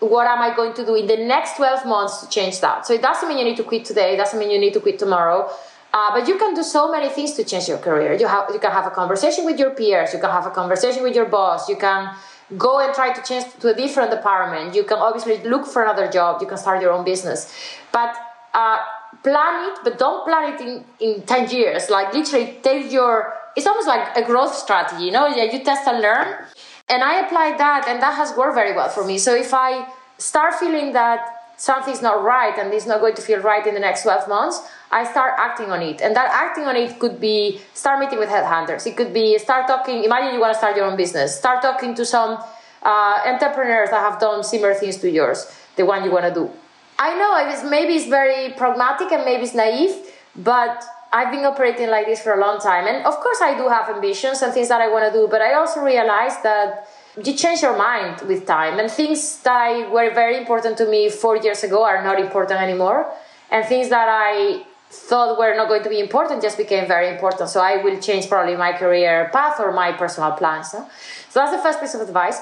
what 0.00 0.26
am 0.26 0.40
I 0.40 0.54
going 0.56 0.74
to 0.74 0.84
do 0.84 0.96
in 0.96 1.06
the 1.06 1.18
next 1.18 1.56
12 1.56 1.86
months 1.86 2.20
to 2.20 2.28
change 2.28 2.60
that? 2.60 2.84
So 2.84 2.92
it 2.92 3.00
doesn't 3.00 3.28
mean 3.28 3.38
you 3.38 3.44
need 3.44 3.56
to 3.58 3.62
quit 3.62 3.84
today, 3.84 4.14
it 4.14 4.16
doesn't 4.16 4.38
mean 4.38 4.50
you 4.50 4.58
need 4.58 4.72
to 4.72 4.80
quit 4.80 4.98
tomorrow. 4.98 5.48
Uh, 5.94 6.10
but 6.16 6.26
you 6.26 6.36
can 6.36 6.54
do 6.54 6.64
so 6.64 6.90
many 6.90 7.08
things 7.08 7.34
to 7.34 7.44
change 7.44 7.68
your 7.68 7.78
career. 7.78 8.14
You, 8.14 8.26
have, 8.26 8.48
you 8.52 8.58
can 8.58 8.72
have 8.72 8.86
a 8.86 8.90
conversation 8.90 9.44
with 9.44 9.58
your 9.58 9.70
peers, 9.70 10.12
you 10.12 10.18
can 10.18 10.30
have 10.30 10.46
a 10.46 10.50
conversation 10.50 11.04
with 11.04 11.14
your 11.14 11.26
boss, 11.26 11.68
you 11.68 11.76
can 11.76 12.12
go 12.58 12.80
and 12.80 12.92
try 12.92 13.12
to 13.12 13.22
change 13.22 13.44
to 13.60 13.68
a 13.68 13.74
different 13.74 14.10
department, 14.10 14.74
you 14.74 14.82
can 14.82 14.98
obviously 14.98 15.38
look 15.48 15.64
for 15.64 15.82
another 15.82 16.10
job, 16.10 16.40
you 16.42 16.48
can 16.48 16.58
start 16.58 16.82
your 16.82 16.90
own 16.90 17.04
business. 17.04 17.52
But 17.92 18.16
uh, 18.52 18.78
plan 19.22 19.70
it, 19.70 19.78
but 19.84 19.98
don't 19.98 20.26
plan 20.26 20.54
it 20.54 20.60
in, 20.60 20.84
in 20.98 21.22
10 21.22 21.50
years. 21.50 21.88
Like 21.88 22.12
literally 22.12 22.58
take 22.62 22.90
your 22.90 23.39
it's 23.56 23.66
almost 23.66 23.88
like 23.88 24.16
a 24.16 24.24
growth 24.24 24.54
strategy, 24.54 25.04
you 25.04 25.10
know, 25.10 25.26
yeah, 25.26 25.44
you 25.44 25.62
test 25.64 25.86
and 25.86 26.00
learn. 26.00 26.44
And 26.88 27.02
I 27.02 27.20
applied 27.24 27.58
that, 27.58 27.86
and 27.88 28.02
that 28.02 28.14
has 28.14 28.36
worked 28.36 28.54
very 28.54 28.74
well 28.74 28.88
for 28.88 29.04
me. 29.04 29.18
So 29.18 29.34
if 29.34 29.54
I 29.54 29.86
start 30.18 30.54
feeling 30.54 30.92
that 30.92 31.40
something's 31.56 32.00
not 32.00 32.22
right 32.22 32.58
and 32.58 32.72
it's 32.72 32.86
not 32.86 33.00
going 33.00 33.14
to 33.14 33.22
feel 33.22 33.38
right 33.40 33.66
in 33.66 33.74
the 33.74 33.80
next 33.80 34.02
12 34.02 34.28
months, 34.28 34.62
I 34.90 35.04
start 35.04 35.34
acting 35.36 35.70
on 35.70 35.82
it. 35.82 36.00
And 36.00 36.16
that 36.16 36.30
acting 36.32 36.64
on 36.64 36.74
it 36.74 36.98
could 36.98 37.20
be 37.20 37.60
start 37.74 38.00
meeting 38.00 38.18
with 38.18 38.28
headhunters. 38.28 38.86
It 38.86 38.96
could 38.96 39.12
be 39.12 39.38
start 39.38 39.66
talking, 39.66 40.02
imagine 40.02 40.34
you 40.34 40.40
want 40.40 40.54
to 40.54 40.58
start 40.58 40.74
your 40.76 40.86
own 40.86 40.96
business, 40.96 41.36
start 41.36 41.60
talking 41.62 41.94
to 41.94 42.04
some 42.04 42.42
uh, 42.82 43.18
entrepreneurs 43.26 43.90
that 43.90 44.00
have 44.00 44.18
done 44.18 44.42
similar 44.42 44.74
things 44.74 44.96
to 44.98 45.10
yours, 45.10 45.54
the 45.76 45.84
one 45.84 46.02
you 46.02 46.10
want 46.10 46.24
to 46.24 46.34
do. 46.34 46.50
I 46.98 47.16
know 47.18 47.52
it's, 47.52 47.62
maybe 47.62 47.94
it's 47.94 48.08
very 48.08 48.52
pragmatic 48.54 49.12
and 49.12 49.24
maybe 49.24 49.44
it's 49.44 49.54
naive, 49.54 49.94
but 50.34 50.82
I've 51.12 51.32
been 51.32 51.44
operating 51.44 51.90
like 51.90 52.06
this 52.06 52.22
for 52.22 52.34
a 52.34 52.40
long 52.40 52.60
time. 52.60 52.86
And 52.86 53.04
of 53.04 53.16
course, 53.16 53.40
I 53.42 53.56
do 53.56 53.68
have 53.68 53.88
ambitions 53.88 54.42
and 54.42 54.52
things 54.52 54.68
that 54.68 54.80
I 54.80 54.88
want 54.88 55.12
to 55.12 55.18
do, 55.18 55.26
but 55.28 55.40
I 55.40 55.54
also 55.54 55.80
realize 55.80 56.40
that 56.42 56.88
you 57.16 57.32
change 57.34 57.62
your 57.62 57.76
mind 57.76 58.20
with 58.22 58.46
time. 58.46 58.78
And 58.78 58.90
things 58.90 59.42
that 59.42 59.90
were 59.90 60.14
very 60.14 60.36
important 60.36 60.78
to 60.78 60.86
me 60.86 61.10
four 61.10 61.36
years 61.36 61.64
ago 61.64 61.84
are 61.84 62.02
not 62.04 62.20
important 62.20 62.60
anymore. 62.60 63.12
And 63.50 63.66
things 63.66 63.88
that 63.88 64.08
I 64.08 64.64
thought 64.90 65.36
were 65.38 65.54
not 65.56 65.68
going 65.68 65.82
to 65.82 65.88
be 65.88 65.98
important 65.98 66.42
just 66.42 66.56
became 66.56 66.86
very 66.86 67.08
important. 67.08 67.48
So 67.50 67.60
I 67.60 67.82
will 67.82 68.00
change 68.00 68.28
probably 68.28 68.56
my 68.56 68.72
career 68.72 69.30
path 69.32 69.58
or 69.58 69.72
my 69.72 69.92
personal 69.92 70.32
plans. 70.32 70.70
So 70.70 70.86
that's 71.34 71.52
the 71.52 71.62
first 71.62 71.80
piece 71.80 71.94
of 71.94 72.02
advice. 72.02 72.40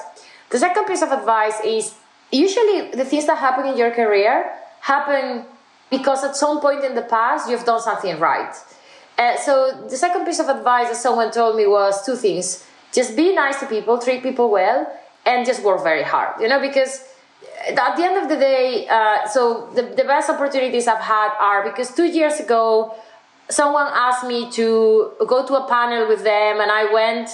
The 0.51 0.59
second 0.59 0.85
piece 0.85 1.01
of 1.01 1.11
advice 1.11 1.59
is 1.63 1.95
usually 2.31 2.91
the 2.91 3.05
things 3.05 3.25
that 3.25 3.37
happen 3.39 3.65
in 3.65 3.77
your 3.77 3.91
career 3.91 4.51
happen 4.81 5.45
because 5.89 6.23
at 6.23 6.35
some 6.35 6.59
point 6.59 6.83
in 6.83 6.95
the 6.95 7.01
past 7.01 7.49
you've 7.49 7.65
done 7.65 7.81
something 7.81 8.19
right. 8.19 8.55
Uh, 9.17 9.35
so 9.37 9.85
the 9.89 9.97
second 9.97 10.25
piece 10.25 10.39
of 10.39 10.47
advice 10.47 10.87
that 10.87 10.95
someone 10.95 11.31
told 11.31 11.55
me 11.55 11.67
was 11.67 12.05
two 12.05 12.15
things: 12.15 12.65
just 12.93 13.15
be 13.15 13.35
nice 13.35 13.59
to 13.59 13.65
people, 13.65 13.97
treat 13.97 14.23
people 14.23 14.49
well, 14.49 14.87
and 15.25 15.45
just 15.45 15.63
work 15.63 15.83
very 15.83 16.03
hard. 16.03 16.39
You 16.41 16.47
know, 16.47 16.59
because 16.59 17.03
at 17.67 17.95
the 17.97 18.03
end 18.03 18.17
of 18.17 18.29
the 18.29 18.37
day, 18.37 18.87
uh, 18.87 19.27
so 19.27 19.69
the, 19.75 19.83
the 19.83 20.03
best 20.03 20.29
opportunities 20.29 20.87
I've 20.87 21.01
had 21.01 21.31
are 21.39 21.63
because 21.69 21.93
two 21.93 22.05
years 22.05 22.39
ago, 22.39 22.95
someone 23.49 23.87
asked 23.93 24.25
me 24.25 24.49
to 24.51 25.11
go 25.27 25.45
to 25.45 25.55
a 25.55 25.67
panel 25.67 26.07
with 26.07 26.23
them, 26.23 26.61
and 26.61 26.71
I 26.71 26.91
went 26.93 27.29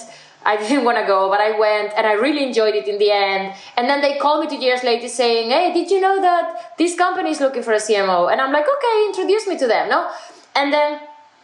I 0.45 0.57
didn't 0.57 0.83
want 0.85 0.97
to 0.99 1.05
go, 1.05 1.29
but 1.29 1.41
I 1.41 1.57
went 1.57 1.93
and 1.97 2.05
I 2.05 2.13
really 2.13 2.43
enjoyed 2.43 2.75
it 2.75 2.87
in 2.87 2.99
the 2.99 3.11
end. 3.11 3.55
And 3.75 3.89
then 3.89 4.01
they 4.01 4.17
called 4.17 4.45
me 4.45 4.55
two 4.55 4.63
years 4.63 4.83
later 4.83 5.07
saying, 5.07 5.49
Hey, 5.49 5.73
did 5.73 5.89
you 5.89 5.99
know 5.99 6.21
that 6.21 6.77
this 6.77 6.95
company 6.95 7.31
is 7.31 7.41
looking 7.41 7.63
for 7.63 7.73
a 7.73 7.77
CMO? 7.77 8.31
And 8.31 8.39
I'm 8.39 8.53
like, 8.53 8.65
Okay, 8.65 9.05
introduce 9.07 9.47
me 9.47 9.57
to 9.57 9.67
them, 9.67 9.89
no? 9.89 10.11
And 10.55 10.71
then 10.71 10.99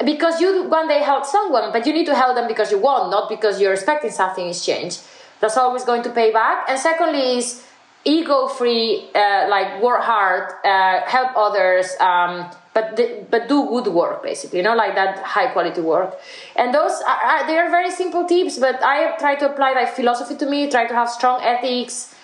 because 0.05 0.39
you 0.39 0.63
one 0.69 0.87
day 0.87 0.99
help 0.99 1.25
someone, 1.25 1.71
but 1.71 1.85
you 1.85 1.93
need 1.93 2.05
to 2.05 2.15
help 2.15 2.35
them 2.35 2.47
because 2.47 2.71
you 2.71 2.79
want, 2.79 3.11
not 3.11 3.29
because 3.29 3.59
you're 3.59 3.73
expecting 3.73 4.11
something 4.11 4.47
is 4.47 4.65
changed. 4.65 5.01
That's 5.39 5.57
always 5.57 5.83
going 5.83 6.03
to 6.03 6.09
pay 6.11 6.31
back. 6.31 6.69
And 6.69 6.79
secondly, 6.79 7.37
is 7.37 7.65
ego 8.03 8.47
free, 8.47 9.09
uh, 9.13 9.47
like 9.49 9.81
work 9.81 10.01
hard, 10.01 10.53
uh, 10.65 11.01
help 11.07 11.35
others. 11.35 11.95
Um, 11.99 12.49
but 12.73 12.95
but 13.29 13.49
do 13.49 13.67
good 13.67 13.87
work 13.87 14.23
basically 14.23 14.59
you 14.59 14.63
know 14.63 14.75
like 14.75 14.95
that 14.95 15.19
high 15.19 15.47
quality 15.47 15.81
work. 15.81 16.17
And 16.55 16.73
those 16.73 17.01
are, 17.05 17.45
they 17.47 17.57
are 17.57 17.69
very 17.69 17.91
simple 17.91 18.25
tips 18.25 18.57
but 18.57 18.81
i 18.81 19.15
try 19.17 19.35
to 19.35 19.51
apply 19.51 19.73
that 19.73 19.95
philosophy 19.95 20.35
to 20.37 20.45
me 20.45 20.69
try 20.69 20.87
to 20.87 20.93
have 20.93 21.09
strong 21.09 21.41
ethics 21.41 22.15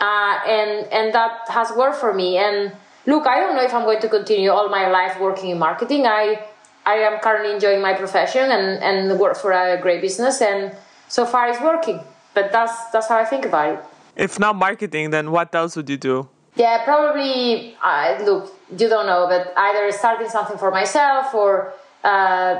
uh, 0.00 0.38
and 0.46 0.86
and 0.92 1.14
that 1.14 1.48
has 1.48 1.72
worked 1.76 1.96
for 1.96 2.14
me. 2.14 2.36
And 2.36 2.72
look 3.06 3.26
i 3.26 3.40
don't 3.40 3.56
know 3.56 3.62
if 3.62 3.74
i'm 3.74 3.84
going 3.84 4.00
to 4.00 4.08
continue 4.08 4.50
all 4.50 4.68
my 4.68 4.88
life 4.88 5.18
working 5.20 5.50
in 5.50 5.58
marketing. 5.58 6.06
I 6.06 6.44
i 6.84 6.94
am 6.94 7.18
currently 7.18 7.52
enjoying 7.52 7.82
my 7.82 7.94
profession 7.94 8.50
and 8.52 8.82
and 8.82 9.18
work 9.18 9.36
for 9.36 9.50
a 9.50 9.76
great 9.80 10.00
business 10.00 10.40
and 10.40 10.72
so 11.08 11.26
far 11.26 11.48
it's 11.48 11.60
working. 11.60 12.00
But 12.34 12.52
that's 12.52 12.90
that's 12.92 13.08
how 13.08 13.16
i 13.16 13.24
think 13.24 13.44
about 13.44 13.74
it 13.74 13.95
if 14.16 14.38
not 14.38 14.56
marketing 14.56 15.10
then 15.10 15.30
what 15.30 15.54
else 15.54 15.76
would 15.76 15.88
you 15.88 15.96
do 15.96 16.28
yeah, 16.56 16.84
probably. 16.84 17.76
Uh, 17.82 18.18
look, 18.24 18.52
you 18.70 18.88
don't 18.88 19.06
know, 19.06 19.26
but 19.28 19.52
either 19.56 19.92
starting 19.92 20.28
something 20.28 20.56
for 20.56 20.70
myself 20.70 21.34
or 21.34 21.72
uh, 22.02 22.58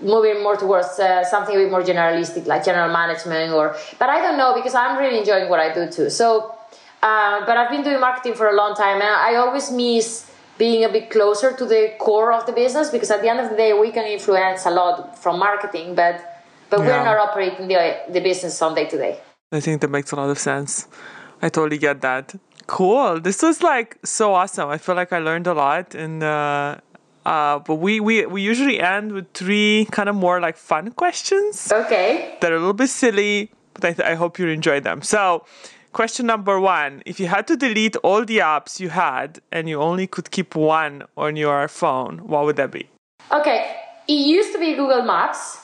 moving 0.00 0.42
more 0.42 0.56
towards 0.56 0.98
uh, 0.98 1.24
something 1.24 1.56
a 1.56 1.58
bit 1.58 1.70
more 1.70 1.82
generalistic, 1.82 2.46
like 2.46 2.64
general 2.64 2.92
management, 2.92 3.52
or. 3.52 3.76
But 3.98 4.10
I 4.10 4.20
don't 4.20 4.36
know 4.36 4.54
because 4.54 4.74
I'm 4.74 4.98
really 4.98 5.18
enjoying 5.18 5.48
what 5.48 5.58
I 5.58 5.72
do 5.72 5.90
too. 5.90 6.10
So, 6.10 6.54
uh, 7.02 7.46
but 7.46 7.56
I've 7.56 7.70
been 7.70 7.82
doing 7.82 8.00
marketing 8.00 8.34
for 8.34 8.48
a 8.48 8.54
long 8.54 8.74
time, 8.76 8.96
and 9.00 9.10
I 9.10 9.36
always 9.36 9.70
miss 9.70 10.30
being 10.58 10.84
a 10.84 10.90
bit 10.90 11.08
closer 11.08 11.56
to 11.56 11.64
the 11.64 11.94
core 11.98 12.34
of 12.34 12.44
the 12.44 12.52
business 12.52 12.90
because 12.90 13.10
at 13.10 13.22
the 13.22 13.30
end 13.30 13.40
of 13.40 13.48
the 13.48 13.56
day 13.56 13.72
we 13.72 13.90
can 13.90 14.04
influence 14.04 14.66
a 14.66 14.70
lot 14.70 15.18
from 15.18 15.38
marketing, 15.38 15.94
but 15.94 16.44
but 16.68 16.80
yeah. 16.80 16.88
we're 16.88 17.04
not 17.04 17.16
operating 17.16 17.68
the 17.68 18.00
the 18.10 18.20
business 18.20 18.60
on 18.60 18.74
day 18.74 18.84
to 18.84 18.98
day. 18.98 19.18
I 19.52 19.60
think 19.60 19.80
that 19.80 19.90
makes 19.90 20.12
a 20.12 20.16
lot 20.16 20.30
of 20.30 20.38
sense. 20.38 20.86
I 21.42 21.48
totally 21.48 21.78
get 21.78 22.00
that. 22.02 22.34
Cool. 22.66 23.20
This 23.20 23.42
was 23.42 23.62
like 23.62 23.98
so 24.04 24.34
awesome. 24.34 24.68
I 24.68 24.78
feel 24.78 24.94
like 24.94 25.12
I 25.12 25.18
learned 25.18 25.46
a 25.46 25.54
lot 25.54 25.94
and. 25.94 26.22
Uh, 26.22 26.76
uh, 27.26 27.58
but 27.58 27.74
we, 27.74 28.00
we 28.00 28.24
we 28.24 28.40
usually 28.40 28.80
end 28.80 29.12
with 29.12 29.30
three 29.34 29.86
kind 29.90 30.08
of 30.08 30.14
more 30.14 30.40
like 30.40 30.56
fun 30.56 30.90
questions. 30.92 31.70
Okay. 31.70 32.38
That 32.40 32.50
are 32.50 32.56
a 32.56 32.58
little 32.58 32.72
bit 32.72 32.88
silly, 32.88 33.52
but 33.74 33.84
I, 33.84 33.92
th- 33.92 34.08
I 34.08 34.14
hope 34.14 34.38
you 34.38 34.48
enjoy 34.48 34.80
them. 34.80 35.02
So, 35.02 35.44
question 35.92 36.24
number 36.26 36.58
one: 36.58 37.02
If 37.04 37.20
you 37.20 37.26
had 37.26 37.46
to 37.48 37.56
delete 37.58 37.94
all 37.96 38.24
the 38.24 38.38
apps 38.38 38.80
you 38.80 38.88
had 38.88 39.40
and 39.52 39.68
you 39.68 39.82
only 39.82 40.06
could 40.06 40.30
keep 40.30 40.54
one 40.54 41.02
on 41.16 41.36
your 41.36 41.68
phone, 41.68 42.26
what 42.26 42.46
would 42.46 42.56
that 42.56 42.70
be? 42.70 42.88
Okay, 43.30 43.76
it 44.08 44.12
used 44.14 44.52
to 44.54 44.58
be 44.58 44.74
Google 44.74 45.02
Maps, 45.02 45.58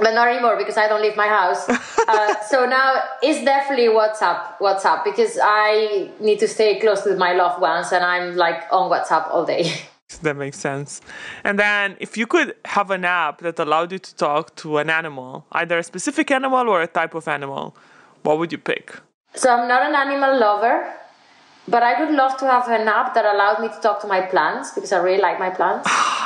but 0.00 0.14
not 0.14 0.28
anymore 0.28 0.56
because 0.56 0.76
I 0.76 0.88
don't 0.88 1.02
leave 1.02 1.16
my 1.16 1.28
house. 1.28 1.68
uh, 2.08 2.40
so 2.42 2.66
now 2.66 3.02
it's 3.22 3.44
definitely 3.44 3.86
WhatsApp. 3.86 4.58
WhatsApp 4.58 5.04
because 5.04 5.38
I 5.42 6.10
need 6.20 6.38
to 6.40 6.48
stay 6.48 6.78
close 6.78 7.02
to 7.02 7.16
my 7.16 7.32
loved 7.32 7.60
ones, 7.60 7.92
and 7.92 8.04
I'm 8.04 8.36
like 8.36 8.62
on 8.70 8.90
WhatsApp 8.90 9.30
all 9.30 9.44
day. 9.44 9.72
That 10.22 10.36
makes 10.36 10.58
sense. 10.58 11.02
And 11.44 11.58
then, 11.58 11.94
if 12.00 12.16
you 12.16 12.26
could 12.26 12.54
have 12.64 12.90
an 12.90 13.04
app 13.04 13.42
that 13.42 13.58
allowed 13.58 13.92
you 13.92 13.98
to 13.98 14.14
talk 14.14 14.56
to 14.56 14.78
an 14.78 14.88
animal, 14.88 15.44
either 15.52 15.76
a 15.76 15.82
specific 15.82 16.30
animal 16.30 16.66
or 16.70 16.80
a 16.80 16.86
type 16.86 17.14
of 17.14 17.28
animal, 17.28 17.76
what 18.22 18.38
would 18.38 18.50
you 18.50 18.56
pick? 18.56 18.96
So, 19.34 19.54
I'm 19.54 19.68
not 19.68 19.82
an 19.82 19.94
animal 19.94 20.40
lover, 20.40 20.90
but 21.68 21.82
I 21.82 22.02
would 22.02 22.14
love 22.14 22.38
to 22.38 22.46
have 22.46 22.68
an 22.68 22.88
app 22.88 23.12
that 23.14 23.26
allowed 23.26 23.60
me 23.60 23.68
to 23.68 23.78
talk 23.82 24.00
to 24.00 24.06
my 24.06 24.22
plants 24.22 24.70
because 24.70 24.92
I 24.92 24.98
really 24.98 25.20
like 25.20 25.38
my 25.38 25.50
plants. 25.50 25.86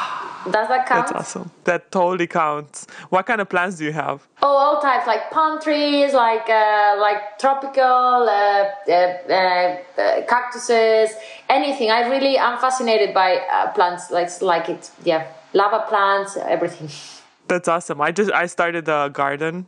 Does 0.50 0.68
that 0.68 0.86
count? 0.86 1.06
That's 1.06 1.12
awesome. 1.12 1.50
That 1.64 1.90
totally 1.92 2.26
counts. 2.26 2.86
What 3.10 3.26
kind 3.26 3.40
of 3.40 3.48
plants 3.48 3.76
do 3.76 3.84
you 3.84 3.92
have? 3.92 4.26
Oh, 4.42 4.48
all 4.48 4.80
types 4.80 5.06
like 5.06 5.30
palm 5.30 5.60
trees, 5.60 6.12
like 6.12 6.48
uh, 6.48 6.96
like 6.98 7.38
tropical 7.38 7.82
uh, 7.82 8.70
uh, 8.88 8.92
uh, 8.92 9.78
uh 10.00 10.26
cactuses, 10.26 11.10
anything. 11.48 11.90
I 11.90 12.08
really 12.08 12.36
am 12.38 12.58
fascinated 12.58 13.14
by 13.14 13.36
uh, 13.36 13.72
plants. 13.72 14.10
Like 14.10 14.30
like 14.42 14.68
it, 14.68 14.90
yeah, 15.04 15.26
lava 15.52 15.84
plants, 15.88 16.36
everything. 16.36 16.88
That's 17.48 17.68
awesome. 17.68 18.00
I 18.00 18.12
just 18.12 18.32
I 18.32 18.46
started 18.46 18.88
a 18.88 19.10
garden 19.12 19.66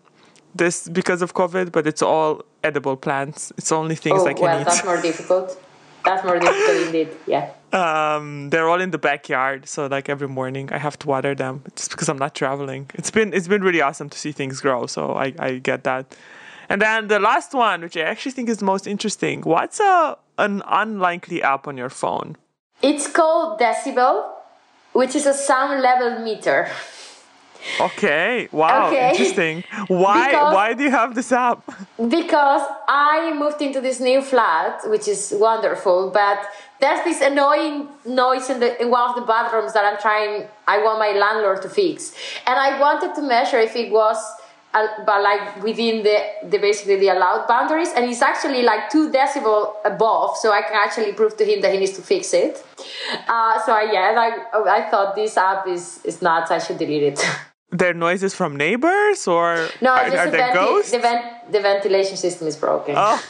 this 0.55 0.89
because 0.89 1.23
of 1.23 1.35
COVID, 1.35 1.73
but 1.73 1.87
it's 1.87 2.03
all 2.03 2.43
edible 2.63 2.97
plants. 2.97 3.53
It's 3.59 3.73
only 3.73 3.97
things 3.97 4.23
oh, 4.23 4.27
I 4.27 4.35
can 4.35 4.43
well, 4.43 4.61
eat. 4.61 4.65
That's 4.65 4.85
more 4.85 5.01
difficult. 5.01 5.61
That's 6.05 6.25
more 6.25 6.39
difficult 6.39 6.87
indeed. 6.87 7.09
Yeah. 7.27 7.51
Um, 7.73 8.51
they're 8.51 8.69
all 8.69 8.81
in 8.81 8.91
the 8.91 8.99
backyard, 8.99 9.69
so 9.69 9.87
like 9.87 10.09
every 10.09 10.29
morning 10.29 10.71
I 10.73 10.79
have 10.79 10.99
to 11.01 11.09
water 11.09 11.35
them 11.35 11.63
just 11.75 11.91
because 11.91 12.09
I'm 12.09 12.19
not 12.19 12.35
traveling. 12.35 12.91
It's 12.95 13.11
been 13.11 13.33
it's 13.33 13.49
been 13.49 13.63
really 13.63 13.81
awesome 13.81 14.11
to 14.11 14.19
see 14.19 14.33
things 14.33 14.61
grow, 14.61 14.87
so 14.87 15.15
I, 15.15 15.35
I 15.39 15.59
get 15.59 15.85
that. 15.85 16.15
And 16.69 16.81
then 16.81 17.09
the 17.09 17.19
last 17.19 17.53
one, 17.53 17.83
which 17.83 17.97
I 17.97 18.03
actually 18.03 18.33
think 18.33 18.49
is 18.49 18.59
the 18.59 18.65
most 18.65 18.87
interesting, 18.87 19.43
what's 19.43 19.81
a 19.81 20.17
an 20.39 20.63
unlikely 20.67 21.43
app 21.43 21.67
on 21.67 21.77
your 21.77 21.91
phone? 21.91 22.37
It's 22.83 23.07
called 23.09 23.59
Decibel, 23.59 24.31
which 24.93 25.15
is 25.15 25.27
a 25.27 25.35
sound 25.35 25.81
level 25.83 26.23
meter. 26.23 26.69
Okay. 27.81 28.49
Wow. 28.53 28.89
Okay. 28.89 29.11
Interesting. 29.11 29.65
Why 29.89 30.29
because, 30.29 30.55
why 30.55 30.75
do 30.75 30.85
you 30.85 30.91
have 30.91 31.15
this 31.15 31.33
app? 31.33 31.63
Because 31.97 32.63
I 32.89 33.33
moved 33.35 33.61
into 33.63 33.81
this 33.81 34.01
new 34.01 34.23
flat, 34.23 34.89
which 34.89 35.09
is 35.09 35.35
wonderful, 35.37 36.11
but 36.11 36.47
there's 36.81 37.03
this 37.05 37.21
annoying 37.21 37.89
noise 38.05 38.51
in 38.51 38.61
the 38.61 38.81
in 38.81 38.91
one 38.91 39.11
of 39.11 39.17
the 39.17 39.23
bathrooms 39.23 39.73
that 39.73 39.85
I'm 39.85 40.01
trying 40.01 40.47
I 40.67 40.79
want 40.83 40.99
my 40.99 41.13
landlord 41.13 41.63
to 41.63 41.69
fix. 41.69 42.15
And 42.47 42.59
I 42.59 42.79
wanted 42.79 43.15
to 43.15 43.23
measure 43.23 43.59
if 43.59 43.75
it 43.77 43.91
was 43.91 44.19
uh, 44.75 44.89
but 45.07 45.23
like 45.23 45.63
within 45.63 46.03
the, 46.03 46.19
the 46.49 46.59
basically 46.59 46.97
the 46.97 47.09
allowed 47.09 47.47
boundaries 47.47 47.91
and 47.95 48.05
it's 48.11 48.21
actually 48.21 48.63
like 48.63 48.91
two 48.91 49.09
decibel 49.11 49.75
above 49.85 50.37
so 50.37 50.51
i 50.51 50.63
can 50.63 50.75
actually 50.75 51.13
prove 51.13 51.37
to 51.37 51.45
him 51.45 51.61
that 51.61 51.73
he 51.73 51.79
needs 51.79 51.93
to 51.93 52.03
fix 52.03 52.35
it 52.35 52.65
uh, 53.29 53.65
so 53.65 53.73
I, 53.73 53.89
yeah 53.93 54.11
like 54.11 54.67
i 54.67 54.91
thought 54.91 55.15
this 55.15 55.37
app 55.37 55.69
is 55.69 56.01
is 56.05 56.21
nuts 56.21 56.51
i 56.51 56.59
should 56.59 56.79
delete 56.79 57.05
it 57.05 57.25
their 57.75 57.93
noises 57.93 58.35
from 58.35 58.57
neighbors 58.57 59.27
or 59.27 59.69
no, 59.83 59.91
are, 59.91 60.17
are 60.17 60.31
the, 60.31 60.51
ghosts? 60.55 60.93
The, 60.93 61.01
vent- 61.01 61.53
the 61.53 61.61
ventilation 61.61 62.17
system 62.17 62.47
is 62.47 62.57
broken. 62.57 62.95
Oh. 62.97 63.21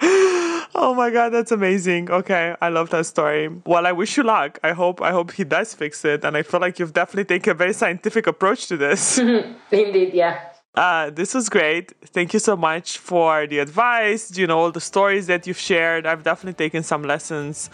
oh 0.74 0.94
my 0.94 1.10
god, 1.10 1.30
that's 1.30 1.50
amazing. 1.50 2.10
Okay, 2.10 2.54
I 2.60 2.68
love 2.68 2.90
that 2.90 3.06
story. 3.06 3.48
Well, 3.64 3.86
I 3.86 3.92
wish 3.92 4.18
you 4.18 4.22
luck. 4.22 4.58
I 4.62 4.72
hope 4.72 5.00
I 5.00 5.12
hope 5.12 5.32
he 5.32 5.44
does 5.44 5.74
fix 5.74 6.04
it, 6.04 6.24
and 6.24 6.36
I 6.36 6.42
feel 6.42 6.60
like 6.60 6.78
you've 6.78 6.92
definitely 6.92 7.24
taken 7.24 7.52
a 7.52 7.54
very 7.54 7.72
scientific 7.72 8.26
approach 8.26 8.66
to 8.68 8.76
this. 8.76 9.18
Indeed, 9.70 10.12
yeah. 10.12 10.40
Uh, 10.74 11.10
this 11.10 11.34
was 11.34 11.48
great. 11.48 11.92
Thank 12.06 12.32
you 12.32 12.38
so 12.38 12.56
much 12.56 12.98
for 12.98 13.46
the 13.46 13.58
advice, 13.58 14.36
you 14.36 14.46
know, 14.46 14.58
all 14.58 14.70
the 14.70 14.80
stories 14.80 15.26
that 15.26 15.46
you've 15.46 15.58
shared. 15.58 16.06
I've 16.06 16.22
definitely 16.22 16.54
taken 16.54 16.82
some 16.82 17.02
lessons 17.02 17.70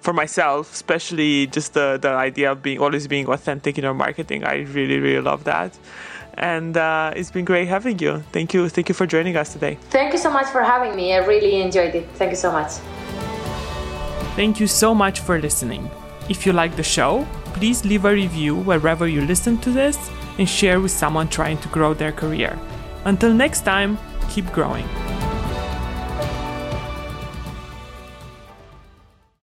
for 0.00 0.12
myself, 0.12 0.72
especially 0.72 1.46
just 1.48 1.74
the, 1.74 1.98
the 2.00 2.08
idea 2.08 2.50
of 2.52 2.62
being 2.62 2.80
always 2.80 3.06
being 3.06 3.28
authentic 3.28 3.78
in 3.78 3.84
your 3.84 3.94
marketing. 3.94 4.44
I 4.44 4.62
really, 4.62 4.98
really 4.98 5.20
love 5.20 5.44
that. 5.44 5.76
And 6.34 6.76
uh, 6.76 7.12
it's 7.16 7.30
been 7.30 7.44
great 7.44 7.68
having 7.68 7.98
you. 7.98 8.24
Thank 8.32 8.54
you. 8.54 8.68
Thank 8.68 8.88
you 8.88 8.94
for 8.94 9.06
joining 9.06 9.36
us 9.36 9.52
today. 9.52 9.76
Thank 9.90 10.12
you 10.12 10.18
so 10.18 10.30
much 10.30 10.46
for 10.46 10.62
having 10.62 10.94
me. 10.94 11.12
I 11.12 11.18
really 11.18 11.60
enjoyed 11.60 11.94
it. 11.94 12.08
Thank 12.14 12.30
you 12.30 12.36
so 12.36 12.52
much. 12.52 12.72
Thank 14.36 14.60
you 14.60 14.68
so 14.68 14.94
much 14.94 15.20
for 15.20 15.40
listening. 15.40 15.90
If 16.28 16.46
you 16.46 16.52
like 16.52 16.76
the 16.76 16.82
show, 16.82 17.26
please 17.54 17.84
leave 17.84 18.04
a 18.04 18.12
review 18.12 18.54
wherever 18.54 19.08
you 19.08 19.22
listen 19.22 19.58
to 19.58 19.70
this 19.70 19.98
and 20.38 20.48
share 20.48 20.80
with 20.80 20.90
someone 20.90 21.28
trying 21.28 21.58
to 21.58 21.68
grow 21.68 21.94
their 21.94 22.12
career. 22.12 22.58
Until 23.04 23.34
next 23.34 23.62
time, 23.62 23.98
keep 24.30 24.46
growing. 24.52 24.86